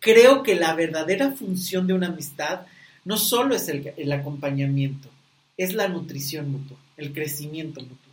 Creo 0.00 0.42
que 0.42 0.54
la 0.54 0.74
verdadera 0.74 1.32
función 1.32 1.86
de 1.86 1.92
una 1.92 2.06
amistad 2.06 2.62
no 3.04 3.18
solo 3.18 3.54
es 3.54 3.68
el, 3.68 3.92
el 3.98 4.10
acompañamiento, 4.10 5.10
es 5.58 5.74
la 5.74 5.88
nutrición 5.88 6.50
mutua, 6.50 6.78
el 6.96 7.12
crecimiento 7.12 7.82
mutuo. 7.82 8.03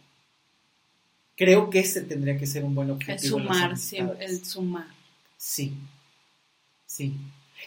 Creo 1.41 1.71
que 1.71 1.79
ese 1.79 2.01
tendría 2.01 2.37
que 2.37 2.45
ser 2.45 2.63
un 2.63 2.75
buen 2.75 2.89
El 2.89 2.93
objetivo. 2.93 3.39
las 3.39 3.47
sumar, 3.47 3.75
siempre, 3.75 4.25
el 4.25 4.45
sumar. 4.45 4.85
Sí, 5.35 5.73
sí. 6.85 7.15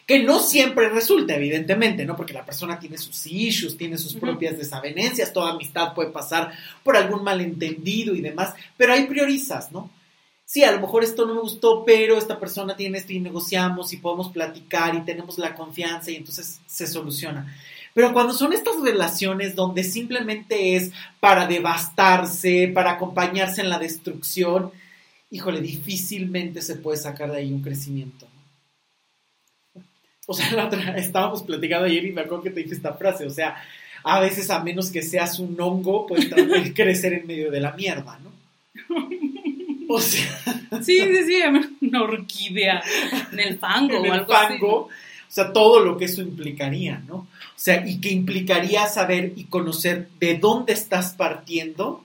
Que 0.07 0.23
no 0.23 0.39
siempre 0.39 0.89
resulta, 0.91 1.35
evidentemente, 1.35 2.05
¿no? 2.05 2.15
Porque 2.17 2.33
la 2.33 2.47
persona 2.47 2.79
tiene 2.79 2.99
sus 2.99 3.27
issues, 3.27 3.77
tiene 3.77 3.99
sus 3.99 4.15
propias 4.15 4.57
desavenencias, 4.57 5.33
toda 5.33 5.55
amistad 5.55 5.93
puede 5.93 6.11
pasar 6.11 6.53
por 6.85 6.97
algún 6.97 7.25
malentendido 7.25 8.15
y 8.15 8.21
demás, 8.21 8.55
pero 8.77 8.93
hay 8.93 9.07
priorizas, 9.07 9.73
¿no? 9.73 9.91
Sí, 10.45 10.63
a 10.63 10.71
lo 10.71 10.81
mejor 10.81 11.03
esto 11.03 11.27
no 11.27 11.35
me 11.35 11.41
gustó, 11.41 11.85
pero 11.85 12.17
esta 12.17 12.39
persona 12.39 12.77
tiene 12.77 12.99
esto 12.99 13.13
y 13.13 13.19
negociamos 13.19 13.93
y 13.93 13.97
podemos 13.97 14.29
platicar 14.29 14.95
y 14.95 15.01
tenemos 15.01 15.37
la 15.37 15.53
confianza 15.57 16.13
y 16.13 16.15
entonces 16.15 16.61
se 16.65 16.87
soluciona. 16.87 17.53
Pero 17.95 18.13
cuando 18.13 18.35
son 18.35 18.53
estas 18.53 18.81
relaciones 18.83 19.55
donde 19.55 19.85
simplemente 19.85 20.77
es 20.77 20.93
para 21.21 21.47
devastarse, 21.47 22.71
para 22.75 22.93
acompañarse 22.93 23.61
en 23.63 23.71
la 23.71 23.79
destrucción, 23.79 24.73
híjole, 25.31 25.61
difícilmente 25.61 26.61
se 26.61 26.77
puede 26.77 26.99
sacar 26.99 27.31
de 27.31 27.39
ahí 27.39 27.53
un 27.53 27.63
crecimiento. 27.63 28.27
O 30.27 30.35
sea, 30.35 30.53
la 30.53 30.67
otra, 30.67 30.97
estábamos 30.97 31.43
platicando 31.43 31.87
ayer 31.87 32.05
y 32.05 32.13
me 32.13 32.23
acuerdo 32.23 32.45
que 32.45 32.51
te 32.51 32.61
dije 32.61 32.75
esta 32.75 32.95
frase, 32.95 33.27
o 33.27 33.31
sea, 33.31 33.57
a 34.03 34.21
veces 34.21 34.51
a 34.51 34.63
menos 34.63 34.91
que 34.91 35.03
seas 35.03 35.39
un 35.39 35.59
hongo, 35.61 36.07
puedes 36.07 36.29
crecer 36.75 37.13
en 37.15 37.27
medio 37.27 37.51
de 37.51 37.61
la 37.61 37.73
mierda, 37.73 38.19
¿no? 38.19 38.35
O 39.89 40.01
sea, 40.01 40.29
Sí, 40.83 40.99
sí, 41.01 41.25
sí, 41.27 41.43
una 41.83 42.03
orquídea 42.03 42.83
en 43.33 43.41
el 43.41 43.59
fango 43.59 43.97
en 43.97 44.03
o 44.03 44.05
el 44.07 44.13
algo 44.13 44.35
así. 44.35 44.55
fango, 44.55 44.77
o 44.77 44.91
sea, 45.35 45.53
todo 45.53 45.81
lo 45.81 45.97
que 45.97 46.05
eso 46.05 46.23
implicaría, 46.23 47.03
¿no? 47.09 47.17
O 47.17 47.27
sea, 47.57 47.87
y 47.87 48.01
que 48.01 48.11
implicaría 48.11 48.87
saber 48.87 49.33
y 49.37 49.45
conocer 49.45 50.09
de 50.21 50.39
dónde 50.39 50.73
estás 50.73 51.13
partiendo 51.15 52.03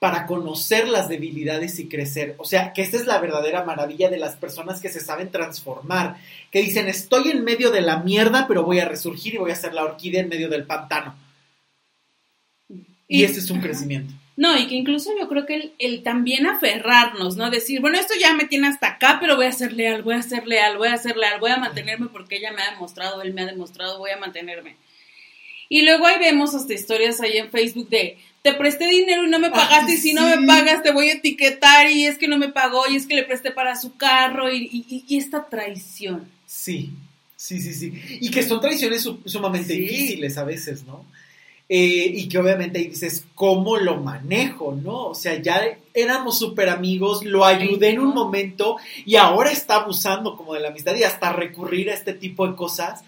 para 0.00 0.26
conocer 0.26 0.88
las 0.88 1.08
debilidades 1.08 1.78
y 1.78 1.88
crecer. 1.88 2.34
O 2.38 2.44
sea, 2.44 2.72
que 2.72 2.82
esta 2.82 2.96
es 2.96 3.06
la 3.06 3.20
verdadera 3.20 3.64
maravilla 3.64 4.10
de 4.10 4.18
las 4.18 4.36
personas 4.36 4.80
que 4.80 4.90
se 4.90 5.00
saben 5.00 5.30
transformar, 5.30 6.16
que 6.50 6.62
dicen, 6.62 6.88
estoy 6.88 7.30
en 7.30 7.42
medio 7.44 7.70
de 7.70 7.80
la 7.80 7.98
mierda, 7.98 8.46
pero 8.46 8.64
voy 8.64 8.80
a 8.80 8.88
resurgir 8.88 9.34
y 9.34 9.38
voy 9.38 9.50
a 9.50 9.56
ser 9.56 9.72
la 9.72 9.84
orquídea 9.84 10.20
en 10.20 10.28
medio 10.28 10.48
del 10.50 10.64
pantano. 10.64 11.14
Y, 13.08 13.20
Y- 13.20 13.24
ese 13.24 13.38
es 13.38 13.50
un 13.50 13.60
crecimiento. 13.60 14.12
No, 14.36 14.58
y 14.58 14.66
que 14.66 14.74
incluso 14.74 15.10
yo 15.18 15.28
creo 15.28 15.46
que 15.46 15.54
el, 15.54 15.72
el 15.78 16.02
también 16.02 16.46
aferrarnos, 16.46 17.36
¿no? 17.36 17.50
Decir, 17.50 17.80
bueno, 17.80 17.98
esto 17.98 18.14
ya 18.20 18.34
me 18.34 18.46
tiene 18.46 18.66
hasta 18.66 18.88
acá, 18.88 19.18
pero 19.20 19.36
voy 19.36 19.46
a 19.46 19.52
ser 19.52 19.72
leal, 19.72 20.02
voy 20.02 20.14
a 20.16 20.22
ser 20.22 20.46
leal, 20.48 20.76
voy 20.76 20.88
a 20.88 20.96
ser 20.96 21.16
leal, 21.16 21.38
voy 21.38 21.52
a 21.52 21.56
mantenerme 21.56 22.08
porque 22.08 22.36
ella 22.36 22.52
me 22.52 22.62
ha 22.62 22.72
demostrado, 22.72 23.22
él 23.22 23.32
me 23.32 23.42
ha 23.42 23.46
demostrado, 23.46 23.98
voy 23.98 24.10
a 24.10 24.16
mantenerme. 24.16 24.74
Y 25.68 25.82
luego 25.82 26.06
ahí 26.06 26.18
vemos 26.18 26.54
hasta 26.54 26.74
historias 26.74 27.20
ahí 27.20 27.38
en 27.38 27.50
Facebook 27.50 27.88
de, 27.88 28.18
te 28.42 28.52
presté 28.54 28.88
dinero 28.88 29.24
y 29.24 29.30
no 29.30 29.38
me 29.38 29.50
pagaste, 29.50 29.92
Ay, 29.92 29.98
y 29.98 30.00
si 30.00 30.12
no 30.12 30.26
me 30.26 30.46
pagas 30.46 30.82
te 30.82 30.90
voy 30.90 31.10
a 31.10 31.14
etiquetar, 31.14 31.88
y 31.90 32.04
es 32.06 32.18
que 32.18 32.26
no 32.28 32.36
me 32.36 32.48
pagó, 32.48 32.82
y 32.90 32.96
es 32.96 33.06
que 33.06 33.14
le 33.14 33.22
presté 33.22 33.52
para 33.52 33.76
su 33.76 33.96
carro, 33.96 34.52
y, 34.52 34.68
y- 34.70 35.04
y 35.08 35.16
esta 35.16 35.48
traición. 35.48 36.28
Sí, 36.44 36.90
sí, 37.36 37.60
sí, 37.62 37.72
sí. 37.72 37.92
Y 38.20 38.30
que 38.32 38.42
son 38.42 38.60
tradiciones 38.60 39.02
su- 39.02 39.20
sumamente 39.26 39.74
Sí. 39.74 39.80
difíciles 39.80 40.36
a 40.38 40.44
veces, 40.44 40.84
¿no? 40.84 41.06
Eh, 41.66 42.10
y 42.14 42.28
que 42.28 42.38
obviamente 42.38 42.78
ahí 42.78 42.88
dices, 42.88 43.24
¿cómo 43.34 43.78
lo 43.78 43.96
manejo, 43.96 44.74
no? 44.74 45.06
O 45.06 45.14
sea, 45.14 45.40
ya 45.40 45.62
éramos 45.94 46.38
súper 46.38 46.68
amigos, 46.68 47.24
lo 47.24 47.44
ayudé 47.46 47.88
en 47.90 48.00
un 48.00 48.12
momento 48.12 48.76
y 49.06 49.16
ahora 49.16 49.50
está 49.50 49.76
abusando 49.76 50.36
como 50.36 50.52
de 50.52 50.60
la 50.60 50.68
amistad 50.68 50.94
y 50.94 51.04
hasta 51.04 51.32
recurrir 51.32 51.88
a 51.88 51.94
este 51.94 52.12
tipo 52.12 52.46
de 52.46 52.54
cosas, 52.54 53.02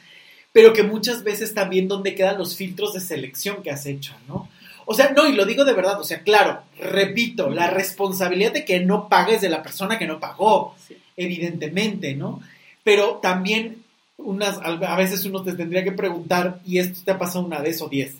pero 0.52 0.72
que 0.72 0.82
muchas 0.82 1.22
veces 1.22 1.52
también 1.52 1.86
donde 1.86 2.14
quedan 2.14 2.38
los 2.38 2.56
filtros 2.56 2.94
de 2.94 3.00
selección 3.00 3.62
que 3.62 3.70
has 3.70 3.84
hecho, 3.84 4.14
¿no? 4.26 4.48
O 4.86 4.94
sea, 4.94 5.10
no, 5.14 5.26
y 5.28 5.32
lo 5.32 5.44
digo 5.44 5.64
de 5.66 5.74
verdad, 5.74 6.00
o 6.00 6.04
sea, 6.04 6.22
claro, 6.22 6.62
repito, 6.78 7.50
la 7.50 7.68
responsabilidad 7.68 8.52
de 8.52 8.64
que 8.64 8.80
no 8.80 9.08
pagues 9.10 9.42
de 9.42 9.50
la 9.50 9.62
persona 9.62 9.98
que 9.98 10.06
no 10.06 10.18
pagó 10.18 10.74
Sí. 10.88 10.96
evidentemente, 11.16 12.14
¿no? 12.14 12.40
Pero 12.84 13.16
también 13.16 13.82
unas, 14.16 14.58
a 14.62 14.96
veces 14.96 15.24
uno 15.26 15.42
te 15.42 15.52
tendría 15.52 15.84
que 15.84 15.92
preguntar, 15.92 16.60
¿y 16.64 16.78
esto 16.78 17.00
te 17.04 17.10
ha 17.10 17.18
pasado 17.18 17.44
una 17.44 17.58
vez 17.60 17.82
o 17.82 17.88
diez? 17.88 18.14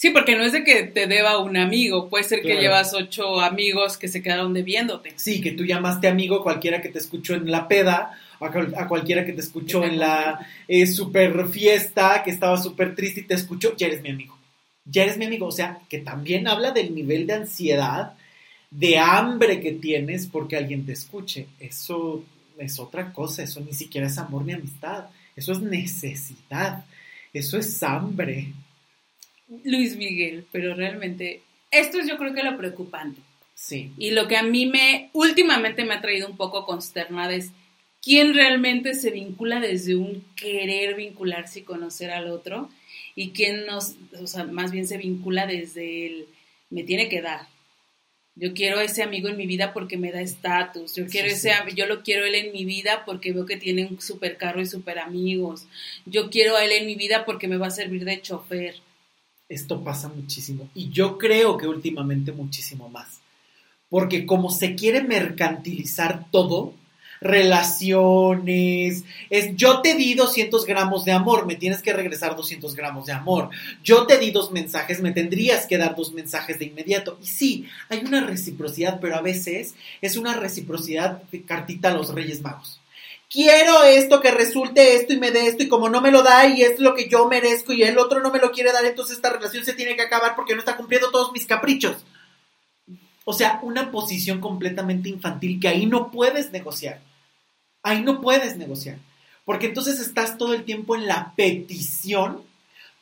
Sí, 0.00 0.10
porque 0.10 0.36
no 0.36 0.44
es 0.44 0.52
de 0.52 0.62
que 0.62 0.84
te 0.84 1.08
deba 1.08 1.38
un 1.38 1.56
amigo, 1.56 2.08
puede 2.08 2.22
ser 2.22 2.38
que 2.38 2.50
Claro. 2.50 2.60
llevas 2.60 2.94
ocho 2.94 3.40
amigos 3.40 3.98
que 3.98 4.06
se 4.06 4.22
quedaron 4.22 4.54
debiéndote. 4.54 5.12
Sí, 5.16 5.40
que 5.40 5.50
tú 5.50 5.64
llamaste 5.64 6.06
amigo 6.06 6.36
a 6.36 6.42
cualquiera 6.44 6.80
que 6.80 6.88
te 6.88 7.00
escuchó 7.00 7.34
en 7.34 7.50
la 7.50 7.66
peda, 7.66 8.16
a 8.38 8.86
cualquiera 8.86 9.24
que 9.24 9.32
te 9.32 9.40
escuchó 9.40 9.82
en 9.82 9.98
la 9.98 10.46
eh, 10.68 10.86
super 10.86 11.48
fiesta, 11.48 12.22
que 12.24 12.30
estaba 12.30 12.62
súper 12.62 12.94
triste 12.94 13.22
y 13.22 13.24
te 13.24 13.34
escuchó, 13.34 13.74
ya 13.76 13.88
eres 13.88 14.00
mi 14.00 14.10
amigo. 14.10 14.38
Ya 14.84 15.02
eres 15.02 15.18
mi 15.18 15.24
amigo. 15.24 15.46
O 15.46 15.50
sea, 15.50 15.80
que 15.88 15.98
también 15.98 16.46
habla 16.46 16.70
del 16.70 16.94
nivel 16.94 17.26
de 17.26 17.34
ansiedad, 17.34 18.12
de 18.70 18.98
hambre 18.98 19.60
que 19.60 19.72
tienes 19.72 20.28
porque 20.28 20.56
alguien 20.56 20.86
te 20.86 20.92
escuche. 20.92 21.48
Eso 21.58 22.24
es 22.56 22.78
otra 22.78 23.12
cosa, 23.12 23.42
eso 23.42 23.58
ni 23.62 23.72
siquiera 23.72 24.06
es 24.06 24.16
amor 24.16 24.44
ni 24.44 24.52
amistad. 24.52 25.06
Eso 25.34 25.50
es 25.50 25.60
necesidad. 25.60 26.84
Eso 27.32 27.58
es 27.58 27.82
hambre. 27.82 28.52
Luis 29.64 29.96
Miguel, 29.96 30.44
pero 30.52 30.74
realmente 30.74 31.42
esto 31.70 31.98
es 31.98 32.08
yo 32.08 32.18
creo 32.18 32.34
que 32.34 32.42
lo 32.42 32.56
preocupante. 32.56 33.20
Sí. 33.54 33.92
Y 33.98 34.10
lo 34.10 34.28
que 34.28 34.36
a 34.36 34.42
mí 34.42 34.66
me 34.66 35.10
últimamente 35.12 35.84
me 35.84 35.94
ha 35.94 36.00
traído 36.00 36.28
un 36.28 36.36
poco 36.36 36.64
consternada 36.64 37.34
es 37.34 37.50
quién 38.02 38.34
realmente 38.34 38.94
se 38.94 39.10
vincula 39.10 39.60
desde 39.60 39.96
un 39.96 40.24
querer 40.36 40.94
vincularse 40.94 41.60
y 41.60 41.62
conocer 41.62 42.10
al 42.10 42.28
otro 42.28 42.70
y 43.16 43.30
quién 43.30 43.66
nos, 43.66 43.96
o 44.20 44.26
sea, 44.26 44.44
más 44.44 44.70
bien 44.70 44.86
se 44.86 44.96
vincula 44.96 45.46
desde 45.46 46.06
el 46.06 46.26
me 46.70 46.84
tiene 46.84 47.08
que 47.08 47.22
dar. 47.22 47.46
Yo 48.34 48.54
quiero 48.54 48.78
a 48.78 48.84
ese 48.84 49.02
amigo 49.02 49.28
en 49.28 49.36
mi 49.36 49.46
vida 49.46 49.72
porque 49.72 49.96
me 49.96 50.12
da 50.12 50.20
estatus. 50.20 50.94
Yo 50.94 51.06
quiero 51.06 51.28
Sí, 51.28 51.34
ese, 51.34 51.50
sí. 51.50 51.74
yo 51.74 51.86
lo 51.86 52.04
quiero 52.04 52.24
a 52.24 52.28
él 52.28 52.36
en 52.36 52.52
mi 52.52 52.64
vida 52.64 53.02
porque 53.04 53.32
veo 53.32 53.46
que 53.46 53.56
tiene 53.56 53.86
un 53.86 54.00
super 54.00 54.36
carro 54.36 54.60
y 54.60 54.66
super 54.66 55.00
amigos. 55.00 55.66
Yo 56.06 56.30
quiero 56.30 56.56
a 56.56 56.64
él 56.64 56.70
en 56.70 56.86
mi 56.86 56.94
vida 56.94 57.24
porque 57.24 57.48
me 57.48 57.56
va 57.56 57.66
a 57.66 57.70
servir 57.72 58.04
de 58.04 58.22
chofer. 58.22 58.76
Esto 59.48 59.82
pasa 59.82 60.08
muchísimo. 60.08 60.68
Y 60.74 60.90
yo 60.90 61.16
creo 61.18 61.56
que 61.56 61.66
últimamente 61.66 62.32
muchísimo 62.32 62.88
más. 62.88 63.20
Porque 63.88 64.26
como 64.26 64.50
se 64.50 64.74
quiere 64.74 65.02
mercantilizar 65.02 66.30
todo, 66.30 66.74
relaciones, 67.20 69.04
es 69.30 69.56
yo 69.56 69.80
te 69.80 69.94
di 69.94 70.14
200 70.14 70.64
gramos 70.64 71.04
de 71.04 71.12
amor, 71.12 71.46
me 71.46 71.56
tienes 71.56 71.82
que 71.82 71.92
regresar 71.92 72.36
200 72.36 72.74
gramos 72.74 73.06
de 73.06 73.12
amor. 73.12 73.50
Yo 73.82 74.06
te 74.06 74.18
di 74.18 74.30
dos 74.30 74.52
mensajes, 74.52 75.00
me 75.00 75.12
tendrías 75.12 75.66
que 75.66 75.78
dar 75.78 75.96
dos 75.96 76.12
mensajes 76.12 76.58
de 76.58 76.66
inmediato. 76.66 77.18
Y 77.22 77.26
sí, 77.26 77.68
hay 77.88 78.00
una 78.04 78.24
reciprocidad, 78.24 79.00
pero 79.00 79.16
a 79.16 79.22
veces 79.22 79.74
es 80.00 80.16
una 80.16 80.34
reciprocidad 80.34 81.22
de 81.30 81.42
cartita 81.42 81.90
a 81.90 81.94
los 81.94 82.14
Reyes 82.14 82.42
Magos. 82.42 82.77
Quiero 83.30 83.84
esto, 83.84 84.20
que 84.20 84.30
resulte 84.30 84.96
esto 84.96 85.12
y 85.12 85.18
me 85.18 85.30
dé 85.30 85.46
esto, 85.46 85.62
y 85.62 85.68
como 85.68 85.90
no 85.90 86.00
me 86.00 86.10
lo 86.10 86.22
da 86.22 86.46
y 86.46 86.62
es 86.62 86.80
lo 86.80 86.94
que 86.94 87.08
yo 87.08 87.28
merezco 87.28 87.74
y 87.74 87.82
el 87.82 87.98
otro 87.98 88.20
no 88.20 88.30
me 88.30 88.38
lo 88.38 88.50
quiere 88.52 88.72
dar, 88.72 88.84
entonces 88.86 89.16
esta 89.16 89.30
relación 89.30 89.64
se 89.66 89.74
tiene 89.74 89.96
que 89.96 90.02
acabar 90.02 90.34
porque 90.34 90.54
no 90.54 90.60
está 90.60 90.76
cumpliendo 90.76 91.10
todos 91.10 91.32
mis 91.32 91.44
caprichos. 91.44 92.04
O 93.26 93.34
sea, 93.34 93.60
una 93.62 93.90
posición 93.90 94.40
completamente 94.40 95.10
infantil 95.10 95.60
que 95.60 95.68
ahí 95.68 95.84
no 95.84 96.10
puedes 96.10 96.50
negociar. 96.50 97.02
Ahí 97.82 98.02
no 98.02 98.22
puedes 98.22 98.56
negociar. 98.56 98.96
Porque 99.44 99.66
entonces 99.66 100.00
estás 100.00 100.38
todo 100.38 100.54
el 100.54 100.64
tiempo 100.64 100.96
en 100.96 101.06
la 101.06 101.34
petición. 101.36 102.42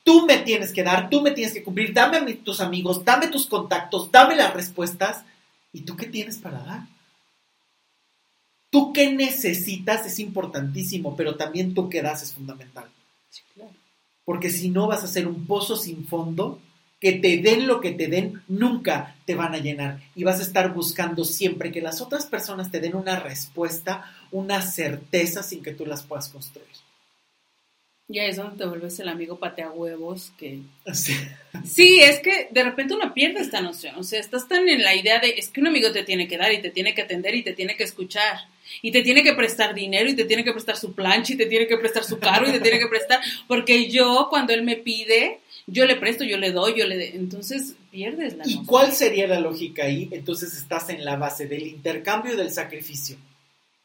Tú 0.02 0.26
me 0.26 0.38
tienes 0.38 0.72
que 0.72 0.82
dar, 0.82 1.08
tú 1.08 1.20
me 1.22 1.30
tienes 1.30 1.54
que 1.54 1.62
cumplir, 1.62 1.92
dame 1.92 2.16
a 2.16 2.44
tus 2.44 2.60
amigos, 2.60 3.04
dame 3.04 3.28
tus 3.28 3.46
contactos, 3.46 4.10
dame 4.10 4.34
las 4.34 4.52
respuestas. 4.52 5.22
¿Y 5.72 5.82
tú 5.82 5.96
qué 5.96 6.06
tienes 6.06 6.38
para 6.38 6.58
dar? 6.58 6.95
Tú 8.70 8.92
qué 8.92 9.12
necesitas 9.12 10.06
es 10.06 10.18
importantísimo, 10.18 11.16
pero 11.16 11.36
también 11.36 11.74
tú 11.74 11.88
qué 11.88 12.02
das 12.02 12.22
es 12.22 12.34
fundamental. 12.34 12.88
Porque 14.24 14.50
si 14.50 14.70
no 14.70 14.88
vas 14.88 15.04
a 15.04 15.06
ser 15.06 15.28
un 15.28 15.46
pozo 15.46 15.76
sin 15.76 16.06
fondo, 16.06 16.60
que 17.00 17.12
te 17.12 17.38
den 17.38 17.66
lo 17.66 17.80
que 17.80 17.92
te 17.92 18.08
den, 18.08 18.42
nunca 18.48 19.16
te 19.24 19.34
van 19.34 19.54
a 19.54 19.58
llenar. 19.58 20.00
Y 20.14 20.24
vas 20.24 20.40
a 20.40 20.42
estar 20.42 20.72
buscando 20.72 21.24
siempre 21.24 21.70
que 21.70 21.80
las 21.80 22.00
otras 22.00 22.26
personas 22.26 22.70
te 22.70 22.80
den 22.80 22.96
una 22.96 23.20
respuesta, 23.20 24.12
una 24.32 24.62
certeza 24.62 25.42
sin 25.42 25.62
que 25.62 25.72
tú 25.72 25.86
las 25.86 26.02
puedas 26.02 26.28
construir. 26.28 26.66
Y 28.08 28.20
ahí 28.20 28.30
es 28.30 28.36
donde 28.36 28.56
te 28.56 28.66
vuelves 28.66 28.98
el 29.00 29.08
amigo 29.08 29.38
patea 29.38 29.70
huevos 29.70 30.32
que 30.38 30.60
Así. 30.84 31.12
Sí, 31.64 31.98
es 32.00 32.20
que 32.20 32.48
de 32.52 32.62
repente 32.62 32.94
uno 32.94 33.12
pierde 33.12 33.40
esta 33.40 33.60
noción. 33.60 33.96
O 33.96 34.04
sea, 34.04 34.20
estás 34.20 34.46
tan 34.46 34.68
en 34.68 34.82
la 34.82 34.94
idea 34.94 35.18
de 35.18 35.30
es 35.30 35.48
que 35.48 35.60
un 35.60 35.66
amigo 35.66 35.90
te 35.90 36.04
tiene 36.04 36.28
que 36.28 36.38
dar 36.38 36.52
y 36.52 36.62
te 36.62 36.70
tiene 36.70 36.94
que 36.94 37.02
atender 37.02 37.34
y 37.34 37.42
te 37.42 37.52
tiene 37.52 37.76
que 37.76 37.82
escuchar. 37.82 38.38
Y 38.82 38.90
te 38.92 39.02
tiene 39.02 39.22
que 39.22 39.32
prestar 39.34 39.74
dinero 39.74 40.08
y 40.08 40.14
te 40.16 40.24
tiene 40.24 40.44
que 40.44 40.52
prestar 40.52 40.76
su 40.76 40.92
plancha 40.94 41.32
y 41.32 41.36
te 41.36 41.46
tiene 41.46 41.66
que 41.66 41.76
prestar 41.78 42.04
su 42.04 42.18
carro 42.18 42.48
y 42.48 42.52
te 42.52 42.60
tiene 42.60 42.78
que 42.78 42.86
prestar. 42.88 43.20
Porque 43.48 43.88
yo, 43.90 44.26
cuando 44.30 44.52
él 44.52 44.62
me 44.62 44.76
pide, 44.76 45.40
yo 45.66 45.84
le 45.86 45.96
presto, 45.96 46.24
yo 46.24 46.36
le 46.36 46.52
doy, 46.52 46.74
yo 46.78 46.86
le. 46.86 46.96
de- 46.96 47.16
Entonces 47.16 47.74
pierdes 47.90 48.36
la 48.36 48.44
¿Y 48.44 48.48
noción. 48.50 48.66
cuál 48.66 48.92
sería 48.92 49.26
la 49.26 49.40
lógica 49.40 49.84
ahí? 49.84 50.08
Entonces 50.12 50.56
estás 50.56 50.88
en 50.90 51.04
la 51.04 51.16
base 51.16 51.46
del 51.46 51.66
intercambio 51.66 52.34
y 52.34 52.36
del 52.36 52.50
sacrificio. 52.50 53.16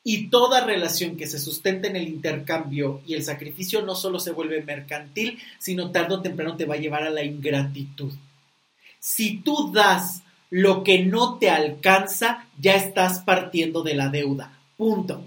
Y 0.04 0.30
toda 0.30 0.66
relación 0.66 1.16
que 1.16 1.28
se 1.28 1.38
sustenta 1.40 1.88
en 1.88 1.96
el 1.96 2.08
intercambio 2.08 3.02
y 3.06 3.14
el 3.14 3.24
sacrificio 3.24 3.84
no 3.84 3.94
solo 3.96 4.20
se 4.20 4.32
vuelve 4.32 4.64
mercantil, 4.64 5.38
sino 5.60 5.92
tarde 5.92 6.16
o 6.16 6.22
temprano 6.22 6.58
te 6.58 6.66
va 6.66 6.74
a 6.74 6.80
llevar 6.80 7.04
a 7.04 7.12
la 7.12 7.24
ingratitud. 7.24 8.12
Si 9.00 9.38
tú 9.38 9.72
das 9.72 10.24
lo 10.50 10.84
que 10.84 11.00
no 11.04 11.38
te 11.38 11.50
alcanza, 11.50 12.48
ya 12.60 12.76
estás 12.76 13.20
partiendo 13.20 13.84
de 13.84 13.94
la 13.96 14.10
deuda. 14.10 14.58
Punto. 14.82 15.24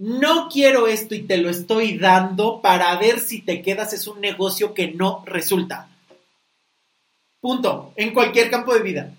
No 0.00 0.48
quiero 0.48 0.88
esto 0.88 1.14
y 1.14 1.22
te 1.22 1.36
lo 1.36 1.48
estoy 1.48 1.96
dando 1.96 2.60
para 2.60 2.98
ver 2.98 3.20
si 3.20 3.40
te 3.40 3.62
quedas. 3.62 3.92
Es 3.92 4.08
un 4.08 4.20
negocio 4.20 4.74
que 4.74 4.88
no 4.88 5.22
resulta. 5.24 5.88
Punto. 7.40 7.92
En 7.94 8.12
cualquier 8.12 8.50
campo 8.50 8.74
de 8.74 8.82
vida. 8.82 9.14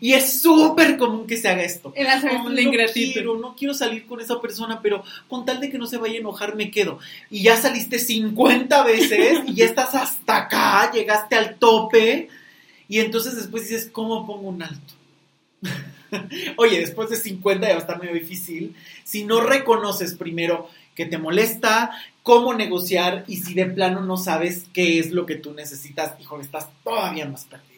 Y 0.00 0.14
es 0.14 0.40
súper 0.40 0.96
común 0.96 1.26
que 1.26 1.36
se 1.36 1.50
haga 1.50 1.64
esto. 1.64 1.92
Ay, 1.94 2.22
de 2.22 2.38
no 2.38 2.58
ingratitud. 2.58 3.12
quiero, 3.12 3.36
no 3.36 3.54
quiero 3.54 3.74
salir 3.74 4.06
con 4.06 4.22
esa 4.22 4.40
persona, 4.40 4.80
pero 4.80 5.04
con 5.28 5.44
tal 5.44 5.60
de 5.60 5.68
que 5.68 5.76
no 5.76 5.86
se 5.86 5.98
vaya 5.98 6.14
a 6.14 6.20
enojar 6.20 6.56
me 6.56 6.70
quedo. 6.70 6.98
Y 7.28 7.42
ya 7.42 7.58
saliste 7.58 7.98
50 7.98 8.84
veces 8.84 9.40
y 9.46 9.54
ya 9.54 9.66
estás 9.66 9.94
hasta 9.94 10.36
acá, 10.38 10.90
llegaste 10.92 11.36
al 11.36 11.58
tope. 11.58 12.30
Y 12.88 13.00
entonces 13.00 13.36
después 13.36 13.68
dices, 13.68 13.90
¿cómo 13.92 14.26
pongo 14.26 14.48
un 14.48 14.62
alto? 14.62 14.94
Oye, 16.56 16.80
después 16.80 17.10
de 17.10 17.16
50 17.16 17.66
ya 17.66 17.72
va 17.72 17.78
a 17.78 17.80
estar 17.80 18.00
medio 18.00 18.14
difícil. 18.14 18.74
Si 19.04 19.24
no 19.24 19.40
reconoces 19.40 20.14
primero 20.14 20.68
que 20.94 21.06
te 21.06 21.18
molesta, 21.18 21.92
cómo 22.22 22.54
negociar 22.54 23.24
y 23.28 23.36
si 23.36 23.54
de 23.54 23.66
plano 23.66 24.00
no 24.00 24.16
sabes 24.16 24.66
qué 24.72 24.98
es 24.98 25.12
lo 25.12 25.26
que 25.26 25.36
tú 25.36 25.52
necesitas, 25.52 26.14
híjole, 26.20 26.42
estás 26.42 26.68
todavía 26.82 27.26
más 27.26 27.44
perdido. 27.44 27.75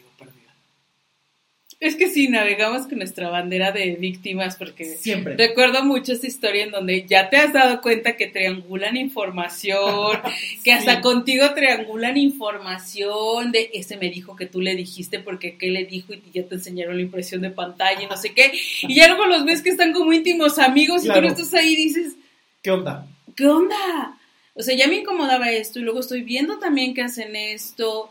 Es 1.81 1.95
que 1.95 2.09
sí, 2.09 2.27
navegamos 2.27 2.87
con 2.87 2.97
nuestra 2.97 3.29
bandera 3.29 3.71
de 3.71 3.95
víctimas 3.95 4.57
porque 4.57 4.83
Siempre. 4.83 5.37
Recuerdo 5.37 5.81
mucho 5.85 6.11
esta 6.11 6.27
historia 6.27 6.63
en 6.65 6.71
donde 6.71 7.05
ya 7.07 7.29
te 7.29 7.37
has 7.37 7.53
dado 7.53 7.79
cuenta 7.81 8.17
que 8.17 8.27
triangulan 8.27 8.97
información, 8.97 10.19
que 10.65 10.73
hasta 10.73 10.95
Sí. 10.97 11.01
contigo 11.01 11.53
triangulan 11.53 12.17
información 12.17 13.53
de 13.53 13.71
ese 13.73 13.95
me 13.95 14.09
dijo 14.09 14.35
que 14.35 14.45
tú 14.45 14.59
le 14.59 14.75
dijiste 14.75 15.19
porque 15.19 15.55
qué 15.57 15.67
le 15.69 15.85
dijo 15.85 16.13
y 16.13 16.21
ya 16.33 16.43
te 16.43 16.55
enseñaron 16.55 16.97
la 16.97 17.01
impresión 17.03 17.41
de 17.41 17.49
pantalla 17.49 18.01
y 18.03 18.07
no 18.07 18.17
sé 18.17 18.33
qué. 18.33 18.51
Y 18.81 18.95
ya 18.95 19.07
luego 19.07 19.25
los 19.27 19.45
ves 19.45 19.61
que 19.61 19.69
están 19.69 19.93
como 19.93 20.11
íntimos 20.11 20.59
amigos 20.59 21.03
y 21.03 21.05
Claro. 21.05 21.21
tú 21.21 21.27
no 21.27 21.33
estás 21.33 21.53
ahí 21.53 21.73
y 21.73 21.75
dices, 21.77 22.15
¿Qué 22.61 22.71
onda? 22.71 23.07
¿qué 23.37 23.47
onda? 23.47 24.17
O 24.53 24.61
sea, 24.63 24.75
ya 24.75 24.87
me 24.89 24.95
incomodaba 24.97 25.49
esto 25.49 25.79
y 25.79 25.83
luego 25.83 26.01
estoy 26.01 26.23
viendo 26.23 26.59
también 26.59 26.93
que 26.93 27.03
hacen 27.03 27.33
esto 27.37 28.09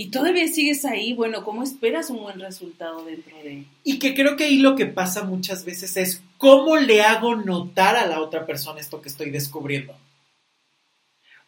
y 0.00 0.06
todavía 0.06 0.48
sigues 0.48 0.86
ahí. 0.86 1.12
Bueno, 1.12 1.44
¿cómo 1.44 1.62
esperas 1.62 2.08
un 2.08 2.22
buen 2.22 2.40
resultado 2.40 3.04
dentro 3.04 3.36
de...? 3.44 3.66
Y 3.84 3.98
que 3.98 4.14
creo 4.14 4.34
que 4.34 4.44
ahí 4.44 4.56
lo 4.56 4.74
que 4.74 4.86
pasa 4.86 5.24
muchas 5.24 5.66
veces 5.66 5.94
es 5.98 6.22
cómo 6.38 6.78
le 6.78 7.02
hago 7.02 7.36
notar 7.36 7.96
a 7.96 8.06
la 8.06 8.22
otra 8.22 8.46
persona 8.46 8.80
esto 8.80 9.02
que 9.02 9.10
estoy 9.10 9.28
descubriendo. 9.28 9.94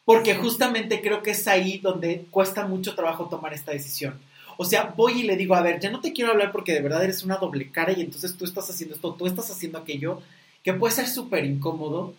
Porque 0.05 0.34
justamente 0.34 1.00
creo 1.00 1.22
que 1.22 1.30
es 1.30 1.48
ahí 1.48 1.78
donde 1.78 2.26
cuesta 2.30 2.66
mucho 2.66 2.94
trabajo 2.94 3.26
tomar 3.30 3.55
esta 3.55 3.72
decisión. 3.72 4.20
O 4.59 4.66
sea, 4.66 4.92
voy 4.94 5.20
y 5.20 5.22
le 5.22 5.38
digo, 5.38 5.55
a 5.55 5.62
ver, 5.62 5.80
ya 5.80 5.90
no 5.90 6.03
te 6.03 6.12
quiero 6.12 6.32
hablar 6.32 6.53
porque 6.53 6.74
de 6.74 6.82
verdad 6.82 7.05
eres 7.05 7.22
una 7.22 7.36
doble 7.36 7.70
cara 7.70 7.92
y 7.92 8.03
entonces 8.03 8.36
tú 8.36 8.44
estás 8.44 8.68
haciendo 8.68 8.94
esto, 8.94 9.14
tú 9.14 9.26
estás 9.26 9.50
haciendo 9.50 9.78
aquello, 9.78 10.20
que 10.62 10.72
puede 10.74 10.94
ser 10.94 11.08
súper 11.08 11.44
incómodo. 11.44 12.14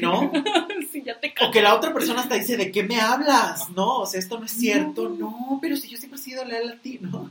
¿no? 0.00 0.32
sí, 0.92 1.02
ya 1.04 1.18
te 1.18 1.34
O 1.40 1.50
que 1.50 1.62
la 1.62 1.74
otra 1.74 1.92
persona 1.92 2.20
hasta 2.20 2.36
dice, 2.36 2.56
¿de 2.56 2.70
qué 2.70 2.82
me 2.84 3.00
hablas? 3.00 3.70
No, 3.70 4.00
o 4.00 4.06
sea, 4.06 4.20
esto 4.20 4.38
no 4.38 4.46
es 4.46 4.52
cierto. 4.52 5.08
No. 5.08 5.30
No, 5.30 5.58
pero 5.60 5.76
si 5.76 5.88
yo 5.88 5.96
siempre 5.96 6.20
he 6.20 6.22
sido 6.22 6.44
leal 6.44 6.70
a 6.70 6.76
ti, 6.76 6.98
¿no? 7.00 7.30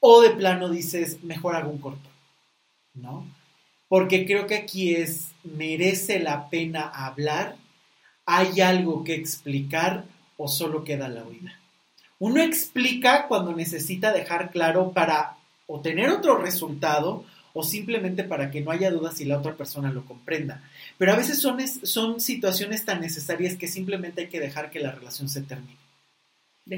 O 0.00 0.20
de 0.20 0.30
plano 0.30 0.68
dices, 0.68 1.22
mejor 1.24 1.56
hago 1.56 1.70
un 1.70 1.78
corto, 1.78 2.08
¿no? 2.94 3.26
Porque 3.88 4.26
creo 4.26 4.46
que 4.46 4.56
aquí 4.56 4.94
es, 4.94 5.32
merece 5.42 6.20
la 6.20 6.48
pena 6.48 6.82
hablar, 6.82 7.56
hay 8.24 8.60
algo 8.60 9.04
que 9.04 9.14
explicar 9.14 10.04
o 10.36 10.48
solo 10.48 10.84
queda 10.84 11.08
la 11.08 11.24
oída. 11.24 11.58
Uno 12.18 12.42
explica 12.42 13.26
cuando 13.26 13.54
necesita 13.54 14.12
dejar 14.12 14.50
claro 14.50 14.92
para 14.92 15.36
o 15.66 15.80
tener 15.80 16.10
otro 16.10 16.38
resultado 16.38 17.24
o 17.58 17.62
simplemente 17.64 18.22
para 18.22 18.50
que 18.50 18.60
no 18.60 18.70
haya 18.70 18.90
dudas 18.90 19.20
y 19.20 19.24
la 19.24 19.38
otra 19.38 19.54
persona 19.56 19.90
lo 19.90 20.04
comprenda. 20.04 20.62
Pero 20.98 21.12
a 21.12 21.16
veces 21.16 21.40
son, 21.40 21.58
es- 21.60 21.80
son 21.84 22.20
situaciones 22.20 22.84
tan 22.84 23.00
necesarias 23.00 23.56
que 23.56 23.66
simplemente 23.66 24.22
hay 24.22 24.28
que 24.28 24.40
dejar 24.40 24.70
que 24.70 24.80
la 24.80 24.92
relación 24.92 25.28
se 25.28 25.40
termine. 25.42 25.76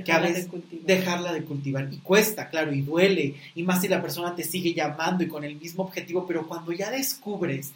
que 0.05 0.13
a 0.13 0.19
veces 0.21 0.49
dejarla 0.85 1.33
de 1.33 1.43
cultivar. 1.45 1.89
Y 1.91 1.97
cuesta, 1.99 2.51
claro, 2.51 2.73
y 2.75 2.83
duele. 2.83 3.35
Y 3.55 3.63
más 3.63 3.81
si 3.81 3.89
la 3.89 4.03
persona 4.03 4.37
te 4.37 4.45
sigue 4.45 4.75
llamando 4.75 5.25
y 5.25 5.29
con 5.29 5.45
el 5.45 5.57
mismo 5.57 5.83
objetivo, 5.83 6.27
pero 6.27 6.47
cuando 6.47 6.73
ya 6.73 6.91
descubres 6.91 7.73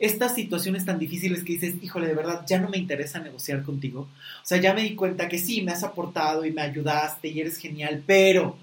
estas 0.00 0.34
situaciones 0.34 0.84
tan 0.84 0.98
difíciles 0.98 1.44
que 1.44 1.52
dices, 1.52 1.74
híjole, 1.80 2.08
de 2.08 2.14
verdad, 2.14 2.44
ya 2.48 2.58
no 2.58 2.68
me 2.68 2.78
interesa 2.78 3.20
negociar 3.20 3.62
contigo. 3.62 4.08
O 4.42 4.44
sea, 4.44 4.58
ya 4.60 4.74
me 4.74 4.82
di 4.82 4.96
cuenta 4.96 5.28
que 5.28 5.38
sí, 5.38 5.62
me 5.62 5.70
has 5.70 5.84
aportado 5.84 6.44
y 6.44 6.50
me 6.50 6.62
ayudaste 6.62 7.28
y 7.28 7.40
eres 7.40 7.56
genial, 7.58 8.02
pero 8.04 8.56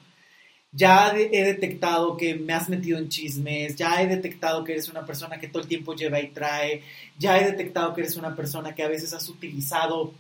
ya 0.72 1.14
he 1.16 1.44
detectado 1.44 2.16
que 2.16 2.36
me 2.36 2.54
has 2.54 2.70
metido 2.70 2.98
en 2.98 3.10
chismes, 3.10 3.76
ya 3.76 4.02
he 4.02 4.08
detectado 4.08 4.64
que 4.64 4.74
eres 4.74 4.90
una 4.90 5.06
persona 5.06 5.40
que 5.40 5.48
todo 5.48 5.64
el 5.64 5.68
tiempo 5.68 5.96
lleva 5.96 6.20
y 6.20 6.28
trae, 6.28 6.84
ya 7.18 7.40
he 7.40 7.46
detectado 7.46 7.94
que 7.94 8.02
eres 8.02 8.16
una 8.16 8.36
persona 8.36 8.76
que 8.76 8.84
a 8.84 8.88
veces 8.88 9.14
has 9.14 9.28
utilizado 9.30 10.14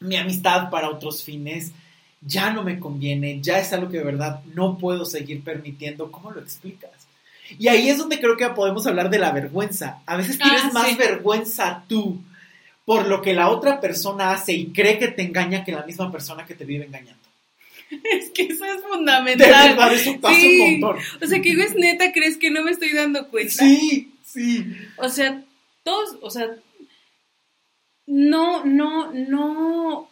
mi 0.00 0.16
amistad 0.16 0.70
para 0.70 0.90
otros 0.90 1.24
fines 1.24 1.72
ya 2.20 2.50
no 2.50 2.62
me 2.62 2.78
conviene, 2.78 3.40
ya 3.40 3.58
es 3.58 3.72
algo 3.72 3.88
que 3.88 3.98
de 3.98 4.04
verdad 4.04 4.40
no 4.54 4.78
puedo 4.78 5.04
seguir 5.04 5.42
permitiendo, 5.42 6.10
¿cómo 6.10 6.30
lo 6.30 6.40
explicas? 6.40 6.90
Y 7.58 7.68
ahí 7.68 7.88
es 7.88 7.98
donde 7.98 8.18
creo 8.18 8.36
que 8.36 8.48
podemos 8.48 8.86
hablar 8.86 9.08
de 9.08 9.20
la 9.20 9.30
vergüenza. 9.30 10.00
A 10.06 10.16
veces 10.16 10.38
tienes 10.38 10.64
ah, 10.64 10.70
más 10.72 10.96
vergüenza 10.96 11.84
tú 11.86 12.20
por 12.84 13.06
lo 13.06 13.22
que 13.22 13.34
la 13.34 13.48
otra 13.50 13.80
persona 13.80 14.32
hace 14.32 14.52
y 14.52 14.72
cree 14.72 14.98
que 14.98 15.08
te 15.08 15.22
engaña 15.22 15.64
que 15.64 15.72
la 15.72 15.84
misma 15.84 16.10
persona 16.10 16.44
que 16.44 16.54
te 16.54 16.64
vive 16.64 16.86
engañando. 16.86 17.25
Es 18.12 18.30
que 18.30 18.42
eso 18.42 18.64
es 18.64 18.82
fundamental. 18.82 19.46
De 19.46 19.68
verdad, 19.68 19.94
eso 19.94 20.20
pasa 20.20 20.36
un 20.36 20.80
montón. 20.80 21.02
O 21.22 21.26
sea, 21.26 21.40
que 21.40 21.52
es 21.52 21.74
neta, 21.74 22.12
¿crees 22.12 22.36
que 22.36 22.50
no 22.50 22.62
me 22.62 22.70
estoy 22.70 22.92
dando 22.92 23.28
cuenta? 23.28 23.52
Sí, 23.52 24.12
sí. 24.24 24.66
O 24.96 25.08
sea, 25.08 25.44
todos, 25.84 26.16
o 26.20 26.30
sea, 26.30 26.48
no, 28.06 28.64
no, 28.64 29.12
no 29.12 30.08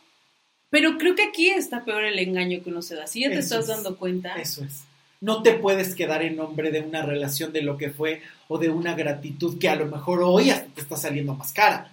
pero 0.74 0.98
creo 0.98 1.14
que 1.14 1.22
aquí 1.22 1.50
está 1.50 1.84
peor 1.84 2.02
el 2.02 2.18
engaño 2.18 2.60
que 2.60 2.70
uno 2.70 2.82
se 2.82 2.96
da. 2.96 3.06
Si 3.06 3.20
ya 3.20 3.28
te 3.30 3.38
estás 3.38 3.68
dando 3.68 3.96
cuenta. 3.96 4.34
Eso 4.34 4.64
es. 4.64 4.82
No 5.20 5.40
te 5.40 5.52
puedes 5.52 5.94
quedar 5.94 6.24
en 6.24 6.34
nombre 6.34 6.72
de 6.72 6.80
una 6.80 7.02
relación 7.02 7.52
de 7.52 7.62
lo 7.62 7.78
que 7.78 7.90
fue 7.90 8.22
o 8.48 8.58
de 8.58 8.70
una 8.70 8.94
gratitud 8.94 9.56
que 9.60 9.68
a 9.68 9.76
lo 9.76 9.86
mejor 9.86 10.24
hoy 10.24 10.50
hasta 10.50 10.66
te 10.74 10.80
está 10.80 10.96
saliendo 10.96 11.32
más 11.36 11.52
cara. 11.52 11.92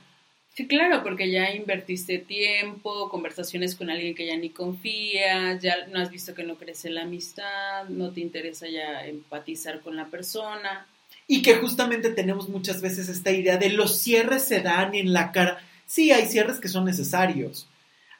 Sí, 0.53 0.67
claro, 0.67 1.01
porque 1.01 1.31
ya 1.31 1.51
invertiste 1.51 2.17
tiempo, 2.17 3.09
conversaciones 3.09 3.75
con 3.75 3.89
alguien 3.89 4.13
que 4.13 4.27
ya 4.27 4.35
ni 4.35 4.49
confías, 4.49 5.61
ya 5.61 5.87
no 5.87 5.99
has 5.99 6.11
visto 6.11 6.35
que 6.35 6.43
no 6.43 6.55
crece 6.55 6.89
la 6.89 7.03
amistad, 7.03 7.87
no 7.87 8.11
te 8.11 8.19
interesa 8.19 8.67
ya 8.67 9.05
empatizar 9.05 9.79
con 9.79 9.95
la 9.95 10.07
persona. 10.07 10.87
Y 11.25 11.41
que 11.41 11.55
justamente 11.55 12.09
tenemos 12.09 12.49
muchas 12.49 12.81
veces 12.81 13.07
esta 13.07 13.31
idea 13.31 13.55
de 13.55 13.69
los 13.69 13.99
cierres 13.99 14.43
se 14.43 14.59
dan 14.59 14.93
en 14.93 15.13
la 15.13 15.31
cara. 15.31 15.57
Sí, 15.85 16.11
hay 16.11 16.25
cierres 16.25 16.59
que 16.59 16.67
son 16.67 16.83
necesarios, 16.83 17.67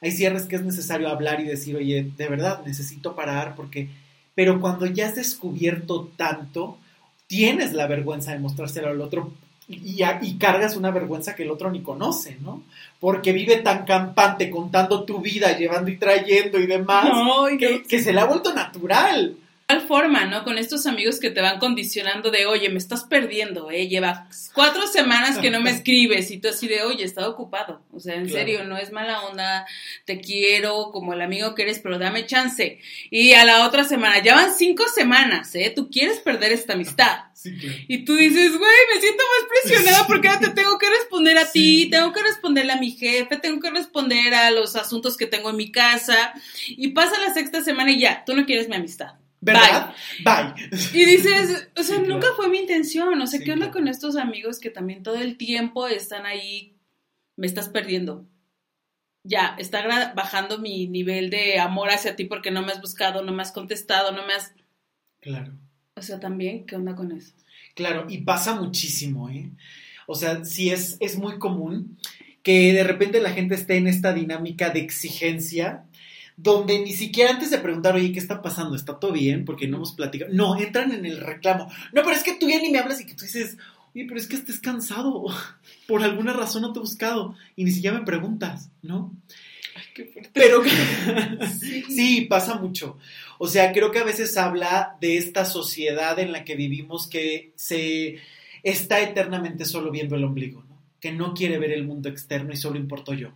hay 0.00 0.12
cierres 0.12 0.46
que 0.46 0.56
es 0.56 0.62
necesario 0.62 1.08
hablar 1.08 1.40
y 1.40 1.44
decir, 1.44 1.76
oye, 1.76 2.10
de 2.16 2.28
verdad, 2.28 2.64
necesito 2.64 3.14
parar 3.14 3.54
porque... 3.54 3.88
Pero 4.34 4.58
cuando 4.62 4.86
ya 4.86 5.08
has 5.08 5.16
descubierto 5.16 6.10
tanto, 6.16 6.78
tienes 7.26 7.74
la 7.74 7.86
vergüenza 7.86 8.32
de 8.32 8.38
mostrárselo 8.38 8.88
al 8.88 9.02
otro 9.02 9.34
y, 9.68 10.02
y, 10.02 10.38
cargas 10.38 10.76
una 10.76 10.90
vergüenza 10.90 11.34
que 11.34 11.44
el 11.44 11.50
otro 11.50 11.70
ni 11.70 11.82
conoce, 11.82 12.36
¿no? 12.40 12.62
Porque 13.00 13.32
vive 13.32 13.56
tan 13.56 13.84
campante 13.84 14.50
contando 14.50 15.04
tu 15.04 15.20
vida, 15.20 15.56
llevando 15.56 15.90
y 15.90 15.96
trayendo 15.96 16.58
y 16.58 16.66
demás, 16.66 17.10
que, 17.58 17.82
que, 17.84 18.02
se 18.02 18.12
le 18.12 18.20
ha 18.20 18.24
vuelto 18.24 18.52
natural 18.52 19.36
forma, 19.80 20.24
¿no? 20.24 20.44
Con 20.44 20.58
estos 20.58 20.86
amigos 20.86 21.18
que 21.18 21.30
te 21.30 21.40
van 21.40 21.58
condicionando 21.58 22.30
de, 22.30 22.46
oye, 22.46 22.68
me 22.68 22.78
estás 22.78 23.04
perdiendo, 23.04 23.70
¿eh? 23.70 23.88
Lleva 23.88 24.28
cuatro 24.52 24.86
semanas 24.86 25.38
que 25.38 25.50
no 25.50 25.60
me 25.60 25.70
escribes 25.76 26.30
y 26.30 26.38
tú 26.38 26.48
así 26.48 26.68
de, 26.68 26.82
oye, 26.82 27.02
he 27.02 27.06
estado 27.06 27.30
ocupado. 27.30 27.82
O 27.92 28.00
sea, 28.00 28.14
en 28.16 28.28
serio, 28.28 28.64
no 28.64 28.76
es 28.76 28.92
mala 28.92 29.22
onda, 29.22 29.66
te 30.04 30.20
quiero 30.20 30.90
como 30.92 31.14
el 31.14 31.22
amigo 31.22 31.54
que 31.54 31.62
eres, 31.62 31.78
pero 31.78 31.98
dame 31.98 32.26
chance. 32.26 32.78
Y 33.10 33.32
a 33.32 33.44
la 33.44 33.66
otra 33.66 33.84
semana, 33.84 34.22
ya 34.22 34.34
van 34.34 34.54
cinco 34.54 34.84
semanas, 34.94 35.54
¿eh? 35.54 35.72
Tú 35.74 35.90
quieres 35.90 36.18
perder 36.18 36.52
esta 36.52 36.74
amistad. 36.74 37.24
Y 37.88 38.04
tú 38.04 38.14
dices, 38.14 38.56
güey, 38.56 38.70
me 38.94 39.00
siento 39.00 39.22
más 39.22 39.62
presionada 39.62 40.06
porque 40.06 40.28
ahora 40.28 40.40
te 40.40 40.50
tengo 40.50 40.78
que 40.78 40.88
responder 40.88 41.38
a 41.38 41.50
ti, 41.50 41.88
tengo 41.90 42.12
que 42.12 42.22
responderle 42.22 42.72
a 42.72 42.76
mi 42.76 42.92
jefe, 42.92 43.36
tengo 43.36 43.60
que 43.60 43.70
responder 43.70 44.34
a 44.34 44.50
los 44.50 44.76
asuntos 44.76 45.16
que 45.16 45.26
tengo 45.26 45.50
en 45.50 45.56
mi 45.56 45.72
casa. 45.72 46.32
Y 46.68 46.88
pasa 46.88 47.18
la 47.18 47.34
sexta 47.34 47.62
semana 47.62 47.92
y 47.92 48.00
ya, 48.00 48.24
tú 48.24 48.34
no 48.34 48.46
quieres 48.46 48.68
mi 48.68 48.76
amistad. 48.76 49.14
¿Verdad? 49.42 49.92
Bye. 50.24 50.70
Y 50.94 51.04
dices, 51.04 51.68
o 51.76 51.82
sea, 51.82 51.98
nunca 51.98 52.28
fue 52.36 52.48
mi 52.48 52.58
intención. 52.58 53.20
O 53.20 53.26
sea, 53.26 53.40
¿qué 53.40 53.52
onda 53.52 53.72
con 53.72 53.88
estos 53.88 54.16
amigos 54.16 54.60
que 54.60 54.70
también 54.70 55.02
todo 55.02 55.16
el 55.16 55.36
tiempo 55.36 55.88
están 55.88 56.26
ahí? 56.26 56.76
Me 57.36 57.48
estás 57.48 57.68
perdiendo. 57.68 58.24
Ya, 59.24 59.56
está 59.58 60.14
bajando 60.14 60.58
mi 60.58 60.86
nivel 60.86 61.28
de 61.28 61.58
amor 61.58 61.90
hacia 61.90 62.14
ti 62.14 62.24
porque 62.24 62.52
no 62.52 62.62
me 62.62 62.70
has 62.70 62.80
buscado, 62.80 63.22
no 63.22 63.32
me 63.32 63.42
has 63.42 63.50
contestado, 63.50 64.12
no 64.12 64.24
me 64.26 64.34
has. 64.34 64.54
Claro. 65.20 65.52
O 65.96 66.02
sea, 66.02 66.20
también, 66.20 66.64
¿qué 66.64 66.76
onda 66.76 66.94
con 66.94 67.10
eso? 67.10 67.34
Claro, 67.74 68.06
y 68.08 68.18
pasa 68.18 68.54
muchísimo, 68.54 69.28
¿eh? 69.28 69.50
O 70.06 70.14
sea, 70.14 70.44
sí 70.44 70.70
es, 70.70 70.96
es 71.00 71.18
muy 71.18 71.40
común 71.40 71.98
que 72.44 72.72
de 72.72 72.84
repente 72.84 73.20
la 73.20 73.30
gente 73.30 73.56
esté 73.56 73.76
en 73.76 73.88
esta 73.88 74.12
dinámica 74.12 74.70
de 74.70 74.80
exigencia 74.80 75.84
donde 76.42 76.80
ni 76.80 76.92
siquiera 76.92 77.30
antes 77.30 77.50
de 77.50 77.58
preguntar, 77.58 77.94
oye, 77.94 78.12
¿qué 78.12 78.18
está 78.18 78.42
pasando? 78.42 78.74
¿Está 78.74 78.98
todo 78.98 79.12
bien? 79.12 79.44
Porque 79.44 79.68
no 79.68 79.76
hemos 79.76 79.92
platicado. 79.92 80.32
No, 80.34 80.58
entran 80.58 80.90
en 80.92 81.06
el 81.06 81.20
reclamo. 81.20 81.68
No, 81.92 82.02
pero 82.02 82.10
es 82.10 82.24
que 82.24 82.34
tú 82.34 82.48
ya 82.48 82.60
ni 82.60 82.70
me 82.70 82.78
hablas 82.78 83.00
y 83.00 83.06
que 83.06 83.14
tú 83.14 83.24
dices, 83.24 83.56
oye, 83.94 84.04
pero 84.06 84.18
es 84.18 84.26
que 84.26 84.36
estés 84.36 84.58
cansado. 84.58 85.24
Por 85.86 86.02
alguna 86.02 86.32
razón 86.32 86.62
no 86.62 86.72
te 86.72 86.80
he 86.80 86.82
buscado 86.82 87.36
y 87.54 87.64
ni 87.64 87.70
siquiera 87.70 87.96
me 87.96 88.04
preguntas, 88.04 88.70
¿no? 88.82 89.14
Ay, 89.76 89.84
qué 89.94 90.04
fuerte. 90.06 90.30
Pero 90.34 90.62
sí. 91.60 91.84
sí, 91.88 92.20
pasa 92.22 92.56
mucho. 92.56 92.98
O 93.38 93.46
sea, 93.46 93.72
creo 93.72 93.92
que 93.92 94.00
a 94.00 94.04
veces 94.04 94.36
habla 94.36 94.96
de 95.00 95.18
esta 95.18 95.44
sociedad 95.44 96.18
en 96.18 96.32
la 96.32 96.44
que 96.44 96.56
vivimos 96.56 97.06
que 97.06 97.52
se 97.54 98.18
está 98.64 99.00
eternamente 99.00 99.64
solo 99.64 99.92
viendo 99.92 100.16
el 100.16 100.24
ombligo, 100.24 100.64
¿no? 100.68 100.82
Que 101.00 101.12
no 101.12 101.34
quiere 101.34 101.58
ver 101.58 101.70
el 101.70 101.84
mundo 101.84 102.08
externo 102.08 102.52
y 102.52 102.56
solo 102.56 102.78
importo 102.78 103.12
yo. 103.14 103.32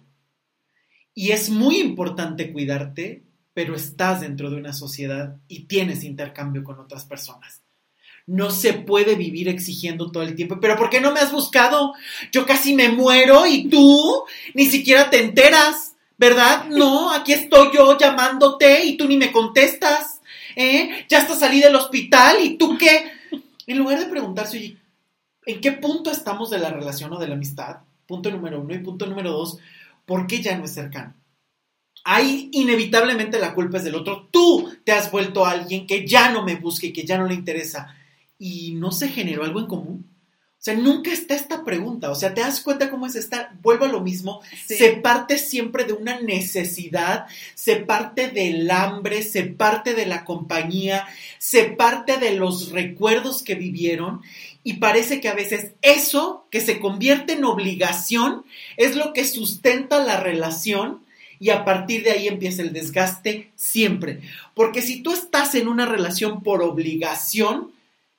Y 1.19 1.33
es 1.33 1.49
muy 1.49 1.81
importante 1.81 2.53
cuidarte, 2.53 3.23
pero 3.55 3.75
estás 3.75 4.21
dentro 4.21 4.51
de 4.51 4.57
una 4.57 4.75
sociedad 4.75 5.37
y 5.49 5.61
tienes 5.61 6.05
intercambio 6.05 6.63
con 6.63 6.79
otras 6.79 7.07
personas. 7.07 7.63
No 8.27 8.51
se 8.51 8.75
puede 8.75 9.15
vivir 9.15 9.49
exigiendo 9.49 10.13
todo 10.13 10.25
el 10.25 10.35
tiempo. 10.35 10.61
Pero 10.61 10.77
¿por 10.77 10.91
qué 10.91 11.01
no 11.01 11.13
me 11.13 11.21
has 11.21 11.33
buscado? 11.33 11.95
Yo 12.33 12.45
casi 12.45 12.75
me 12.75 12.91
muero 12.91 13.47
y 13.47 13.71
tú 13.71 14.25
ni 14.53 14.67
siquiera 14.67 15.09
te 15.09 15.25
enteras, 15.25 15.97
¿verdad? 16.19 16.67
No, 16.69 17.11
aquí 17.11 17.33
estoy 17.33 17.71
yo 17.73 17.97
llamándote 17.97 18.85
y 18.85 18.99
tú 18.99 19.09
ni 19.09 19.17
me 19.17 19.33
contestas. 19.33 20.21
¿eh? 20.55 21.07
Ya 21.09 21.21
hasta 21.21 21.35
salí 21.35 21.61
del 21.61 21.77
hospital 21.77 22.37
y 22.43 22.59
tú 22.59 22.77
qué. 22.77 23.11
En 23.67 23.79
lugar 23.79 24.01
de 24.01 24.07
preguntarse, 24.07 24.59
oye, 24.59 24.77
¿en 25.47 25.63
qué 25.63 25.73
punto 25.73 26.11
estamos 26.11 26.51
de 26.51 26.59
la 26.59 26.69
relación 26.69 27.11
o 27.15 27.19
de 27.19 27.29
la 27.29 27.37
amistad? 27.37 27.79
Punto 28.07 28.31
número 28.31 28.61
uno. 28.61 28.75
Y 28.75 28.81
punto 28.81 29.07
número 29.07 29.33
dos, 29.33 29.57
¿por 30.07 30.27
qué 30.27 30.41
ya 30.41 30.57
no 30.57 30.65
es 30.65 30.73
cercano? 30.73 31.15
Ahí 32.05 32.49
inevitablemente 32.53 33.39
la 33.39 33.53
culpa 33.53 33.79
es 33.79 33.85
del 33.85 33.97
otro. 33.97 34.29
Tú 34.31 34.73
te 34.85 34.93
has 34.93 35.11
vuelto 35.11 35.45
a 35.45 35.51
alguien 35.51 35.87
que 35.87 36.07
ya 36.07 36.31
no 36.31 36.45
me 36.45 36.55
busque, 36.55 36.93
que 36.93 37.05
ya 37.05 37.19
no 37.19 37.27
le 37.27 37.35
interesa. 37.35 37.95
¿Y 38.39 38.73
no 38.75 38.93
se 38.93 39.09
generó 39.09 39.45
algo 39.45 39.61
en 39.61 39.67
común? 39.67 40.17
O 40.57 40.63
sea, 40.67 40.75
nunca 40.75 41.13
está 41.13 41.35
esta 41.35 41.65
pregunta. 41.65 42.11
O 42.11 42.15
sea, 42.15 42.33
¿te 42.33 42.41
das 42.41 42.61
cuenta 42.61 42.91
cómo 42.91 43.07
es 43.07 43.15
esta? 43.15 43.57
Vuelvo 43.63 43.85
a 43.85 43.89
lo 43.89 44.01
mismo. 44.01 44.41
Se 44.67 44.93
parte 44.93 45.39
siempre 45.39 45.85
de 45.85 45.93
una 45.93 46.21
necesidad, 46.21 47.27
se 47.55 47.77
parte 47.77 48.29
del 48.29 48.71
hambre, 48.71 49.23
se 49.23 49.45
parte 49.45 49.95
de 49.95 50.07
la 50.07 50.25
compañía, 50.25 51.07
se 51.39 51.65
parte 51.65 52.19
de 52.19 52.35
los 52.35 52.71
recuerdos 52.71 53.43
que 53.43 53.55
vivieron 53.55 54.23
y 54.67 54.79
parece 54.79 55.21
que 55.21 55.29
a 55.29 55.35
veces 55.35 55.75
eso 55.81 56.49
que 56.51 56.61
se 56.61 56.81
convierte 56.81 57.35
en 57.35 57.45
obligación 57.45 58.45
es 58.77 58.97
lo 58.97 59.13
que 59.13 59.25
sustenta 59.25 60.03
la 60.03 60.19
relación 60.19 61.05
y 61.39 61.51
a 61.51 61.65
partir 61.65 62.03
de 62.03 62.11
ahí 62.11 62.27
empieza 62.27 62.63
el 62.63 62.73
desgaste 62.73 63.53
siempre. 63.55 64.23
Porque 64.55 64.83
si 64.83 65.05
tú 65.05 65.13
estás 65.13 65.55
en 65.55 65.69
una 65.69 65.87
relación 65.87 66.43
por 66.43 66.63
obligación, 66.63 67.71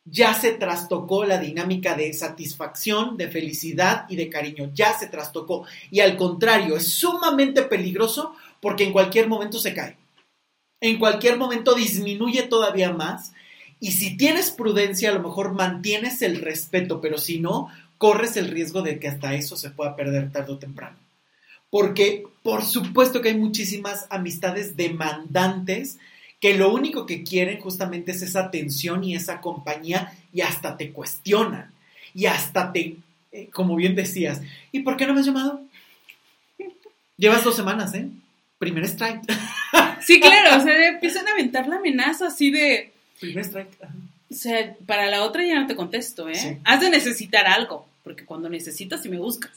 ya 0.05 0.33
se 0.33 0.53
trastocó 0.53 1.25
la 1.25 1.37
dinámica 1.37 1.95
de 1.95 2.13
satisfacción, 2.13 3.17
de 3.17 3.27
felicidad 3.27 4.05
y 4.07 4.15
de 4.15 4.29
cariño, 4.29 4.71
ya 4.73 4.97
se 4.97 5.07
trastocó. 5.07 5.65
Y 5.91 5.99
al 5.99 6.15
contrario, 6.15 6.77
es 6.77 6.87
sumamente 6.93 7.63
peligroso 7.63 8.37
porque 8.61 8.85
en 8.85 8.93
cualquier 8.93 9.27
momento 9.27 9.59
se 9.59 9.73
cae. 9.73 9.97
En 10.79 10.97
cualquier 10.97 11.37
momento 11.37 11.75
disminuye 11.75 12.43
todavía 12.43 12.93
más 12.93 13.33
y 13.79 13.91
si 13.91 14.17
tienes 14.17 14.51
prudencia, 14.51 15.09
a 15.09 15.13
lo 15.13 15.21
mejor 15.21 15.53
mantienes 15.53 16.21
el 16.21 16.41
respeto, 16.41 16.99
pero 17.01 17.17
si 17.17 17.39
no, 17.39 17.69
corres 17.97 18.37
el 18.37 18.49
riesgo 18.49 18.81
de 18.81 18.99
que 18.99 19.07
hasta 19.07 19.33
eso 19.33 19.57
se 19.57 19.69
pueda 19.69 19.95
perder 19.95 20.31
tarde 20.31 20.53
o 20.53 20.57
temprano. 20.57 20.97
Porque 21.69 22.25
por 22.43 22.63
supuesto 22.63 23.21
que 23.21 23.29
hay 23.29 23.37
muchísimas 23.37 24.07
amistades 24.09 24.77
demandantes 24.77 25.97
que 26.39 26.55
lo 26.55 26.71
único 26.71 27.05
que 27.05 27.23
quieren 27.23 27.59
justamente 27.59 28.11
es 28.11 28.21
esa 28.21 28.45
atención 28.45 29.03
y 29.03 29.15
esa 29.15 29.41
compañía 29.41 30.13
y 30.31 30.41
hasta 30.41 30.77
te 30.77 30.91
cuestionan 30.91 31.71
y 32.13 32.27
hasta 32.27 32.71
te, 32.71 32.95
eh, 33.31 33.49
como 33.51 33.75
bien 33.75 33.95
decías, 33.95 34.41
¿y 34.71 34.79
por 34.79 34.97
qué 34.97 35.05
no 35.05 35.13
me 35.13 35.19
has 35.19 35.25
llamado? 35.25 35.61
Llevas 37.17 37.43
dos 37.43 37.55
semanas, 37.55 37.93
¿eh? 37.95 38.07
Primer 38.59 38.85
strike. 38.85 39.21
Sí, 40.01 40.21
claro, 40.21 40.61
o 40.61 40.63
sea, 40.63 40.87
empiezan 40.87 41.27
a 41.27 41.31
aventar 41.31 41.67
la 41.67 41.77
amenaza 41.77 42.27
así 42.27 42.49
de... 42.49 42.93
Primer 43.19 43.45
strike. 43.45 43.69
O 44.29 44.33
sea, 44.33 44.75
para 44.85 45.07
la 45.07 45.23
otra 45.23 45.45
ya 45.45 45.59
no 45.59 45.67
te 45.67 45.75
contesto, 45.75 46.27
¿eh? 46.29 46.35
Sí. 46.35 46.57
Has 46.63 46.81
de 46.81 46.89
necesitar 46.89 47.47
algo, 47.47 47.87
porque 48.03 48.25
cuando 48.25 48.49
necesitas 48.49 49.05
y 49.05 49.09
me 49.09 49.17
buscas. 49.17 49.51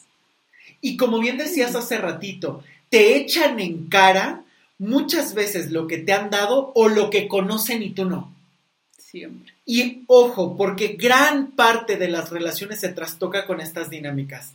Y 0.80 0.96
como 0.96 1.18
bien 1.18 1.36
decías 1.36 1.74
hace 1.74 1.98
ratito, 1.98 2.62
te 2.88 3.16
echan 3.16 3.60
en 3.60 3.88
cara 3.88 4.42
muchas 4.78 5.34
veces 5.34 5.70
lo 5.70 5.86
que 5.86 5.98
te 5.98 6.12
han 6.12 6.30
dado 6.30 6.72
o 6.74 6.88
lo 6.88 7.10
que 7.10 7.28
conocen 7.28 7.82
y 7.82 7.90
tú 7.90 8.06
no. 8.06 8.34
Siempre. 8.96 9.52
Y 9.66 10.04
ojo, 10.06 10.56
porque 10.56 10.96
gran 10.98 11.52
parte 11.52 11.96
de 11.96 12.08
las 12.08 12.30
relaciones 12.30 12.80
se 12.80 12.88
trastoca 12.88 13.46
con 13.46 13.60
estas 13.60 13.90
dinámicas. 13.90 14.52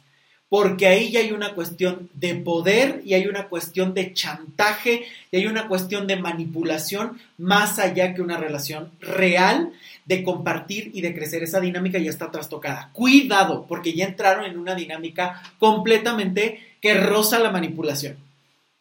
Porque 0.47 0.87
ahí 0.87 1.11
ya 1.11 1.21
hay 1.21 1.31
una 1.31 1.53
cuestión 1.53 2.09
de 2.13 2.35
poder 2.35 3.01
y 3.03 3.15
hay 3.15 3.27
una 3.27 3.47
cuestión 3.47 3.93
de 3.93 4.13
chantaje 4.13 5.05
y 5.31 5.37
hay 5.37 5.47
una 5.47 5.67
cuestión 5.67 6.05
de 6.07 6.17
manipulación 6.17 7.19
más 7.37 7.79
allá 7.79 8.13
que 8.13 8.21
una 8.21 8.37
relación 8.37 8.91
real 8.99 9.71
de 10.05 10.23
compartir 10.23 10.91
y 10.93 11.01
de 11.01 11.15
crecer. 11.15 11.43
Esa 11.43 11.59
dinámica 11.59 11.97
ya 11.97 12.11
está 12.11 12.29
trastocada. 12.29 12.91
Cuidado, 12.93 13.65
porque 13.67 13.93
ya 13.93 14.05
entraron 14.05 14.45
en 14.45 14.57
una 14.57 14.75
dinámica 14.75 15.41
completamente 15.57 16.59
que 16.79 16.93
roza 16.93 17.39
la 17.39 17.51
manipulación. 17.51 18.17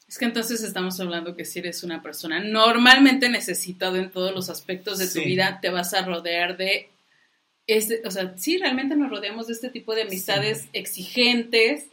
Es 0.07 0.19
que 0.19 0.27
entonces 0.27 0.63
estamos 0.63 1.01
hablando 1.01 1.35
que 1.35 1.45
si 1.45 1.59
eres 1.59 1.83
una 1.83 2.03
persona 2.03 2.39
normalmente 2.39 3.29
necesitado 3.29 3.97
en 3.97 4.11
todos 4.11 4.33
los 4.35 4.51
aspectos 4.51 4.99
de 4.99 5.09
tu 5.09 5.27
vida, 5.27 5.59
te 5.61 5.71
vas 5.71 5.95
a 5.95 6.05
rodear 6.05 6.57
de, 6.57 6.89
este, 7.67 8.03
o 8.05 8.11
sea, 8.11 8.35
sí, 8.37 8.59
realmente 8.59 8.97
nos 8.97 9.11
rodeamos 9.11 9.47
de 9.47 9.55
este 9.55 9.71
tipo 9.71 9.95
de 9.95 10.03
amistades 10.03 10.67
exigentes, 10.73 11.87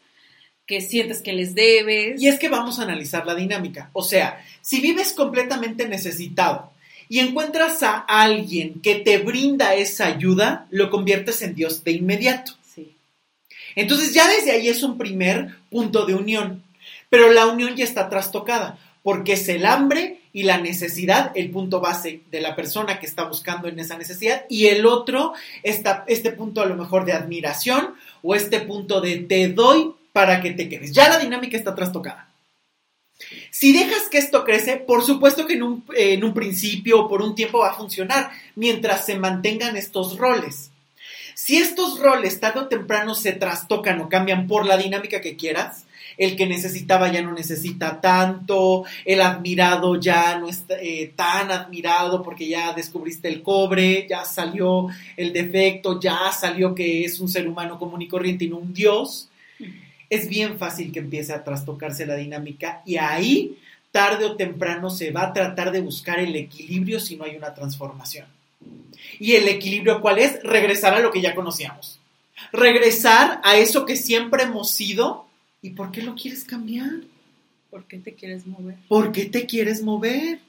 que 0.66 0.80
sientes 0.80 1.22
que 1.22 1.34
les 1.34 1.54
debes. 1.54 2.22
Y 2.22 2.30
es 2.30 2.40
que 2.40 2.48
vamos 2.48 2.80
a 2.80 2.84
analizar 2.84 3.26
la 3.26 3.36
dinámica. 3.36 3.90
O 3.92 4.04
sea, 4.04 4.42
si 4.62 4.80
vives 4.80 5.12
completamente 5.12 5.86
necesitado 5.88 6.72
y 7.10 7.20
encuentras 7.20 7.84
a 7.84 7.98
alguien 7.98 8.80
que 8.82 8.96
te 8.96 9.18
brinda 9.18 9.76
esa 9.76 10.08
ayuda, 10.08 10.68
lo 10.70 10.90
conviertes 10.90 11.42
en 11.42 11.56
Dios 11.56 11.84
de 11.84 11.92
inmediato. 11.92 12.54
Sí. 12.64 12.96
Entonces 13.76 14.14
ya 14.14 14.26
desde 14.30 14.52
ahí 14.52 14.70
es 14.70 14.82
un 14.82 14.98
primer 14.98 15.58
punto 15.70 16.06
de 16.06 16.16
unión. 16.16 16.64
Pero 17.10 17.34
la 17.34 17.48
unión 17.48 17.76
ya 17.76 17.84
está 17.84 18.08
trastocada, 18.08 18.80
porque 19.04 19.34
es 19.34 19.50
el 19.50 19.66
hambre 19.66 20.21
y 20.34 20.44
la 20.44 20.58
necesidad 20.58 21.32
el 21.36 21.52
punto 21.52 21.80
base 21.80 22.22
de 22.32 22.42
la 22.42 22.56
persona 22.56 23.00
que 23.00 23.06
está 23.06 23.24
buscando 23.26 23.68
en 23.68 23.80
esa 23.80 23.98
necesidad 23.98 24.46
y 24.50 24.68
el 24.68 24.86
otro, 24.86 25.34
está, 25.64 26.04
este 26.08 26.32
punto 26.32 26.62
a 26.62 26.66
lo 26.66 26.76
mejor 26.76 27.06
de 27.06 27.14
admiración 27.14 27.96
o 28.22 28.36
este 28.36 28.62
punto 28.62 29.02
de 29.02 29.18
te 29.18 29.50
doy 29.50 29.94
para 30.14 30.42
que 30.42 30.52
te 30.52 30.70
quedes. 30.70 30.92
Ya 30.92 31.10
la 31.10 31.20
dinámica 31.20 31.58
está 31.58 31.76
trastocada. 31.76 32.28
Si 33.52 33.74
dejas 33.74 34.10
que 34.10 34.18
esto 34.18 34.44
crece, 34.44 34.78
por 34.78 35.04
supuesto 35.04 35.46
que 35.46 35.54
en 35.54 35.64
un, 35.64 35.86
en 35.96 36.24
un 36.24 36.34
principio 36.34 37.02
o 37.02 37.10
por 37.10 37.22
un 37.22 37.36
tiempo 37.36 37.60
va 37.60 37.72
a 37.72 37.76
funcionar, 37.76 38.32
mientras 38.56 39.06
se 39.06 39.18
mantengan 39.18 39.78
estos 39.78 40.18
roles. 40.18 40.72
Si 41.36 41.58
estos 41.58 42.00
roles 42.00 42.40
tarde 42.40 42.62
o 42.62 42.68
temprano 42.68 43.16
se 43.16 43.34
trastocan 43.34 44.00
o 44.02 44.10
cambian 44.10 44.48
por 44.48 44.66
la 44.66 44.78
dinámica 44.78 45.22
que 45.22 45.36
quieras, 45.36 45.86
el 46.22 46.36
que 46.36 46.46
necesitaba 46.46 47.12
ya 47.12 47.24
no 47.24 47.34
necesita 47.34 48.00
tanto, 48.00 48.86
el 49.06 49.22
admirado 49.22 50.00
ya 50.00 50.38
no 50.38 50.48
está 50.48 50.76
eh, 50.80 51.12
tan 51.16 51.50
admirado 51.50 52.22
porque 52.22 52.48
ya 52.48 52.74
descubriste 52.74 53.28
el 53.28 53.42
cobre, 53.42 54.06
ya 54.08 54.24
salió 54.24 54.88
el 55.18 55.34
defecto, 55.34 56.00
ya 56.00 56.32
salió 56.32 56.76
que 56.76 57.04
es 57.04 57.20
un 57.20 57.28
ser 57.28 57.48
humano 57.48 57.80
común 57.80 58.04
y 58.04 58.08
corriente 58.08 58.46
y 58.46 58.50
no 58.50 58.58
un 58.58 58.72
dios, 58.72 59.30
es 60.12 60.30
bien 60.30 60.60
fácil 60.60 60.92
que 60.92 61.00
empiece 61.00 61.34
a 61.34 61.44
trastocarse 61.44 62.06
la 62.06 62.16
dinámica 62.16 62.84
y 62.86 62.98
ahí, 62.98 63.58
tarde 63.92 64.26
o 64.26 64.36
temprano, 64.36 64.92
se 64.92 65.10
va 65.10 65.24
a 65.24 65.34
tratar 65.34 65.72
de 65.72 65.82
buscar 65.82 66.20
el 66.20 66.36
equilibrio 66.36 67.00
si 67.00 67.16
no 67.16 67.24
hay 67.24 67.36
una 67.36 67.56
transformación. 67.56 68.28
¿Y 69.20 69.34
el 69.34 69.48
equilibrio 69.48 70.02
cuál 70.02 70.20
es? 70.20 70.44
Regresar 70.44 70.94
a 70.94 71.00
lo 71.00 71.12
que 71.12 71.22
ya 71.22 71.34
conocíamos. 71.34 72.00
Regresar 72.54 73.42
a 73.44 73.58
eso 73.58 73.88
que 73.88 73.96
siempre 73.96 74.44
hemos 74.44 74.70
sido. 74.70 75.31
¿Y 75.62 75.72
por 75.72 75.92
qué 75.92 76.02
lo 76.02 76.16
quieres 76.16 76.44
cambiar? 76.44 76.90
¿Por 77.70 77.86
qué 77.86 77.98
te 77.98 78.16
quieres 78.16 78.48
mover? 78.48 78.78
¿Por 78.88 79.12
qué 79.12 79.26
te 79.26 79.46
quieres 79.46 79.82
mover? 79.82 80.40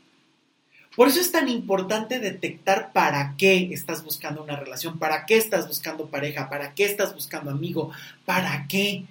Por 0.97 1.09
eso 1.09 1.21
es 1.21 1.33
tan 1.33 1.49
importante 1.49 2.19
detectar 2.19 2.93
para 2.93 3.35
qué 3.39 3.73
estás 3.73 4.05
buscando 4.05 4.43
una 4.43 4.57
relación, 4.57 4.99
para 4.99 5.25
qué 5.25 5.37
estás 5.37 5.67
buscando 5.67 6.09
pareja, 6.09 6.51
para 6.51 6.75
qué 6.75 6.85
estás 6.85 7.15
buscando 7.15 7.51
amigo, 7.51 7.91
para 8.27 8.67
qué. 8.69 9.05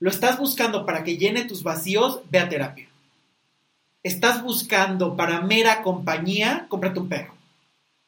Lo 0.00 0.10
estás 0.10 0.38
buscando 0.38 0.84
para 0.84 1.04
que 1.04 1.16
llene 1.16 1.44
tus 1.44 1.62
vacíos, 1.62 2.20
ve 2.30 2.40
a 2.40 2.48
terapia. 2.48 2.88
Estás 4.02 4.42
buscando 4.42 5.16
para 5.16 5.40
mera 5.40 5.82
compañía, 5.82 6.66
cómprate 6.68 7.00
un 7.00 7.08
perro. 7.08 7.33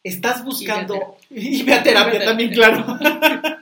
Estás 0.09 0.45
buscando... 0.45 1.17
Y 1.31 1.65
ve 1.65 1.75
a 1.75 1.83
terapia 1.83 2.25
también, 2.25 2.53
claro. 2.53 2.87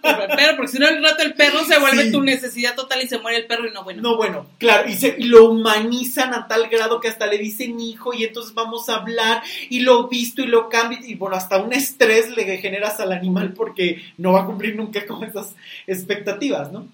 Pero 0.02 0.56
porque 0.56 0.72
si 0.72 0.78
no, 0.78 0.86
el 0.86 1.02
rato 1.02 1.22
el 1.22 1.34
perro 1.34 1.64
se 1.64 1.78
vuelve 1.78 2.04
Sí. 2.04 2.12
tu 2.12 2.22
necesidad 2.22 2.74
total 2.74 3.02
y 3.02 3.08
se 3.08 3.18
muere 3.18 3.38
el 3.38 3.46
perro 3.46 3.66
y 3.66 3.72
no, 3.72 3.82
bueno. 3.82 4.02
No, 4.02 4.16
bueno, 4.16 4.46
claro, 4.58 4.88
y, 4.88 4.94
se, 4.94 5.16
y 5.18 5.24
lo 5.24 5.48
humanizan 5.50 6.34
a 6.34 6.46
tal 6.46 6.68
grado 6.68 7.00
que 7.00 7.08
hasta 7.08 7.26
le 7.26 7.38
dicen 7.38 7.80
hijo 7.80 8.12
y 8.12 8.24
entonces 8.24 8.52
vamos 8.54 8.88
a 8.90 8.96
hablar 8.96 9.42
y 9.70 9.80
lo 9.80 10.08
visto 10.08 10.42
y 10.42 10.46
lo 10.46 10.68
cambia 10.68 10.98
y 11.02 11.14
bueno, 11.14 11.36
hasta 11.36 11.56
un 11.56 11.72
estrés 11.72 12.36
le 12.36 12.44
generas 12.58 13.00
al 13.00 13.12
animal 13.12 13.54
porque 13.54 14.02
no 14.18 14.32
va 14.32 14.42
a 14.42 14.46
cumplir 14.46 14.76
nunca 14.76 15.06
con 15.06 15.24
esas 15.24 15.54
expectativas, 15.86 16.70
¿no? 16.70 16.86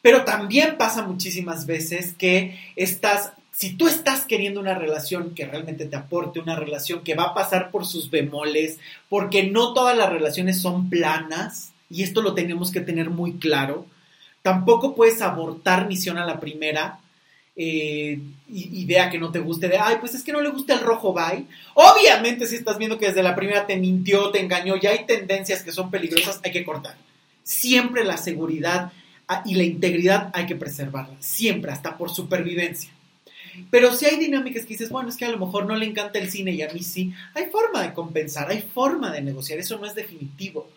Pero 0.00 0.24
también 0.24 0.76
pasa 0.78 1.02
muchísimas 1.02 1.66
veces 1.66 2.14
que 2.14 2.58
estás, 2.74 3.32
si 3.62 3.74
tú 3.74 3.86
estás 3.86 4.24
queriendo 4.24 4.58
una 4.58 4.74
relación 4.74 5.36
que 5.36 5.46
realmente 5.46 5.86
te 5.86 5.94
aporte, 5.94 6.40
una 6.40 6.56
relación 6.56 7.04
que 7.04 7.14
va 7.14 7.26
a 7.26 7.34
pasar 7.34 7.70
por 7.70 7.86
sus 7.86 8.10
bemoles, 8.10 8.80
porque 9.08 9.44
no 9.44 9.72
todas 9.72 9.96
las 9.96 10.10
relaciones 10.10 10.60
son 10.60 10.90
planas, 10.90 11.72
y 11.88 12.02
esto 12.02 12.22
lo 12.22 12.34
tenemos 12.34 12.72
que 12.72 12.80
tener 12.80 13.08
muy 13.10 13.34
claro, 13.34 13.86
tampoco 14.42 14.96
puedes 14.96 15.22
abortar 15.22 15.86
misión 15.86 16.18
a 16.18 16.26
la 16.26 16.40
primera. 16.40 16.98
eh, 17.54 18.18
idea 18.48 19.10
que 19.10 19.20
no 19.20 19.30
te 19.30 19.38
guste 19.38 19.68
de, 19.68 19.78
ay, 19.78 19.98
pues 20.00 20.16
es 20.16 20.24
que 20.24 20.32
no 20.32 20.40
le 20.40 20.50
gusta 20.50 20.74
el 20.74 20.80
rojo, 20.80 21.12
bye. 21.12 21.46
Obviamente, 21.74 22.48
si 22.48 22.56
estás 22.56 22.78
viendo 22.78 22.98
que 22.98 23.06
desde 23.06 23.22
la 23.22 23.36
primera 23.36 23.64
te 23.64 23.76
mintió, 23.76 24.30
te 24.32 24.40
engañó, 24.40 24.74
ya 24.74 24.90
hay 24.90 25.06
tendencias 25.06 25.62
que 25.62 25.70
son 25.70 25.88
peligrosas, 25.88 26.40
hay 26.42 26.50
que 26.50 26.64
cortar. 26.64 26.96
Siempre 27.44 28.02
la 28.04 28.16
seguridad 28.16 28.90
ah, 29.28 29.44
y 29.46 29.54
la 29.54 29.62
integridad 29.62 30.30
hay 30.32 30.46
que 30.46 30.56
preservarla, 30.56 31.14
siempre, 31.20 31.70
hasta 31.70 31.96
por 31.96 32.10
supervivencia. 32.10 32.90
Pero 33.70 33.94
si 33.94 34.06
hay 34.06 34.18
dinámicas 34.18 34.62
que 34.62 34.74
dices, 34.74 34.90
bueno, 34.90 35.08
es 35.08 35.16
que 35.16 35.24
a 35.24 35.30
lo 35.30 35.38
mejor 35.38 35.66
no 35.66 35.76
le 35.76 35.86
encanta 35.86 36.18
el 36.18 36.30
cine 36.30 36.52
y 36.52 36.62
a 36.62 36.72
mí 36.72 36.82
sí, 36.82 37.12
hay 37.34 37.46
forma 37.46 37.82
de 37.82 37.92
compensar, 37.92 38.50
hay 38.50 38.62
forma 38.62 39.12
de 39.12 39.22
negociar, 39.22 39.58
eso 39.58 39.78
no 39.78 39.86
es 39.86 39.94
definitivo. 39.94 40.70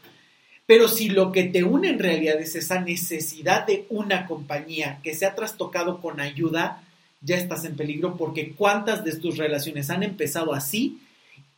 Pero 0.65 0.87
si 0.87 1.09
lo 1.09 1.31
que 1.31 1.43
te 1.43 1.63
une 1.63 1.89
en 1.89 1.99
realidad 1.99 2.39
es 2.39 2.55
esa 2.55 2.81
necesidad 2.81 3.67
de 3.67 3.85
una 3.89 4.25
compañía 4.25 4.99
que 5.03 5.13
se 5.13 5.25
ha 5.25 5.35
trastocado 5.35 6.01
con 6.01 6.19
ayuda, 6.19 6.83
ya 7.21 7.37
estás 7.37 7.65
en 7.65 7.75
peligro 7.75 8.17
porque 8.17 8.51
cuántas 8.51 9.03
de 9.03 9.15
tus 9.15 9.37
relaciones 9.37 9.89
han 9.89 10.03
empezado 10.03 10.53
así, 10.53 10.99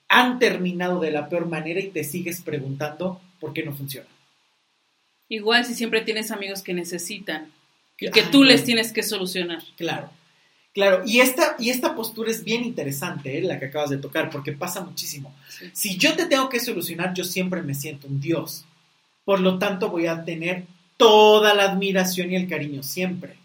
han 0.09 0.39
terminado 0.39 0.99
de 0.99 1.11
la 1.11 1.29
peor 1.29 1.47
manera 1.47 1.79
y 1.79 1.89
te 1.89 2.03
sigues 2.03 2.41
preguntando 2.41 3.21
por 3.39 3.53
qué 3.53 3.63
no 3.63 3.75
funciona. 3.75 4.07
Igual 5.29 5.65
si 5.65 5.73
siempre 5.73 6.01
tienes 6.01 6.31
amigos 6.31 6.61
que 6.61 6.73
necesitan 6.73 7.51
y 7.99 8.07
Ay, 8.07 8.11
que 8.11 8.23
tú 8.23 8.43
les 8.43 8.63
tienes 8.63 8.93
que 8.93 9.03
solucionar. 9.03 9.61
Claro, 9.75 10.09
claro. 10.77 11.01
Y 11.07 11.21
esta, 11.21 11.55
y 11.57 11.71
esta 11.71 11.95
postura 11.95 12.29
es 12.29 12.43
bien 12.43 12.63
interesante, 12.63 13.35
¿eh? 13.35 13.41
la 13.41 13.57
que 13.57 13.65
acabas 13.65 13.89
de 13.89 13.97
tocar, 13.97 14.29
porque 14.29 14.51
pasa 14.51 14.81
muchísimo. 14.81 15.33
Sí. 15.49 15.71
Si 15.73 15.97
yo 15.97 16.15
te 16.15 16.27
tengo 16.27 16.49
que 16.49 16.59
solucionar, 16.59 17.15
yo 17.15 17.23
siempre 17.23 17.63
me 17.63 17.73
siento 17.73 18.07
un 18.07 18.19
Dios. 18.19 18.63
Por 19.25 19.39
lo 19.39 19.57
tanto, 19.57 19.89
voy 19.89 20.05
a 20.05 20.23
tener 20.23 20.65
toda 20.95 21.55
la 21.55 21.63
admiración 21.63 22.31
y 22.31 22.35
el 22.35 22.47
cariño 22.47 22.83
siempre. 22.83 23.37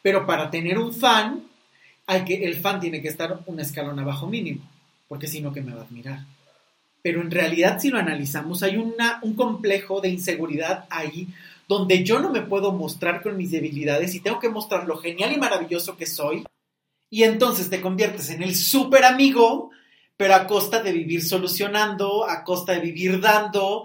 Pero 0.00 0.26
para 0.26 0.48
tener 0.48 0.78
un 0.78 0.94
fan, 0.94 1.42
hay 2.06 2.24
que, 2.24 2.44
el 2.44 2.54
fan 2.54 2.78
tiene 2.78 3.02
que 3.02 3.08
estar 3.08 3.40
un 3.46 3.58
escalón 3.58 3.98
abajo 3.98 4.28
mínimo, 4.28 4.62
porque 5.08 5.26
si 5.26 5.40
no, 5.40 5.52
que 5.52 5.62
me 5.62 5.74
va 5.74 5.80
a 5.82 5.84
admirar. 5.84 6.20
Pero 7.02 7.20
en 7.20 7.32
realidad, 7.32 7.80
si 7.80 7.88
lo 7.88 7.98
analizamos, 7.98 8.62
hay 8.62 8.76
una, 8.76 9.18
un 9.22 9.34
complejo 9.34 10.00
de 10.00 10.10
inseguridad 10.10 10.86
ahí 10.90 11.26
donde 11.68 12.04
yo 12.04 12.20
no 12.20 12.30
me 12.30 12.42
puedo 12.42 12.70
mostrar 12.70 13.22
con 13.22 13.36
mis 13.36 13.50
debilidades 13.50 14.14
y 14.14 14.20
tengo 14.20 14.38
que 14.38 14.48
mostrar 14.48 14.86
lo 14.86 14.98
genial 14.98 15.32
y 15.32 15.36
maravilloso 15.36 15.96
que 15.96 16.06
soy. 16.06 16.44
Y 17.08 17.22
entonces 17.22 17.70
te 17.70 17.80
conviertes 17.80 18.30
en 18.30 18.42
el 18.42 18.54
súper 18.54 19.04
amigo, 19.04 19.70
pero 20.16 20.34
a 20.34 20.46
costa 20.46 20.82
de 20.82 20.92
vivir 20.92 21.22
solucionando, 21.22 22.28
a 22.28 22.42
costa 22.42 22.72
de 22.72 22.80
vivir 22.80 23.20
dando, 23.20 23.84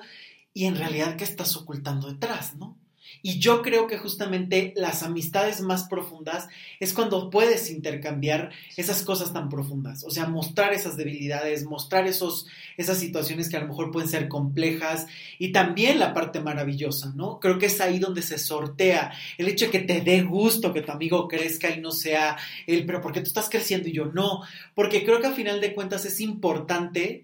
y 0.53 0.65
en 0.65 0.75
realidad, 0.75 1.15
¿qué 1.15 1.23
estás 1.23 1.55
ocultando 1.55 2.11
detrás, 2.11 2.55
no? 2.55 2.80
Y 3.23 3.39
yo 3.39 3.61
creo 3.61 3.87
que 3.87 3.97
justamente 3.97 4.73
las 4.75 5.03
amistades 5.03 5.61
más 5.61 5.83
profundas 5.87 6.47
es 6.79 6.93
cuando 6.93 7.29
puedes 7.29 7.69
intercambiar 7.69 8.51
esas 8.77 9.03
cosas 9.03 9.31
tan 9.33 9.49
profundas, 9.49 10.03
o 10.03 10.09
sea, 10.09 10.27
mostrar 10.27 10.73
esas 10.73 10.97
debilidades, 10.97 11.65
mostrar 11.65 12.07
esos, 12.07 12.47
esas 12.77 12.97
situaciones 12.97 13.49
que 13.49 13.57
a 13.57 13.61
lo 13.61 13.67
mejor 13.67 13.91
pueden 13.91 14.09
ser 14.09 14.27
complejas 14.27 15.05
y 15.37 15.51
también 15.51 15.99
la 15.99 16.13
parte 16.13 16.39
maravillosa, 16.39 17.13
¿no? 17.15 17.39
Creo 17.39 17.59
que 17.59 17.67
es 17.67 17.79
ahí 17.79 17.99
donde 17.99 18.21
se 18.21 18.39
sortea 18.39 19.11
el 19.37 19.47
hecho 19.47 19.65
de 19.65 19.71
que 19.71 19.79
te 19.79 20.01
dé 20.01 20.23
gusto 20.23 20.73
que 20.73 20.81
tu 20.81 20.91
amigo 20.91 21.27
crezca 21.27 21.69
y 21.69 21.79
no 21.79 21.91
sea 21.91 22.37
el, 22.65 22.85
pero 22.85 23.01
porque 23.01 23.21
tú 23.21 23.27
estás 23.27 23.49
creciendo 23.49 23.87
y 23.87 23.93
yo 23.93 24.05
no, 24.05 24.41
porque 24.73 25.03
creo 25.03 25.21
que 25.21 25.27
a 25.27 25.33
final 25.33 25.61
de 25.61 25.73
cuentas 25.73 26.05
es 26.05 26.19
importante 26.19 27.23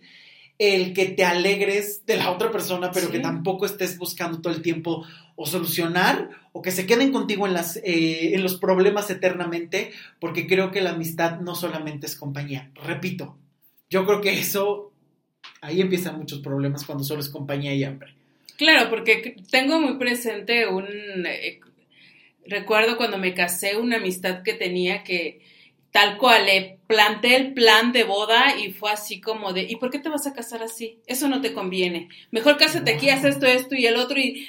el 0.59 0.93
que 0.93 1.05
te 1.05 1.23
alegres 1.23 2.05
de 2.05 2.17
la 2.17 2.31
otra 2.31 2.51
persona, 2.51 2.91
pero 2.91 3.11
que 3.11 3.19
tampoco 3.19 3.65
estés 3.65 3.97
buscando 3.97 4.41
todo 4.41 4.53
el 4.53 4.61
tiempo 4.61 5.05
o 5.35 5.45
solucionar 5.45 6.29
o 6.51 6.61
que 6.63 6.71
se 6.71 6.87
queden 6.87 7.11
contigo 7.11 7.45
en, 7.45 7.53
las, 7.53 7.77
eh, 7.77 8.33
en 8.33 8.41
los 8.41 8.55
problemas 8.55 9.09
eternamente, 9.11 9.91
porque 10.19 10.47
creo 10.47 10.71
que 10.71 10.81
la 10.81 10.91
amistad 10.91 11.39
no 11.41 11.53
solamente 11.53 12.07
es 12.07 12.15
compañía. 12.15 12.71
Repito, 12.73 13.37
yo 13.89 14.05
creo 14.05 14.19
que 14.21 14.39
eso, 14.39 14.91
ahí 15.61 15.79
empiezan 15.79 16.17
muchos 16.17 16.39
problemas 16.39 16.85
cuando 16.85 17.03
solo 17.03 17.21
es 17.21 17.29
compañía 17.29 17.75
y 17.75 17.83
hambre. 17.83 18.15
Claro, 18.57 18.89
porque 18.89 19.35
tengo 19.51 19.79
muy 19.79 19.97
presente 19.99 20.67
un... 20.67 20.87
Eh, 21.25 21.59
recuerdo 22.47 22.97
cuando 22.97 23.19
me 23.19 23.35
casé, 23.35 23.77
una 23.77 23.97
amistad 23.97 24.41
que 24.41 24.53
tenía 24.53 25.03
que 25.03 25.41
tal 25.91 26.17
cual, 26.17 26.45
le 26.45 26.79
planté 26.87 27.35
el 27.35 27.53
plan 27.53 27.91
de 27.91 28.03
boda 28.03 28.55
y 28.57 28.71
fue 28.71 28.91
así 28.91 29.19
como 29.19 29.53
de, 29.53 29.63
¿y 29.63 29.75
por 29.75 29.89
qué 29.89 29.99
te 29.99 30.09
vas 30.09 30.27
a 30.27 30.33
casar 30.33 30.63
así? 30.63 31.01
Eso 31.07 31.27
no 31.27 31.41
te 31.41 31.53
conviene. 31.53 32.09
Mejor 32.31 32.57
cásate 32.57 32.93
aquí, 32.93 33.09
haz 33.09 33.23
esto, 33.23 33.45
esto 33.45 33.75
y 33.75 33.85
el 33.85 33.97
otro 33.97 34.19
y 34.19 34.47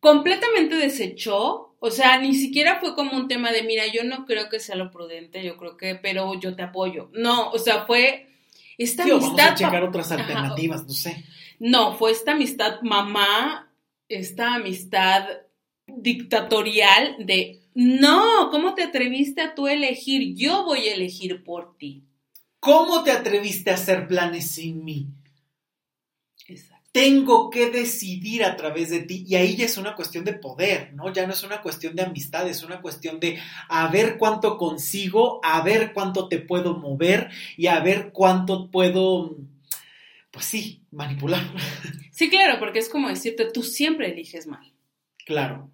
completamente 0.00 0.76
desechó. 0.76 1.74
O 1.78 1.90
sea, 1.90 2.18
ni 2.18 2.34
siquiera 2.34 2.80
fue 2.80 2.94
como 2.94 3.16
un 3.16 3.28
tema 3.28 3.52
de, 3.52 3.62
mira, 3.62 3.84
yo 3.92 4.04
no 4.04 4.24
creo 4.24 4.48
que 4.48 4.58
sea 4.58 4.74
lo 4.74 4.90
prudente, 4.90 5.44
yo 5.44 5.56
creo 5.56 5.76
que, 5.76 5.94
pero 5.94 6.38
yo 6.40 6.56
te 6.56 6.62
apoyo. 6.62 7.10
No, 7.12 7.50
o 7.50 7.58
sea, 7.58 7.84
fue 7.84 8.28
esta 8.78 9.02
amistad. 9.02 9.28
Vamos 9.28 9.40
a 9.40 9.54
checar 9.54 9.82
otras 9.82 10.10
alternativas, 10.10 10.84
no 10.84 10.92
sé. 10.92 11.24
No, 11.58 11.96
fue 11.96 12.10
esta 12.12 12.32
amistad 12.32 12.80
mamá, 12.82 13.70
esta 14.08 14.54
amistad 14.54 15.28
dictatorial 15.86 17.16
de 17.18 17.60
no, 17.74 18.50
¿cómo 18.50 18.74
te 18.74 18.84
atreviste 18.84 19.42
a 19.42 19.54
tú 19.54 19.66
elegir? 19.66 20.34
Yo 20.36 20.64
voy 20.64 20.88
a 20.88 20.94
elegir 20.94 21.42
por 21.42 21.76
ti. 21.76 22.04
¿Cómo 22.60 23.02
te 23.02 23.10
atreviste 23.10 23.70
a 23.70 23.74
hacer 23.74 24.06
planes 24.06 24.52
sin 24.52 24.84
mí? 24.84 25.08
Exacto. 26.46 26.88
Tengo 26.92 27.50
que 27.50 27.70
decidir 27.70 28.44
a 28.44 28.56
través 28.56 28.90
de 28.90 29.00
ti 29.00 29.24
y 29.26 29.34
ahí 29.34 29.56
ya 29.56 29.64
es 29.64 29.76
una 29.76 29.96
cuestión 29.96 30.24
de 30.24 30.34
poder, 30.34 30.94
¿no? 30.94 31.12
Ya 31.12 31.26
no 31.26 31.32
es 31.32 31.42
una 31.42 31.60
cuestión 31.60 31.96
de 31.96 32.04
amistad, 32.04 32.48
es 32.48 32.62
una 32.62 32.80
cuestión 32.80 33.18
de 33.18 33.40
a 33.68 33.88
ver 33.88 34.16
cuánto 34.16 34.56
consigo, 34.56 35.40
a 35.42 35.60
ver 35.62 35.92
cuánto 35.92 36.28
te 36.28 36.38
puedo 36.38 36.78
mover 36.78 37.30
y 37.56 37.66
a 37.66 37.80
ver 37.80 38.12
cuánto 38.12 38.70
puedo, 38.70 39.36
pues 40.30 40.44
sí, 40.44 40.84
manipular. 40.90 41.42
Sí, 42.12 42.30
claro, 42.30 42.60
porque 42.60 42.78
es 42.78 42.88
como 42.88 43.08
decirte, 43.08 43.50
tú 43.52 43.64
siempre 43.64 44.12
eliges 44.12 44.46
mal. 44.46 44.72
Claro. 45.26 45.73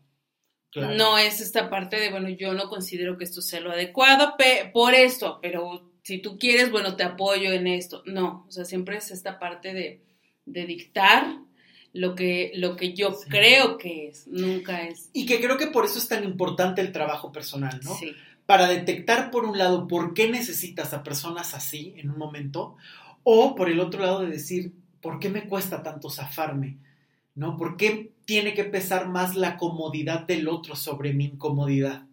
No 0.74 1.18
es 1.18 1.40
esta 1.40 1.68
parte 1.68 1.98
de, 1.98 2.10
bueno, 2.10 2.28
yo 2.28 2.54
no 2.54 2.68
considero 2.68 3.18
que 3.18 3.24
esto 3.24 3.42
sea 3.42 3.60
lo 3.60 3.72
adecuado 3.72 4.34
por 4.72 4.94
esto, 4.94 5.38
pero 5.42 5.90
si 6.02 6.18
tú 6.18 6.38
quieres, 6.38 6.70
bueno, 6.70 6.96
te 6.96 7.02
apoyo 7.02 7.52
en 7.52 7.66
esto. 7.66 8.02
No, 8.06 8.44
o 8.48 8.52
sea, 8.52 8.64
siempre 8.64 8.96
es 8.96 9.10
esta 9.10 9.38
parte 9.38 9.74
de, 9.74 10.02
dictar 10.44 11.38
lo 11.92 12.14
que, 12.14 12.52
lo 12.54 12.76
que 12.76 12.94
yo 12.94 13.16
creo 13.28 13.78
que 13.78 14.08
es, 14.08 14.26
nunca 14.28 14.82
es. 14.82 15.10
Y 15.12 15.26
que 15.26 15.40
creo 15.40 15.56
que 15.56 15.68
por 15.68 15.84
eso 15.84 15.98
es 15.98 16.08
tan 16.08 16.24
importante 16.24 16.80
el 16.80 16.92
trabajo 16.92 17.32
personal, 17.32 17.80
¿no? 17.82 17.94
Sí. 17.94 18.12
Para 18.46 18.68
detectar, 18.68 19.30
por 19.30 19.44
un 19.44 19.58
lado, 19.58 19.86
por 19.86 20.14
qué 20.14 20.28
necesitas 20.28 20.92
a 20.92 21.02
personas 21.02 21.54
así 21.54 21.94
en 21.96 22.10
un 22.10 22.18
momento, 22.18 22.76
o 23.22 23.54
por 23.54 23.68
el 23.68 23.80
otro 23.80 24.00
lado 24.02 24.20
de 24.20 24.30
decir, 24.30 24.72
¿por 25.00 25.18
qué 25.18 25.28
me 25.28 25.44
cuesta 25.44 25.82
tanto 25.82 26.10
zafarme? 26.10 26.78
¿No? 27.40 27.56
¿Por 27.56 27.78
qué 27.78 28.12
tiene 28.26 28.52
que 28.52 28.64
pesar 28.64 29.08
más 29.08 29.34
la 29.34 29.56
comodidad 29.56 30.26
del 30.26 30.46
otro 30.46 30.76
sobre 30.76 31.14
mi 31.14 31.24
incomodidad? 31.24 32.04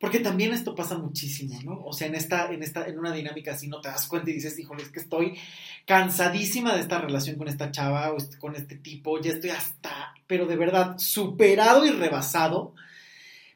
Porque 0.00 0.20
también 0.20 0.54
esto 0.54 0.74
pasa 0.74 0.96
muchísimo, 0.96 1.60
¿no? 1.62 1.84
O 1.84 1.92
sea, 1.92 2.06
en 2.06 2.14
esta, 2.14 2.50
en 2.50 2.62
esta, 2.62 2.86
en 2.86 2.98
una 2.98 3.12
dinámica 3.12 3.52
así 3.52 3.68
no 3.68 3.82
te 3.82 3.90
das 3.90 4.06
cuenta 4.06 4.30
y 4.30 4.32
dices, 4.32 4.58
híjole, 4.58 4.82
es 4.82 4.88
que 4.88 5.00
estoy 5.00 5.38
cansadísima 5.84 6.74
de 6.74 6.80
esta 6.80 6.98
relación 6.98 7.36
con 7.36 7.46
esta 7.46 7.70
chava 7.70 8.10
o 8.10 8.16
con 8.38 8.56
este 8.56 8.76
tipo, 8.76 9.20
ya 9.20 9.32
estoy 9.32 9.50
hasta, 9.50 10.14
pero 10.26 10.46
de 10.46 10.56
verdad, 10.56 10.96
superado 10.96 11.84
y 11.84 11.90
rebasado, 11.90 12.74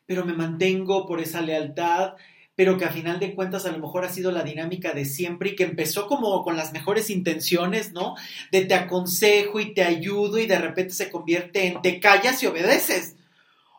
pero 0.04 0.26
me 0.26 0.34
mantengo 0.34 1.06
por 1.06 1.20
esa 1.20 1.40
lealtad, 1.40 2.16
pero 2.56 2.78
que 2.78 2.84
a 2.84 2.90
final 2.90 3.18
de 3.18 3.34
cuentas 3.34 3.66
a 3.66 3.72
lo 3.72 3.78
mejor 3.78 4.04
ha 4.04 4.12
sido 4.12 4.30
la 4.30 4.42
dinámica 4.42 4.92
de 4.92 5.04
siempre 5.04 5.50
y 5.50 5.56
que 5.56 5.64
empezó 5.64 6.06
como 6.06 6.42
con 6.44 6.56
las 6.56 6.72
mejores 6.72 7.10
intenciones, 7.10 7.92
¿no? 7.92 8.14
De 8.52 8.64
te 8.64 8.74
aconsejo 8.74 9.60
y 9.60 9.74
te 9.74 9.82
ayudo 9.82 10.38
y 10.38 10.46
de 10.46 10.58
repente 10.58 10.94
se 10.94 11.10
convierte 11.10 11.66
en 11.66 11.82
te 11.82 11.98
callas 12.00 12.42
y 12.42 12.46
obedeces. 12.46 13.16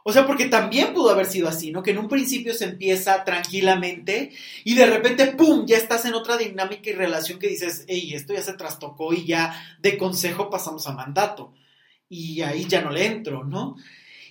O 0.08 0.14
sea, 0.14 0.28
porque 0.28 0.46
también 0.46 0.94
pudo 0.94 1.10
haber 1.10 1.26
sido 1.26 1.48
así, 1.48 1.72
¿no? 1.72 1.82
Que 1.82 1.90
en 1.90 1.98
un 1.98 2.08
principio 2.08 2.54
se 2.54 2.66
empieza 2.66 3.24
tranquilamente 3.24 4.32
y 4.64 4.76
de 4.76 4.86
repente, 4.86 5.26
¡pum!, 5.28 5.66
ya 5.66 5.78
estás 5.78 6.06
en 6.06 6.14
otra 6.14 6.38
dinámica 6.38 6.92
y 6.92 6.94
relación 6.94 7.40
que 7.40 7.48
dices, 7.48 7.86
hey, 7.88 8.14
esto 8.14 8.34
ya 8.34 8.44
se 8.44 8.54
trastocó 8.54 9.14
y 9.14 9.26
ya 9.26 9.60
de 9.82 9.98
consejo 9.98 10.50
pasamos 10.52 10.86
a 10.86 10.92
mandato. 10.92 11.54
Y 12.08 12.42
ahí 12.42 12.66
ya 12.68 12.82
no 12.82 12.92
le 12.92 13.06
entro, 13.06 13.46
¿no? 13.46 13.78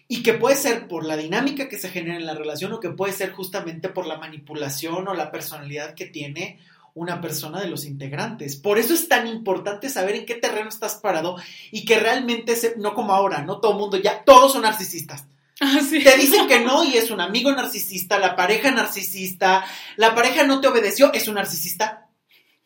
Y 0.08 0.22
que 0.22 0.34
puede 0.34 0.56
ser 0.56 0.86
por 0.86 1.04
la 1.04 1.16
dinámica 1.16 1.68
que 1.68 1.78
se 1.78 1.88
genera 1.88 2.16
en 2.16 2.26
la 2.26 2.34
relación 2.34 2.72
o 2.72 2.80
que 2.80 2.90
puede 2.90 3.12
ser 3.12 3.32
justamente 3.32 3.88
por 3.88 4.06
la 4.06 4.18
manipulación 4.18 5.08
o 5.08 5.14
la 5.14 5.30
personalidad 5.30 5.94
que 5.94 6.06
tiene 6.06 6.60
una 6.94 7.20
persona 7.20 7.60
de 7.60 7.68
los 7.68 7.84
integrantes. 7.86 8.56
Por 8.56 8.78
eso 8.78 8.94
es 8.94 9.08
tan 9.08 9.26
importante 9.26 9.88
saber 9.88 10.14
en 10.14 10.26
qué 10.26 10.34
terreno 10.34 10.68
estás 10.68 10.96
parado 10.96 11.36
y 11.72 11.84
que 11.84 11.98
realmente, 11.98 12.54
se, 12.54 12.76
no 12.76 12.94
como 12.94 13.12
ahora, 13.12 13.42
no 13.42 13.60
todo 13.60 13.72
el 13.72 13.78
mundo 13.78 13.96
ya, 13.96 14.22
todos 14.24 14.52
son 14.52 14.62
narcisistas. 14.62 15.26
Ah, 15.60 15.80
te 15.88 16.16
dicen 16.16 16.48
que 16.48 16.60
no 16.60 16.84
y 16.84 16.96
es 16.96 17.10
un 17.10 17.20
amigo 17.20 17.52
narcisista, 17.52 18.18
la 18.18 18.36
pareja 18.36 18.70
narcisista, 18.70 19.64
la 19.96 20.14
pareja 20.14 20.44
no 20.44 20.60
te 20.60 20.68
obedeció, 20.68 21.12
es 21.12 21.28
un 21.28 21.34
narcisista, 21.34 22.08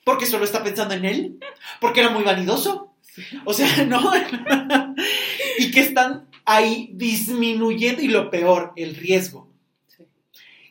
porque 0.05 0.26
solo 0.26 0.45
está 0.45 0.64
pensando 0.64 0.95
en 0.95 1.05
él, 1.05 1.39
porque 1.80 2.01
era 2.01 2.11
muy 2.11 2.24
vanidoso. 2.24 2.95
O 3.45 3.53
sea, 3.53 3.84
no. 3.86 4.12
y 5.59 5.70
que 5.70 5.80
están 5.80 6.28
ahí 6.49 6.90
disminuyendo 6.94 8.01
y 8.03 8.09
lo 8.09 8.30
peor, 8.30 8.72
el 8.74 8.96
riesgo. 8.96 9.53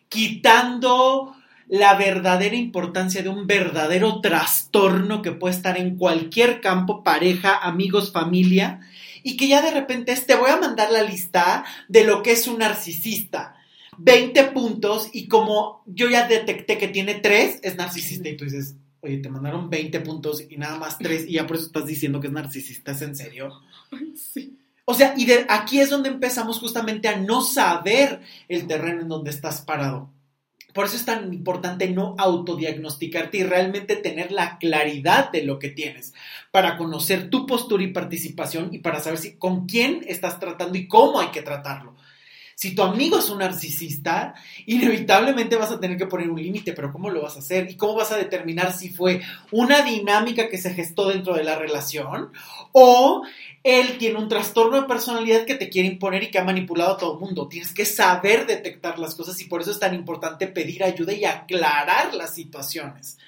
Quitando 0.10 1.36
la 1.68 1.96
verdadera 1.96 2.56
importancia 2.56 3.22
de 3.22 3.30
un 3.30 3.46
verdadero 3.46 4.20
trastorno 4.20 5.22
que 5.22 5.34
puede 5.34 5.54
estar 5.54 5.78
en 5.78 5.96
cualquier 5.98 6.62
campo, 6.62 7.04
pareja, 7.04 7.58
amigos, 7.58 8.12
familia, 8.12 8.82
y 9.22 9.38
que 9.38 9.48
ya 9.48 9.62
de 9.62 9.72
repente 9.72 10.16
te 10.16 10.36
voy 10.36 10.50
a 10.50 10.58
mandar 10.58 10.92
la 10.92 11.04
lista 11.04 11.64
de 11.88 12.06
lo 12.06 12.24
que 12.24 12.32
es 12.32 12.48
un 12.48 12.60
narcisista. 12.60 13.56
20 14.00 14.46
puntos 14.46 15.10
y 15.14 15.28
como 15.28 15.84
yo 15.86 16.10
ya 16.10 16.28
detecté 16.28 16.78
que 16.78 16.88
tiene 16.88 17.16
3, 17.16 17.60
es 17.62 17.76
narcisista 17.76 18.30
y 18.30 18.38
tú 18.38 18.46
dices, 18.46 18.76
oye, 19.02 19.18
te 19.18 19.30
mandaron 19.30 19.70
20 19.70 20.00
puntos 20.02 20.44
y 20.50 20.58
nada 20.58 20.78
más 20.78 20.98
3 20.98 21.26
y 21.28 21.34
ya 21.34 21.46
por 21.46 21.58
eso 21.58 21.68
estás 21.68 21.86
diciendo 21.86 22.20
que 22.20 22.28
es 22.28 22.34
narcisista, 22.34 22.94
¿es 22.94 23.02
en 23.04 23.16
serio? 23.16 23.52
Sí. 24.16 24.57
O 24.90 24.94
sea, 24.94 25.16
y 25.18 25.26
de 25.26 25.46
aquí 25.50 25.82
es 25.82 25.90
donde 25.90 26.08
empezamos 26.08 26.60
justamente 26.60 27.10
a 27.10 27.18
no 27.18 27.42
saber 27.42 28.22
el 28.48 28.68
terreno 28.68 29.02
en 29.02 29.10
donde 29.10 29.32
estás 29.32 29.60
parado. 29.60 30.14
Por 30.74 30.86
eso 30.86 30.96
es 30.96 31.04
tan 31.04 31.34
importante 31.34 31.90
no 31.90 32.16
autodiagnosticarte 32.18 33.40
y 33.40 33.44
realmente 33.44 33.98
tener 33.98 34.32
la 34.32 34.58
claridad 34.60 35.30
de 35.30 35.44
lo 35.44 35.60
que 35.60 35.68
tienes 35.68 36.14
para 36.52 36.78
conocer 36.78 37.30
tu 37.30 37.46
postura 37.46 37.84
y 37.84 37.88
participación 37.88 38.74
y 38.74 38.78
para 38.78 39.02
saber 39.02 39.20
si 39.20 39.36
con 39.36 39.66
quién 39.66 40.06
estás 40.08 40.40
tratando 40.40 40.78
y 40.78 40.88
cómo 40.88 41.20
hay 41.20 41.32
que 41.32 41.42
tratarlo. 41.42 41.96
Si 42.60 42.74
tu 42.74 42.82
amigo 42.82 43.20
es 43.20 43.30
un 43.30 43.38
narcisista, 43.38 44.34
inevitablemente 44.66 45.56
vas 45.58 45.72
a 45.72 45.80
tener 45.80 45.96
que 45.96 46.08
poner 46.08 46.28
un 46.28 46.42
límite, 46.42 46.74
pero 46.74 46.92
¿cómo 46.92 47.12
lo 47.12 47.22
vas 47.22 47.36
a 47.36 47.40
hacer? 47.40 47.70
¿Y 47.70 47.78
cómo 47.78 47.94
vas 47.94 48.12
a 48.12 48.18
determinar 48.18 48.74
si 48.74 48.90
fue 48.90 49.22
una 49.52 49.84
dinámica 49.84 50.50
que 50.50 50.58
se 50.58 50.74
gestó 50.74 51.08
dentro 51.08 51.36
de 51.36 51.44
la 51.44 51.56
relación 51.56 52.32
o 52.72 53.22
él 53.62 54.00
tiene 54.00 54.18
un 54.18 54.28
trastorno 54.28 54.82
de 54.82 54.88
personalidad 54.88 55.46
que 55.46 55.54
te 55.54 55.70
quiere 55.70 55.88
imponer 55.88 56.24
y 56.24 56.32
que 56.32 56.40
ha 56.40 56.44
manipulado 56.44 56.94
a 56.94 56.98
todo 56.98 57.14
el 57.14 57.20
mundo? 57.20 57.48
Tienes 57.48 57.76
que 57.76 57.86
saber 57.86 58.48
detectar 58.48 58.98
las 58.98 59.14
cosas 59.14 59.40
y 59.40 59.46
por 59.46 59.62
eso 59.62 59.70
es 59.70 59.80
tan 59.80 59.94
importante 59.94 60.48
pedir 60.48 60.84
ayuda 60.84 61.14
y 61.14 61.26
aclarar 61.26 62.16
las 62.16 62.34
situaciones. 62.34 63.20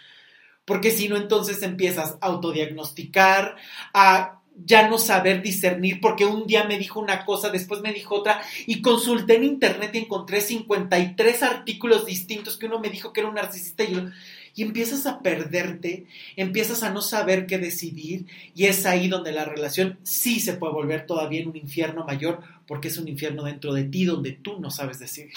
Porque 0.66 0.90
si 0.90 1.08
no, 1.08 1.18
entonces 1.18 1.62
empiezas 1.62 2.18
a 2.20 2.26
autodiagnosticar, 2.26 3.58
a 3.94 4.39
ya 4.66 4.88
no 4.88 4.98
saber 4.98 5.42
discernir 5.42 6.02
porque 6.02 6.26
un 6.26 6.48
día 6.48 6.64
me 6.64 6.78
dijo 6.78 7.00
una 7.00 7.26
cosa, 7.26 7.50
después 7.50 7.82
me 7.82 7.94
dijo 7.94 8.16
otra 8.16 8.42
y 8.66 8.82
consulté 8.82 9.36
en 9.36 9.44
internet 9.44 9.92
y 9.94 10.00
encontré 10.00 10.42
53 10.42 11.44
artículos 11.44 12.06
distintos 12.06 12.58
que 12.58 12.66
uno 12.66 12.80
me 12.80 12.90
dijo 12.90 13.14
que 13.14 13.22
era 13.22 13.30
un 13.30 13.36
narcisista 13.36 13.84
y, 13.84 14.10
y 14.56 14.64
empiezas 14.64 15.06
a 15.06 15.20
perderte, 15.20 16.06
empiezas 16.36 16.84
a 16.84 16.90
no 16.90 17.02
saber 17.02 17.46
qué 17.46 17.58
decidir 17.58 18.26
y 18.56 18.66
es 18.66 18.86
ahí 18.86 19.08
donde 19.08 19.32
la 19.32 19.46
relación 19.46 20.00
sí 20.04 20.40
se 20.40 20.54
puede 20.54 20.74
volver 20.74 21.06
todavía 21.06 21.42
en 21.42 21.50
un 21.50 21.58
infierno 21.58 22.06
mayor 22.06 22.42
porque 22.68 22.90
es 22.90 22.98
un 22.98 23.08
infierno 23.08 23.44
dentro 23.44 23.74
de 23.74 23.84
ti 23.84 24.06
donde 24.06 24.32
tú 24.34 24.60
no 24.60 24.72
sabes 24.72 25.00
decidir. 25.00 25.34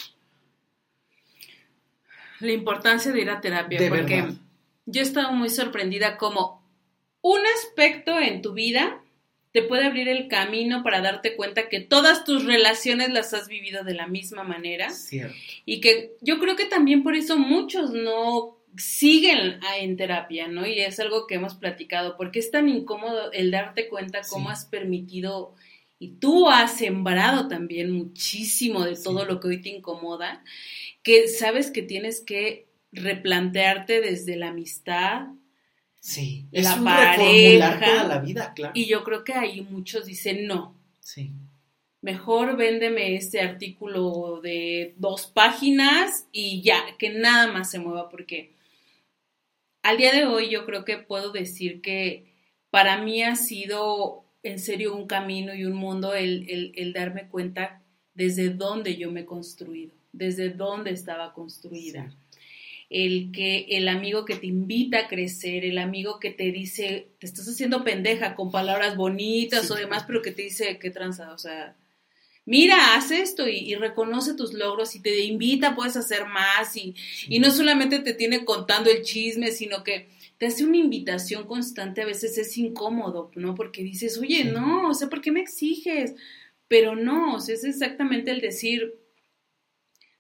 La 2.41 2.53
importancia 2.53 3.12
de 3.12 3.20
ir 3.20 3.31
a 3.31 3.41
terapia, 3.41 3.79
porque 3.89 4.33
yo 4.87 5.01
he 5.01 5.05
estado 5.05 5.31
muy 5.33 5.49
sorprendida 5.49 6.16
como 6.16 6.61
un 7.20 7.39
aspecto 7.57 8.18
en 8.18 8.43
tu 8.43 8.53
vida 8.53 9.01
te 9.53 9.62
puede 9.62 9.84
abrir 9.84 10.09
el 10.09 10.28
camino 10.28 10.82
para 10.82 11.00
darte 11.00 11.36
cuenta 11.36 11.68
que 11.68 11.80
todas 11.80 12.24
tus 12.24 12.44
relaciones 12.44 13.11
las 13.11 13.34
has 13.34 13.48
vivido 13.48 13.84
de 13.84 13.94
la 13.94 14.07
misma 14.07 14.44
manera. 14.44 14.90
Cierto. 14.90 15.36
Y 15.66 15.80
que 15.80 16.12
yo 16.20 16.38
creo 16.38 16.57
que 16.57 16.64
también 16.64 17.03
por 17.03 17.14
eso 17.14 17.38
muchos 17.38 17.92
no 17.92 18.59
siguen 18.76 19.61
en 19.78 19.96
terapia, 19.96 20.48
¿no? 20.48 20.66
Y 20.66 20.80
es 20.80 20.98
algo 20.98 21.26
que 21.26 21.34
hemos 21.34 21.55
platicado, 21.55 22.16
porque 22.16 22.38
es 22.38 22.50
tan 22.50 22.68
incómodo 22.68 23.30
el 23.32 23.50
darte 23.50 23.88
cuenta 23.88 24.22
cómo 24.28 24.48
has 24.48 24.64
permitido 24.64 25.55
y 25.98 26.12
tú 26.14 26.48
has 26.48 26.78
sembrado 26.78 27.48
también 27.48 27.92
muchísimo 27.92 28.84
de 28.84 28.96
todo 28.96 29.24
lo 29.24 29.38
que 29.38 29.48
hoy 29.48 29.61
te 29.61 29.68
incomoda, 29.68 30.42
que 31.03 31.28
sabes 31.28 31.70
que 31.70 31.82
tienes 31.82 32.20
que 32.20 32.66
replantearte 32.90 34.00
desde 34.00 34.36
la 34.36 34.48
amistad, 34.48 35.28
Sí, 36.03 36.48
es 36.50 36.64
la 36.64 36.74
un 36.74 36.84
pareja, 36.84 37.78
toda 37.78 38.05
la 38.09 38.18
vida, 38.18 38.53
claro. 38.55 38.72
Y 38.74 38.86
yo 38.86 39.05
creo 39.05 39.22
que 39.22 39.34
ahí 39.34 39.61
muchos 39.61 40.07
dicen 40.07 40.48
no. 40.48 40.74
Sí. 40.98 41.30
Mejor 42.00 42.57
véndeme 42.57 43.14
este 43.14 43.40
artículo 43.40 44.40
de 44.42 44.94
dos 44.96 45.28
páginas 45.28 46.26
y 46.32 46.61
ya, 46.61 46.82
que 46.98 47.11
nada 47.11 47.53
más 47.53 47.70
se 47.70 47.78
mueva, 47.78 48.09
porque 48.09 48.50
al 49.84 49.96
día 49.96 50.12
de 50.12 50.26
hoy 50.26 50.50
yo 50.50 50.66
creo 50.66 50.84
que 50.84 50.98
puedo 50.98 51.30
decir 51.30 51.80
que 51.80 52.34
para 52.70 53.00
mí 53.00 53.22
ha 53.22 53.36
sido 53.36 54.24
en 54.42 54.59
serio 54.59 54.96
un 54.96 55.07
camino 55.07 55.55
y 55.55 55.66
un 55.66 55.74
mundo 55.74 56.14
el, 56.14 56.72
el, 56.74 56.92
darme 56.92 57.28
cuenta 57.28 57.80
desde 58.14 58.48
dónde 58.50 58.96
yo 58.96 59.12
me 59.12 59.20
he 59.20 59.24
construido, 59.24 59.94
desde 60.12 60.50
dónde 60.50 60.90
estaba 60.90 61.32
construida 61.32 62.12
el 62.93 63.32
que 63.32 63.66
el 63.70 63.88
amigo 63.88 64.26
que 64.26 64.36
te 64.36 64.47
invita 64.47 64.99
a 64.99 65.09
crecer, 65.09 65.64
el 65.64 65.78
amigo 65.78 66.20
que 66.20 66.30
te 66.30 66.53
dice, 66.53 67.09
te 67.18 67.26
estás 67.26 67.49
haciendo 67.49 67.84
pendeja 67.84 68.34
con 68.34 68.51
palabras 68.51 68.97
bonitas 68.97 69.70
o 69.70 69.74
demás, 69.74 70.05
pero 70.07 70.20
que 70.20 70.30
te 70.30 70.43
dice, 70.43 70.78
qué 70.78 70.90
tranza, 70.90 71.32
o 71.32 71.38
sea, 71.38 71.74
mira, 72.45 72.95
haz 72.95 73.11
esto 73.11 73.49
y, 73.49 73.74
reconoce 73.76 74.34
tus 74.34 74.53
logros 74.53 74.95
y 74.95 75.01
te 75.01 75.20
invita, 75.20 75.74
puedes 75.74 75.97
hacer 75.97 76.26
más 76.26 76.76
y, 76.76 76.95
y 77.28 77.38
no 77.38 77.51
solamente 77.51 78.01
te 78.01 78.12
tiene 78.12 78.45
contando 78.45 78.90
el 78.90 79.03
chisme, 79.03 79.53
sino 79.53 79.82
que 79.82 80.09
te 80.36 80.47
hace 80.47 80.64
una 80.64 80.76
invitación 80.76 81.47
constante, 81.47 82.03
a 82.03 82.07
veces 82.07 82.36
es 82.36 82.59
incómodo, 82.59 83.30
¿no? 83.36 83.55
Porque 83.55 83.82
dices, 83.82 84.18
oye, 84.18 84.45
no, 84.45 84.90
o 84.90 84.95
sea, 84.95 85.09
¿por 85.09 85.22
qué 85.22 85.32
me 85.32 85.40
exiges? 85.40 86.14
Pero 86.68 86.95
no, 86.95 87.36
o 87.36 87.40
sea, 87.40 87.55
es 87.55 87.64
exactamente 87.64 88.32
el 88.32 88.40
decir, 88.40 88.97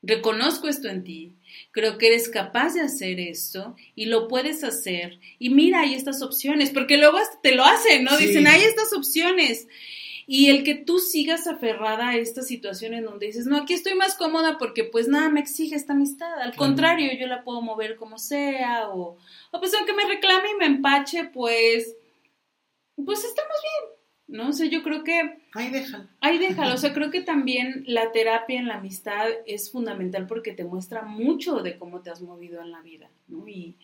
reconozco 0.00 0.68
esto 0.68 0.88
en 0.88 1.04
ti, 1.04 1.36
creo 1.72 1.98
que 1.98 2.08
eres 2.08 2.28
capaz 2.28 2.74
de 2.74 2.82
hacer 2.82 3.18
esto 3.18 3.74
y 3.94 4.06
lo 4.06 4.28
puedes 4.28 4.62
hacer. 4.62 5.18
Y 5.38 5.50
mira, 5.50 5.80
hay 5.80 5.94
estas 5.94 6.22
opciones, 6.22 6.70
porque 6.70 6.98
luego 6.98 7.18
te 7.42 7.54
lo 7.54 7.64
hacen, 7.64 8.04
¿no? 8.04 8.16
Dicen, 8.16 8.46
hay 8.46 8.62
estas 8.62 8.92
opciones. 8.92 9.66
Y 10.26 10.50
el 10.50 10.62
que 10.62 10.74
tú 10.74 10.98
sigas 10.98 11.46
aferrada 11.46 12.10
a 12.10 12.16
esta 12.16 12.42
situación 12.42 12.94
en 12.94 13.04
donde 13.04 13.26
dices, 13.26 13.46
no, 13.46 13.56
aquí 13.56 13.74
estoy 13.74 13.94
más 13.94 14.14
cómoda 14.14 14.56
porque 14.58 14.84
pues 14.84 15.08
nada 15.08 15.28
me 15.30 15.40
exige 15.40 15.74
esta 15.74 15.94
amistad. 15.94 16.40
Al 16.40 16.54
contrario, 16.54 17.10
yo 17.18 17.26
la 17.26 17.42
puedo 17.42 17.60
mover 17.60 17.96
como 17.96 18.18
sea 18.18 18.88
o, 18.90 19.16
o 19.50 19.60
pues 19.60 19.74
aunque 19.74 19.94
me 19.94 20.06
reclame 20.06 20.50
y 20.52 20.58
me 20.58 20.66
empache, 20.66 21.24
pues, 21.24 21.96
pues 23.04 23.24
estamos 23.24 23.56
bien. 23.62 24.01
¿No? 24.32 24.48
O 24.48 24.52
sea, 24.52 24.66
yo 24.66 24.82
creo 24.82 25.04
que... 25.04 25.38
Ahí 25.52 25.70
déjalo. 25.70 26.08
Ahí 26.20 26.38
déjalo. 26.38 26.74
O 26.74 26.78
sea, 26.78 26.94
creo 26.94 27.10
que 27.10 27.20
también 27.20 27.84
la 27.86 28.12
terapia 28.12 28.58
en 28.58 28.66
la 28.66 28.76
amistad 28.76 29.28
es 29.46 29.70
fundamental 29.70 30.26
porque 30.26 30.52
te 30.52 30.64
muestra 30.64 31.02
mucho 31.02 31.62
de 31.62 31.76
cómo 31.76 32.00
te 32.00 32.10
has 32.10 32.22
movido 32.22 32.62
en 32.62 32.70
la 32.70 32.80
vida, 32.80 33.10
¿no? 33.28 33.46
Y, 33.46 33.76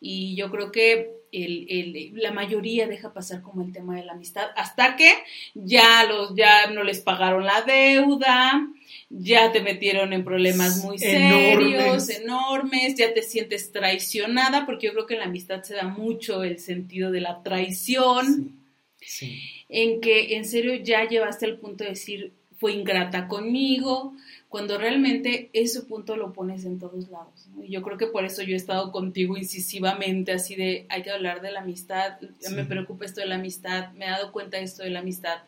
y 0.00 0.34
yo 0.34 0.50
creo 0.50 0.72
que 0.72 1.10
el, 1.30 1.66
el, 1.68 2.12
la 2.14 2.32
mayoría 2.32 2.88
deja 2.88 3.12
pasar 3.12 3.42
como 3.42 3.62
el 3.62 3.72
tema 3.72 3.94
de 3.94 4.04
la 4.04 4.12
amistad 4.12 4.46
hasta 4.56 4.96
que 4.96 5.12
ya, 5.54 6.04
los, 6.04 6.34
ya 6.34 6.70
no 6.70 6.82
les 6.84 7.00
pagaron 7.00 7.44
la 7.44 7.60
deuda, 7.60 8.66
ya 9.10 9.52
te 9.52 9.60
metieron 9.60 10.14
en 10.14 10.24
problemas 10.24 10.82
muy 10.82 10.98
serios, 10.98 12.08
enormes. 12.08 12.94
ya 12.94 13.12
te 13.12 13.22
sientes 13.22 13.72
traicionada, 13.72 14.64
porque 14.64 14.86
yo 14.86 14.94
creo 14.94 15.06
que 15.06 15.14
en 15.14 15.20
la 15.20 15.26
amistad 15.26 15.62
se 15.62 15.74
da 15.74 15.84
mucho 15.84 16.44
el 16.44 16.58
sentido 16.58 17.10
de 17.10 17.20
la 17.20 17.42
traición. 17.42 18.58
sí 18.98 19.38
en 19.72 20.02
que 20.02 20.36
en 20.36 20.44
serio 20.44 20.74
ya 20.74 21.08
llevaste 21.08 21.46
al 21.46 21.56
punto 21.56 21.82
de 21.82 21.90
decir, 21.90 22.32
fue 22.58 22.74
ingrata 22.74 23.26
conmigo, 23.26 24.14
cuando 24.50 24.76
realmente 24.76 25.48
ese 25.54 25.80
punto 25.80 26.14
lo 26.14 26.34
pones 26.34 26.66
en 26.66 26.78
todos 26.78 27.08
lados. 27.08 27.48
Y 27.64 27.72
yo 27.72 27.80
creo 27.80 27.96
que 27.96 28.06
por 28.06 28.26
eso 28.26 28.42
yo 28.42 28.52
he 28.52 28.56
estado 28.56 28.92
contigo 28.92 29.38
incisivamente, 29.38 30.30
así 30.30 30.56
de, 30.56 30.84
hay 30.90 31.02
que 31.02 31.10
hablar 31.10 31.40
de 31.40 31.50
la 31.50 31.60
amistad, 31.60 32.20
me 32.54 32.66
preocupa 32.66 33.06
esto 33.06 33.22
de 33.22 33.28
la 33.28 33.36
amistad, 33.36 33.92
me 33.92 34.04
he 34.04 34.10
dado 34.10 34.30
cuenta 34.30 34.58
de 34.58 34.64
esto 34.64 34.82
de 34.82 34.90
la 34.90 35.00
amistad, 35.00 35.38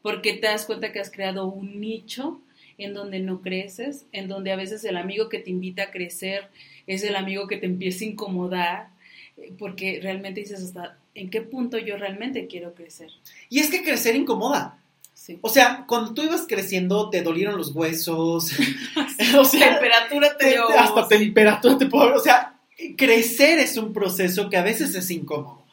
porque 0.00 0.32
te 0.32 0.46
das 0.46 0.64
cuenta 0.64 0.90
que 0.90 1.00
has 1.00 1.10
creado 1.10 1.46
un 1.46 1.78
nicho 1.78 2.40
en 2.78 2.94
donde 2.94 3.20
no 3.20 3.42
creces, 3.42 4.06
en 4.12 4.28
donde 4.28 4.50
a 4.50 4.56
veces 4.56 4.82
el 4.84 4.96
amigo 4.96 5.28
que 5.28 5.40
te 5.40 5.50
invita 5.50 5.82
a 5.84 5.90
crecer 5.90 6.48
es 6.86 7.04
el 7.04 7.16
amigo 7.16 7.48
que 7.48 7.58
te 7.58 7.66
empieza 7.66 8.04
a 8.04 8.08
incomodar, 8.08 8.88
eh, 9.36 9.52
porque 9.58 10.00
realmente 10.02 10.40
dices 10.40 10.62
hasta 10.62 10.96
en 11.18 11.30
qué 11.30 11.42
punto 11.42 11.78
yo 11.78 11.96
realmente 11.96 12.46
quiero 12.46 12.74
crecer. 12.74 13.10
Y 13.48 13.58
es 13.58 13.70
que 13.70 13.82
crecer 13.82 14.14
incomoda. 14.14 14.78
Sí. 15.14 15.38
O 15.42 15.48
sea, 15.48 15.84
cuando 15.88 16.14
tú 16.14 16.22
ibas 16.22 16.46
creciendo 16.48 17.10
te 17.10 17.22
dolieron 17.22 17.56
los 17.56 17.74
huesos. 17.74 18.52
o 19.38 19.44
sea, 19.44 19.72
temperatura 19.72 20.36
te, 20.36 20.50
dio. 20.50 20.68
Hasta 20.70 21.08
temperatura 21.08 21.76
te 21.76 21.86
puedo. 21.86 22.14
O 22.14 22.20
sea, 22.20 22.60
crecer 22.96 23.58
es 23.58 23.76
un 23.76 23.92
proceso 23.92 24.48
que 24.48 24.56
a 24.56 24.62
veces 24.62 24.94
es 24.94 25.10
incómodo. 25.10 25.64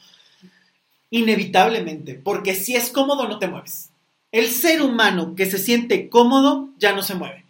Inevitablemente. 1.12 2.16
Porque 2.16 2.56
si 2.56 2.76
es 2.76 2.90
cómodo, 2.90 3.28
no 3.28 3.38
te 3.38 3.48
mueves. 3.48 3.92
El 4.32 4.48
ser 4.48 4.82
humano 4.82 5.36
que 5.36 5.46
se 5.46 5.60
siente 5.60 6.10
cómodo 6.10 6.70
ya 6.80 6.94
no 6.94 7.04
se 7.04 7.16
mueve. 7.16 7.45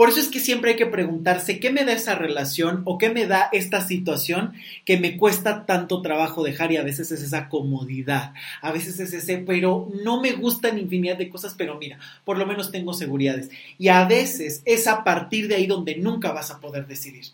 Por 0.00 0.08
eso 0.08 0.18
es 0.18 0.28
que 0.28 0.40
siempre 0.40 0.70
hay 0.70 0.76
que 0.78 0.86
preguntarse 0.86 1.60
qué 1.60 1.70
me 1.70 1.84
da 1.84 1.92
esa 1.92 2.14
relación 2.14 2.80
o 2.86 2.96
qué 2.96 3.10
me 3.10 3.26
da 3.26 3.50
esta 3.52 3.82
situación 3.82 4.54
que 4.86 4.98
me 4.98 5.18
cuesta 5.18 5.66
tanto 5.66 6.00
trabajo 6.00 6.42
dejar 6.42 6.72
y 6.72 6.78
a 6.78 6.82
veces 6.82 7.12
es 7.12 7.20
esa 7.20 7.50
comodidad, 7.50 8.32
a 8.62 8.72
veces 8.72 8.98
es 8.98 9.12
ese, 9.12 9.36
pero 9.36 9.92
no 10.02 10.22
me 10.22 10.32
gustan 10.32 10.78
infinidad 10.78 11.18
de 11.18 11.28
cosas, 11.28 11.54
pero 11.54 11.76
mira, 11.76 11.98
por 12.24 12.38
lo 12.38 12.46
menos 12.46 12.72
tengo 12.72 12.94
seguridades. 12.94 13.50
Y 13.76 13.88
a 13.88 14.06
veces 14.06 14.62
es 14.64 14.86
a 14.86 15.04
partir 15.04 15.48
de 15.48 15.56
ahí 15.56 15.66
donde 15.66 15.96
nunca 15.96 16.32
vas 16.32 16.50
a 16.50 16.60
poder 16.60 16.86
decidir. 16.86 17.26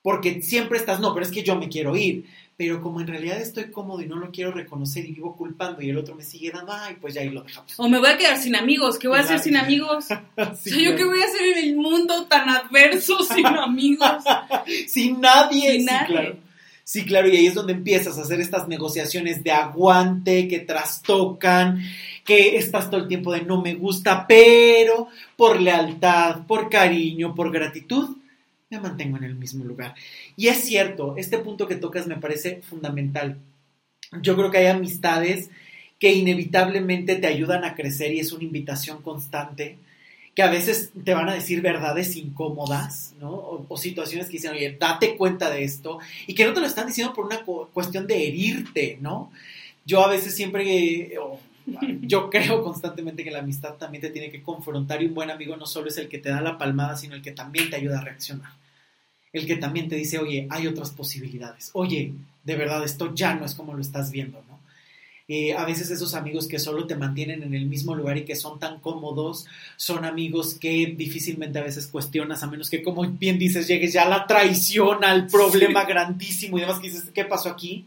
Porque 0.00 0.42
siempre 0.42 0.78
estás, 0.78 1.00
no, 1.00 1.12
pero 1.12 1.26
es 1.26 1.32
que 1.32 1.42
yo 1.42 1.56
me 1.56 1.68
quiero 1.68 1.96
ir 1.96 2.24
pero 2.60 2.82
como 2.82 3.00
en 3.00 3.06
realidad 3.06 3.40
estoy 3.40 3.70
cómodo 3.70 4.02
y 4.02 4.06
no 4.06 4.16
lo 4.16 4.30
quiero 4.30 4.52
reconocer 4.52 5.06
y 5.06 5.12
vivo 5.12 5.34
culpando 5.34 5.80
y 5.80 5.88
el 5.88 5.96
otro 5.96 6.14
me 6.14 6.22
sigue 6.22 6.50
dando, 6.50 6.74
ay, 6.74 6.94
pues 7.00 7.14
ya 7.14 7.22
ahí 7.22 7.30
lo 7.30 7.42
dejamos. 7.42 7.72
O 7.78 7.88
me 7.88 7.98
voy 7.98 8.10
a 8.10 8.18
quedar 8.18 8.36
sin 8.36 8.54
amigos, 8.54 8.98
¿qué 8.98 9.08
voy 9.08 9.16
a 9.16 9.22
hacer 9.22 9.38
sin 9.38 9.56
amigos? 9.56 10.08
¿yo 10.66 10.94
qué 10.94 11.04
voy 11.06 11.22
a 11.22 11.24
hacer 11.24 11.56
en 11.56 11.64
el 11.64 11.76
mundo 11.76 12.26
tan 12.26 12.50
adverso 12.50 13.24
sin 13.34 13.46
amigos? 13.46 14.22
sin 14.86 15.22
nadie. 15.22 15.72
Sin 15.72 15.88
sí, 15.88 15.94
Claro. 16.06 16.36
Sí, 16.84 17.06
claro, 17.06 17.28
y 17.30 17.36
ahí 17.38 17.46
es 17.46 17.54
donde 17.54 17.72
empiezas 17.72 18.18
a 18.18 18.22
hacer 18.22 18.40
estas 18.40 18.68
negociaciones 18.68 19.42
de 19.42 19.52
aguante 19.52 20.46
que 20.46 20.58
trastocan, 20.58 21.80
que 22.26 22.58
estás 22.58 22.90
todo 22.90 23.00
el 23.00 23.08
tiempo 23.08 23.32
de 23.32 23.40
no 23.40 23.62
me 23.62 23.72
gusta, 23.72 24.26
pero 24.26 25.08
por 25.34 25.58
lealtad, 25.62 26.46
por 26.46 26.68
cariño, 26.68 27.34
por 27.34 27.50
gratitud, 27.50 28.18
me 28.70 28.80
mantengo 28.80 29.16
en 29.16 29.24
el 29.24 29.34
mismo 29.34 29.64
lugar. 29.64 29.94
Y 30.36 30.46
es 30.48 30.64
cierto, 30.64 31.14
este 31.16 31.38
punto 31.38 31.66
que 31.66 31.74
tocas 31.74 32.06
me 32.06 32.16
parece 32.16 32.62
fundamental. 32.62 33.36
Yo 34.22 34.36
creo 34.36 34.50
que 34.50 34.58
hay 34.58 34.66
amistades 34.66 35.50
que 35.98 36.12
inevitablemente 36.12 37.16
te 37.16 37.26
ayudan 37.26 37.64
a 37.64 37.74
crecer 37.74 38.14
y 38.14 38.20
es 38.20 38.32
una 38.32 38.44
invitación 38.44 39.02
constante, 39.02 39.76
que 40.34 40.42
a 40.42 40.50
veces 40.50 40.92
te 41.04 41.12
van 41.12 41.28
a 41.28 41.34
decir 41.34 41.60
verdades 41.60 42.16
incómodas, 42.16 43.12
¿no? 43.20 43.66
O, 43.68 43.76
situaciones 43.76 44.28
que 44.28 44.34
dicen, 44.34 44.52
oye, 44.52 44.76
date 44.78 45.16
cuenta 45.16 45.50
de 45.50 45.64
esto, 45.64 45.98
y 46.26 46.34
que 46.34 46.44
no 46.46 46.54
te 46.54 46.60
lo 46.60 46.66
están 46.66 46.86
diciendo 46.86 47.12
por 47.12 47.26
una 47.26 47.42
cuestión 47.42 48.06
de 48.06 48.28
herirte, 48.28 48.98
¿no? 49.00 49.32
Yo 49.84 50.02
a 50.04 50.08
veces 50.08 50.34
siempre, 50.34 51.12
yo 52.02 52.30
creo 52.30 52.62
constantemente 52.62 53.24
que 53.24 53.30
la 53.30 53.40
amistad 53.40 53.74
también 53.74 54.02
te 54.02 54.10
tiene 54.10 54.30
que 54.30 54.42
confrontar 54.42 55.02
y 55.02 55.06
un 55.06 55.14
buen 55.14 55.30
amigo 55.30 55.56
no 55.56 55.66
solo 55.66 55.88
es 55.88 55.98
el 55.98 56.08
que 56.08 56.18
te 56.18 56.30
da 56.30 56.40
la 56.40 56.58
palmada, 56.58 56.96
sino 56.96 57.14
el 57.14 57.22
que 57.22 57.32
también 57.32 57.70
te 57.70 57.76
ayuda 57.76 57.98
a 58.00 58.04
reaccionar. 58.04 58.52
El 59.32 59.46
que 59.46 59.56
también 59.56 59.88
te 59.88 59.96
dice, 59.96 60.18
oye, 60.18 60.46
hay 60.50 60.66
otras 60.66 60.90
posibilidades. 60.90 61.70
Oye, 61.72 62.14
de 62.44 62.56
verdad, 62.56 62.84
esto 62.84 63.14
ya 63.14 63.34
no 63.34 63.44
es 63.44 63.54
como 63.54 63.74
lo 63.74 63.80
estás 63.80 64.10
viendo, 64.10 64.42
¿no? 64.48 64.60
Eh, 65.32 65.54
a 65.54 65.64
veces 65.64 65.88
esos 65.92 66.14
amigos 66.14 66.48
que 66.48 66.58
solo 66.58 66.88
te 66.88 66.96
mantienen 66.96 67.44
en 67.44 67.54
el 67.54 67.66
mismo 67.66 67.94
lugar 67.94 68.18
y 68.18 68.24
que 68.24 68.34
son 68.34 68.58
tan 68.58 68.80
cómodos, 68.80 69.46
son 69.76 70.04
amigos 70.04 70.54
que 70.54 70.92
difícilmente 70.98 71.60
a 71.60 71.62
veces 71.62 71.86
cuestionas, 71.86 72.42
a 72.42 72.48
menos 72.48 72.68
que, 72.68 72.82
como 72.82 73.06
bien 73.08 73.38
dices, 73.38 73.68
llegues 73.68 73.92
ya 73.92 74.02
a 74.02 74.08
la 74.08 74.26
traición, 74.26 75.04
al 75.04 75.28
problema 75.28 75.84
grandísimo 75.84 76.58
y 76.58 76.62
demás, 76.62 76.80
que 76.80 76.88
dices, 76.88 77.10
¿qué 77.14 77.24
pasó 77.24 77.48
aquí? 77.48 77.86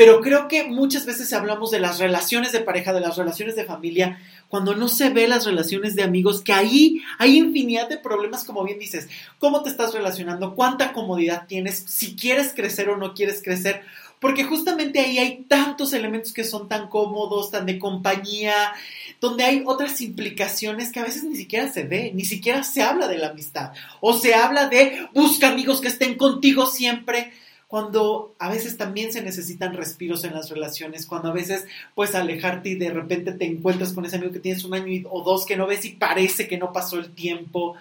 Pero 0.00 0.22
creo 0.22 0.48
que 0.48 0.64
muchas 0.64 1.04
veces 1.04 1.30
hablamos 1.34 1.70
de 1.70 1.78
las 1.78 1.98
relaciones 1.98 2.52
de 2.52 2.60
pareja, 2.60 2.94
de 2.94 3.02
las 3.02 3.18
relaciones 3.18 3.54
de 3.54 3.66
familia, 3.66 4.18
cuando 4.48 4.74
no 4.74 4.88
se 4.88 5.10
ve 5.10 5.28
las 5.28 5.44
relaciones 5.44 5.94
de 5.94 6.02
amigos, 6.02 6.40
que 6.40 6.54
ahí 6.54 7.02
hay 7.18 7.36
infinidad 7.36 7.86
de 7.86 7.98
problemas, 7.98 8.44
como 8.44 8.64
bien 8.64 8.78
dices, 8.78 9.10
cómo 9.38 9.62
te 9.62 9.68
estás 9.68 9.92
relacionando, 9.92 10.54
cuánta 10.54 10.94
comodidad 10.94 11.46
tienes, 11.46 11.84
si 11.86 12.16
quieres 12.16 12.54
crecer 12.54 12.88
o 12.88 12.96
no 12.96 13.12
quieres 13.12 13.42
crecer, 13.42 13.82
porque 14.20 14.44
justamente 14.44 15.00
ahí 15.00 15.18
hay 15.18 15.44
tantos 15.46 15.92
elementos 15.92 16.32
que 16.32 16.44
son 16.44 16.66
tan 16.66 16.88
cómodos, 16.88 17.50
tan 17.50 17.66
de 17.66 17.78
compañía, 17.78 18.72
donde 19.20 19.44
hay 19.44 19.64
otras 19.66 20.00
implicaciones 20.00 20.92
que 20.92 21.00
a 21.00 21.04
veces 21.04 21.24
ni 21.24 21.36
siquiera 21.36 21.70
se 21.70 21.82
ve, 21.82 22.10
ni 22.14 22.24
siquiera 22.24 22.62
se 22.62 22.80
habla 22.80 23.06
de 23.06 23.18
la 23.18 23.28
amistad, 23.28 23.72
o 24.00 24.14
se 24.14 24.32
habla 24.34 24.66
de 24.70 25.08
busca 25.12 25.50
amigos 25.50 25.82
que 25.82 25.88
estén 25.88 26.14
contigo 26.14 26.64
siempre 26.64 27.34
cuando 27.70 28.34
a 28.40 28.50
veces 28.50 28.76
también 28.76 29.12
se 29.12 29.22
necesitan 29.22 29.74
respiros 29.74 30.24
en 30.24 30.34
las 30.34 30.50
relaciones, 30.50 31.06
cuando 31.06 31.28
a 31.28 31.32
veces 31.32 31.66
puedes 31.94 32.16
alejarte 32.16 32.70
y 32.70 32.74
de 32.74 32.90
repente 32.90 33.30
te 33.30 33.46
encuentras 33.46 33.92
con 33.92 34.04
ese 34.04 34.16
amigo 34.16 34.32
que 34.32 34.40
tienes 34.40 34.64
un 34.64 34.74
año 34.74 35.08
o 35.08 35.22
dos 35.22 35.46
que 35.46 35.56
no 35.56 35.68
ves 35.68 35.84
y 35.84 35.90
parece 35.90 36.48
que 36.48 36.58
no 36.58 36.72
pasó 36.72 36.98
el 36.98 37.12
tiempo, 37.12 37.76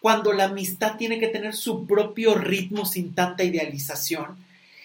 cuando 0.00 0.32
la 0.32 0.44
amistad 0.44 0.96
tiene 0.96 1.18
que 1.18 1.28
tener 1.28 1.52
su 1.52 1.86
propio 1.86 2.36
ritmo 2.36 2.86
sin 2.86 3.14
tanta 3.14 3.44
idealización 3.44 4.38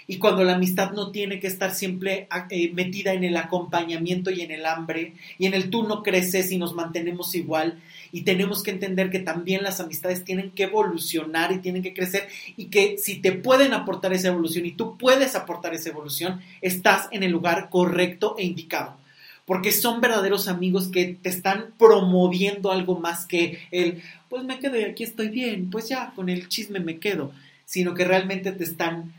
y 0.08 0.18
cuando 0.18 0.44
la 0.44 0.56
amistad 0.56 0.92
no 0.92 1.12
tiene 1.12 1.40
que 1.40 1.48
estar 1.48 1.74
siempre 1.74 2.28
eh, 2.50 2.72
metida 2.74 3.14
en 3.14 3.24
el 3.24 3.38
acompañamiento 3.38 4.30
y 4.30 4.42
en 4.42 4.52
el 4.52 4.66
hambre 4.66 5.14
y 5.38 5.46
en 5.46 5.54
el 5.54 5.70
tú 5.70 5.84
no 5.84 6.04
creces 6.04 6.52
y 6.52 6.58
nos 6.58 6.76
mantenemos 6.76 7.34
igual 7.34 7.80
y 8.12 8.22
tenemos 8.22 8.64
que 8.64 8.72
entender 8.72 9.10
que 9.10 9.20
también 9.20 9.64
las 9.64 9.80
amistades 9.80 10.24
tienen 10.24 10.52
que 10.52 10.64
evolucionar 10.64 11.52
y 11.52 11.60
tienen 11.60 11.84
que 11.84 11.94
crecer 11.94 12.28
y 12.58 12.66
que 12.66 12.98
si 12.98 13.18
te 13.18 13.32
pueden 13.32 13.74
aportar 13.74 14.14
esa 14.14 14.30
evolución 14.30 14.66
y 14.66 14.72
tú 14.72 14.98
puedes 14.98 15.36
aportar 15.36 15.74
esa 15.74 15.90
evolución, 15.90 16.42
estás 16.62 17.08
en 17.12 17.24
el 17.24 17.32
lugar 17.32 17.70
correcto 17.70 18.36
e 18.38 18.46
indicado. 18.46 18.98
Porque 19.46 19.72
son 19.72 20.00
verdaderos 20.00 20.48
amigos 20.48 20.90
que 20.90 21.18
te 21.20 21.30
están 21.30 21.74
promoviendo 21.78 22.72
algo 22.72 23.00
más 23.00 23.26
que 23.26 23.60
el, 23.72 24.02
pues 24.30 24.44
me 24.44 24.60
quedo 24.60 24.80
y 24.80 24.84
aquí 24.84 25.04
estoy 25.04 25.30
bien, 25.30 25.72
pues 25.72 25.90
ya 25.90 26.14
con 26.16 26.30
el 26.30 26.48
chisme 26.50 26.80
me 26.80 27.00
quedo, 27.00 27.32
sino 27.66 27.96
que 27.96 28.06
realmente 28.06 28.52
te 28.52 28.64
están 28.64 29.14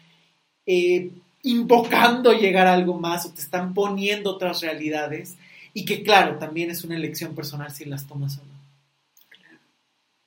eh, 0.66 1.10
invocando 1.42 2.32
llegar 2.32 2.66
a 2.66 2.74
algo 2.74 2.98
más 2.98 3.26
o 3.26 3.32
te 3.32 3.40
están 3.40 3.74
poniendo 3.74 4.30
otras 4.30 4.60
realidades 4.60 5.36
y 5.72 5.84
que 5.84 6.02
claro, 6.02 6.38
también 6.38 6.70
es 6.70 6.84
una 6.84 6.96
elección 6.96 7.34
personal 7.34 7.70
si 7.72 7.84
las 7.84 8.06
tomas 8.06 8.38
o 8.38 8.42
no. 8.44 8.49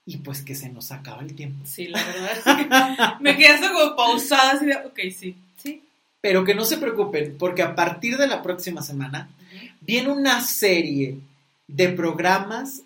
Y 0.05 0.17
pues 0.17 0.41
que 0.41 0.55
se 0.55 0.69
nos 0.69 0.91
acaba 0.91 1.21
el 1.21 1.33
tiempo. 1.33 1.65
Sí, 1.65 1.87
la 1.87 2.03
verdad. 2.03 3.17
me 3.21 3.37
quedé 3.37 3.47
hasta 3.47 3.71
como 3.71 3.95
pausada 3.95 4.51
así 4.51 4.65
de, 4.65 4.75
ok, 4.75 4.99
sí, 5.15 5.37
sí. 5.57 5.83
Pero 6.19 6.43
que 6.43 6.55
no 6.55 6.65
se 6.65 6.77
preocupen, 6.77 7.37
porque 7.37 7.61
a 7.61 7.75
partir 7.75 8.17
de 8.17 8.27
la 8.27 8.41
próxima 8.41 8.81
semana 8.81 9.29
viene 9.81 10.09
una 10.11 10.41
serie 10.41 11.19
de 11.67 11.89
programas 11.89 12.81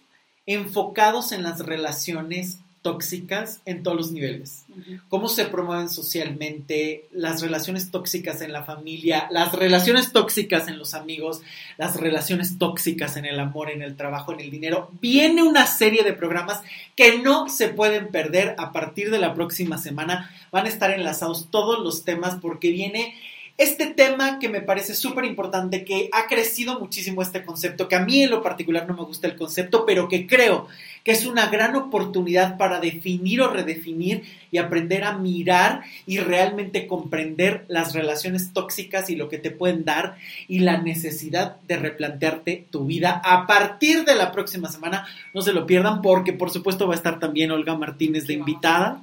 enfocados 0.45 1.32
en 1.32 1.43
las 1.43 1.59
relaciones 1.59 2.59
tóxicas 2.88 3.60
en 3.66 3.84
todos 3.84 3.98
los 3.98 4.12
niveles. 4.14 4.64
Cómo 5.10 5.28
se 5.28 5.44
promueven 5.44 5.90
socialmente, 5.90 7.04
las 7.12 7.42
relaciones 7.42 7.92
tóxicas 7.92 8.40
en 8.40 8.54
la 8.54 8.64
familia, 8.64 9.28
las 9.30 9.52
relaciones 9.52 10.14
tóxicas 10.14 10.70
en 10.70 10.78
los 10.78 10.94
amigos, 10.94 11.42
las 11.78 11.98
relaciones 11.98 12.58
tóxicas 12.58 13.18
en 13.18 13.26
el 13.26 13.42
amor, 13.42 13.70
en 13.70 13.82
el 13.82 13.98
trabajo, 13.98 14.32
en 14.32 14.40
el 14.40 14.50
dinero. 14.50 14.90
Viene 15.02 15.44
una 15.44 15.68
serie 15.68 16.06
de 16.06 16.14
programas 16.14 16.62
que 16.96 17.20
no 17.20 17.50
se 17.50 17.68
pueden 17.68 18.08
perder 18.08 18.56
a 18.58 18.72
partir 18.72 19.12
de 19.12 19.20
la 19.20 19.34
próxima 19.34 19.78
semana. 19.78 20.32
Van 20.50 20.66
a 20.66 20.70
estar 20.70 20.92
enlazados 20.92 21.50
todos 21.52 21.84
los 21.84 22.06
temas 22.06 22.38
porque 22.42 22.72
viene 22.72 23.16
este 23.58 23.88
tema 23.88 24.38
que 24.38 24.50
me 24.50 24.62
parece 24.62 24.94
súper 24.94 25.26
importante, 25.26 25.84
que 25.84 26.10
ha 26.14 26.28
crecido 26.28 26.80
muchísimo 26.80 27.24
este 27.24 27.44
concepto, 27.44 27.88
que 27.88 27.96
a 27.96 28.06
mí 28.06 28.22
en 28.22 28.30
lo 28.30 28.44
particular 28.44 28.88
no 28.88 28.94
me 28.94 29.04
gusta 29.04 29.28
el 29.28 29.36
concepto, 29.36 29.84
pero 29.86 30.08
que 30.08 30.28
creo 30.28 30.68
que 31.08 31.14
es 31.14 31.26
una 31.26 31.47
gran 31.47 31.74
oportunidad 31.78 32.58
para 32.58 32.82
definir 32.82 33.39
o 33.39 33.49
redefinir 33.49 34.24
y 34.58 34.60
aprender 34.60 35.03
a 35.03 35.16
mirar 35.16 35.84
y 36.08 36.18
realmente 36.18 36.88
comprender 36.88 37.64
las 37.68 37.93
relaciones 37.93 38.53
tóxicas 38.53 39.10
y 39.12 39.16
lo 39.16 39.30
que 39.30 39.38
te 39.38 39.51
pueden 39.51 39.86
dar 39.86 40.18
y 40.47 40.60
la 40.60 40.82
necesidad 40.82 41.58
de 41.68 41.78
replantearte 41.78 42.66
tu 42.72 42.86
vida 42.88 43.22
a 43.24 43.45
partir 43.45 44.03
de 44.03 44.16
la 44.16 44.32
próxima 44.32 44.70
semana. 44.70 45.05
No 45.36 45.43
se 45.43 45.53
lo 45.53 45.68
pierdan 45.68 46.01
porque 46.01 46.34
por 46.34 46.49
supuesto 46.49 46.88
va 46.88 46.95
a 46.95 46.97
estar 46.97 47.20
también 47.20 47.51
Olga 47.51 47.78
Martínez 47.78 48.26
de 48.26 48.34
invitada. 48.34 49.01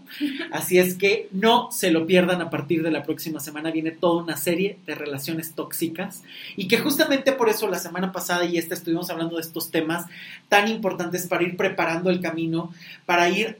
Así 0.50 0.78
es 0.78 0.96
que 0.96 1.28
no 1.30 1.70
se 1.70 1.92
lo 1.92 2.04
pierdan 2.04 2.42
a 2.42 2.50
partir 2.50 2.82
de 2.82 2.90
la 2.90 3.04
próxima 3.04 3.38
semana. 3.38 3.70
Viene 3.70 3.92
toda 3.92 4.24
una 4.24 4.36
serie 4.36 4.78
de 4.86 4.96
relaciones 4.96 5.54
tóxicas 5.54 6.24
y 6.56 6.66
que 6.66 6.78
justamente 6.78 7.30
por 7.30 7.48
eso 7.48 7.68
la 7.68 7.78
semana 7.78 8.10
pasada 8.10 8.44
y 8.44 8.58
esta 8.58 8.74
estuvimos 8.74 9.08
hablando 9.08 9.36
de 9.36 9.42
estos 9.42 9.70
temas 9.70 10.06
tan 10.48 10.66
importantes 10.66 11.28
para 11.28 11.44
ir 11.44 11.56
preparando 11.56 12.10
el 12.10 12.20
camino 12.20 12.72
para 13.06 13.28
ir 13.28 13.58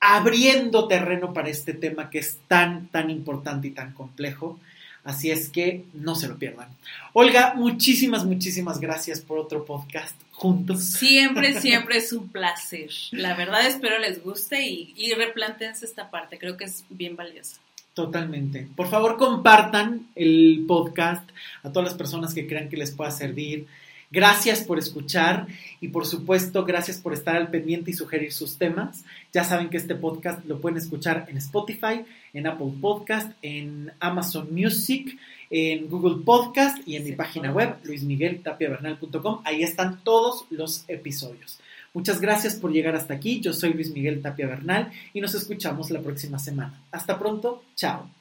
abriendo 0.00 0.88
terreno 0.88 1.32
para 1.32 1.50
este 1.50 1.74
tema 1.74 2.10
que 2.10 2.18
es 2.18 2.38
tan, 2.48 2.88
tan 2.88 3.10
importante 3.10 3.68
y 3.68 3.72
tan 3.72 3.92
complejo. 3.92 4.58
Así 5.04 5.30
es 5.30 5.48
que 5.48 5.84
no 5.94 6.14
se 6.14 6.28
lo 6.28 6.38
pierdan. 6.38 6.68
Olga, 7.12 7.54
muchísimas, 7.54 8.24
muchísimas 8.24 8.80
gracias 8.80 9.20
por 9.20 9.38
otro 9.38 9.64
podcast 9.64 10.14
juntos. 10.32 10.84
Siempre, 10.84 11.60
siempre 11.60 11.98
es 11.98 12.12
un 12.12 12.28
placer. 12.28 12.90
La 13.12 13.34
verdad 13.34 13.66
espero 13.66 13.98
les 13.98 14.22
guste 14.22 14.66
y, 14.66 14.92
y 14.96 15.12
replantense 15.12 15.84
esta 15.86 16.10
parte. 16.10 16.38
Creo 16.38 16.56
que 16.56 16.64
es 16.64 16.84
bien 16.90 17.16
valiosa. 17.16 17.60
Totalmente. 17.94 18.68
Por 18.76 18.88
favor, 18.88 19.16
compartan 19.16 20.06
el 20.14 20.64
podcast 20.66 21.28
a 21.62 21.70
todas 21.70 21.88
las 21.88 21.98
personas 21.98 22.34
que 22.34 22.46
crean 22.46 22.68
que 22.68 22.76
les 22.76 22.92
pueda 22.92 23.10
servir. 23.10 23.66
Gracias 24.12 24.62
por 24.62 24.78
escuchar 24.78 25.46
y 25.80 25.88
por 25.88 26.04
supuesto 26.04 26.64
gracias 26.64 26.98
por 26.98 27.12
estar 27.12 27.36
al 27.36 27.48
pendiente 27.48 27.92
y 27.92 27.94
sugerir 27.94 28.32
sus 28.32 28.58
temas. 28.58 29.04
Ya 29.32 29.44
saben 29.44 29.68
que 29.68 29.76
este 29.76 29.94
podcast 29.94 30.44
lo 30.46 30.60
pueden 30.60 30.78
escuchar 30.78 31.26
en 31.28 31.36
Spotify, 31.36 32.04
en 32.32 32.48
Apple 32.48 32.72
Podcast, 32.80 33.32
en 33.40 33.92
Amazon 34.00 34.52
Music, 34.52 35.16
en 35.48 35.88
Google 35.88 36.24
Podcast 36.24 36.78
y 36.88 36.96
en 36.96 37.04
mi 37.04 37.12
página 37.12 37.52
web 37.52 37.76
luismigueltapiavernal.com. 37.84 39.42
Ahí 39.44 39.62
están 39.62 40.02
todos 40.02 40.44
los 40.50 40.84
episodios. 40.88 41.60
Muchas 41.94 42.20
gracias 42.20 42.54
por 42.54 42.72
llegar 42.72 42.96
hasta 42.96 43.14
aquí. 43.14 43.40
Yo 43.40 43.52
soy 43.52 43.74
Luis 43.74 43.92
Miguel 43.92 44.22
Tapia 44.22 44.48
Bernal 44.48 44.90
y 45.12 45.20
nos 45.20 45.34
escuchamos 45.34 45.90
la 45.90 46.00
próxima 46.00 46.38
semana. 46.38 46.82
Hasta 46.90 47.16
pronto. 47.16 47.62
Chao. 47.76 48.19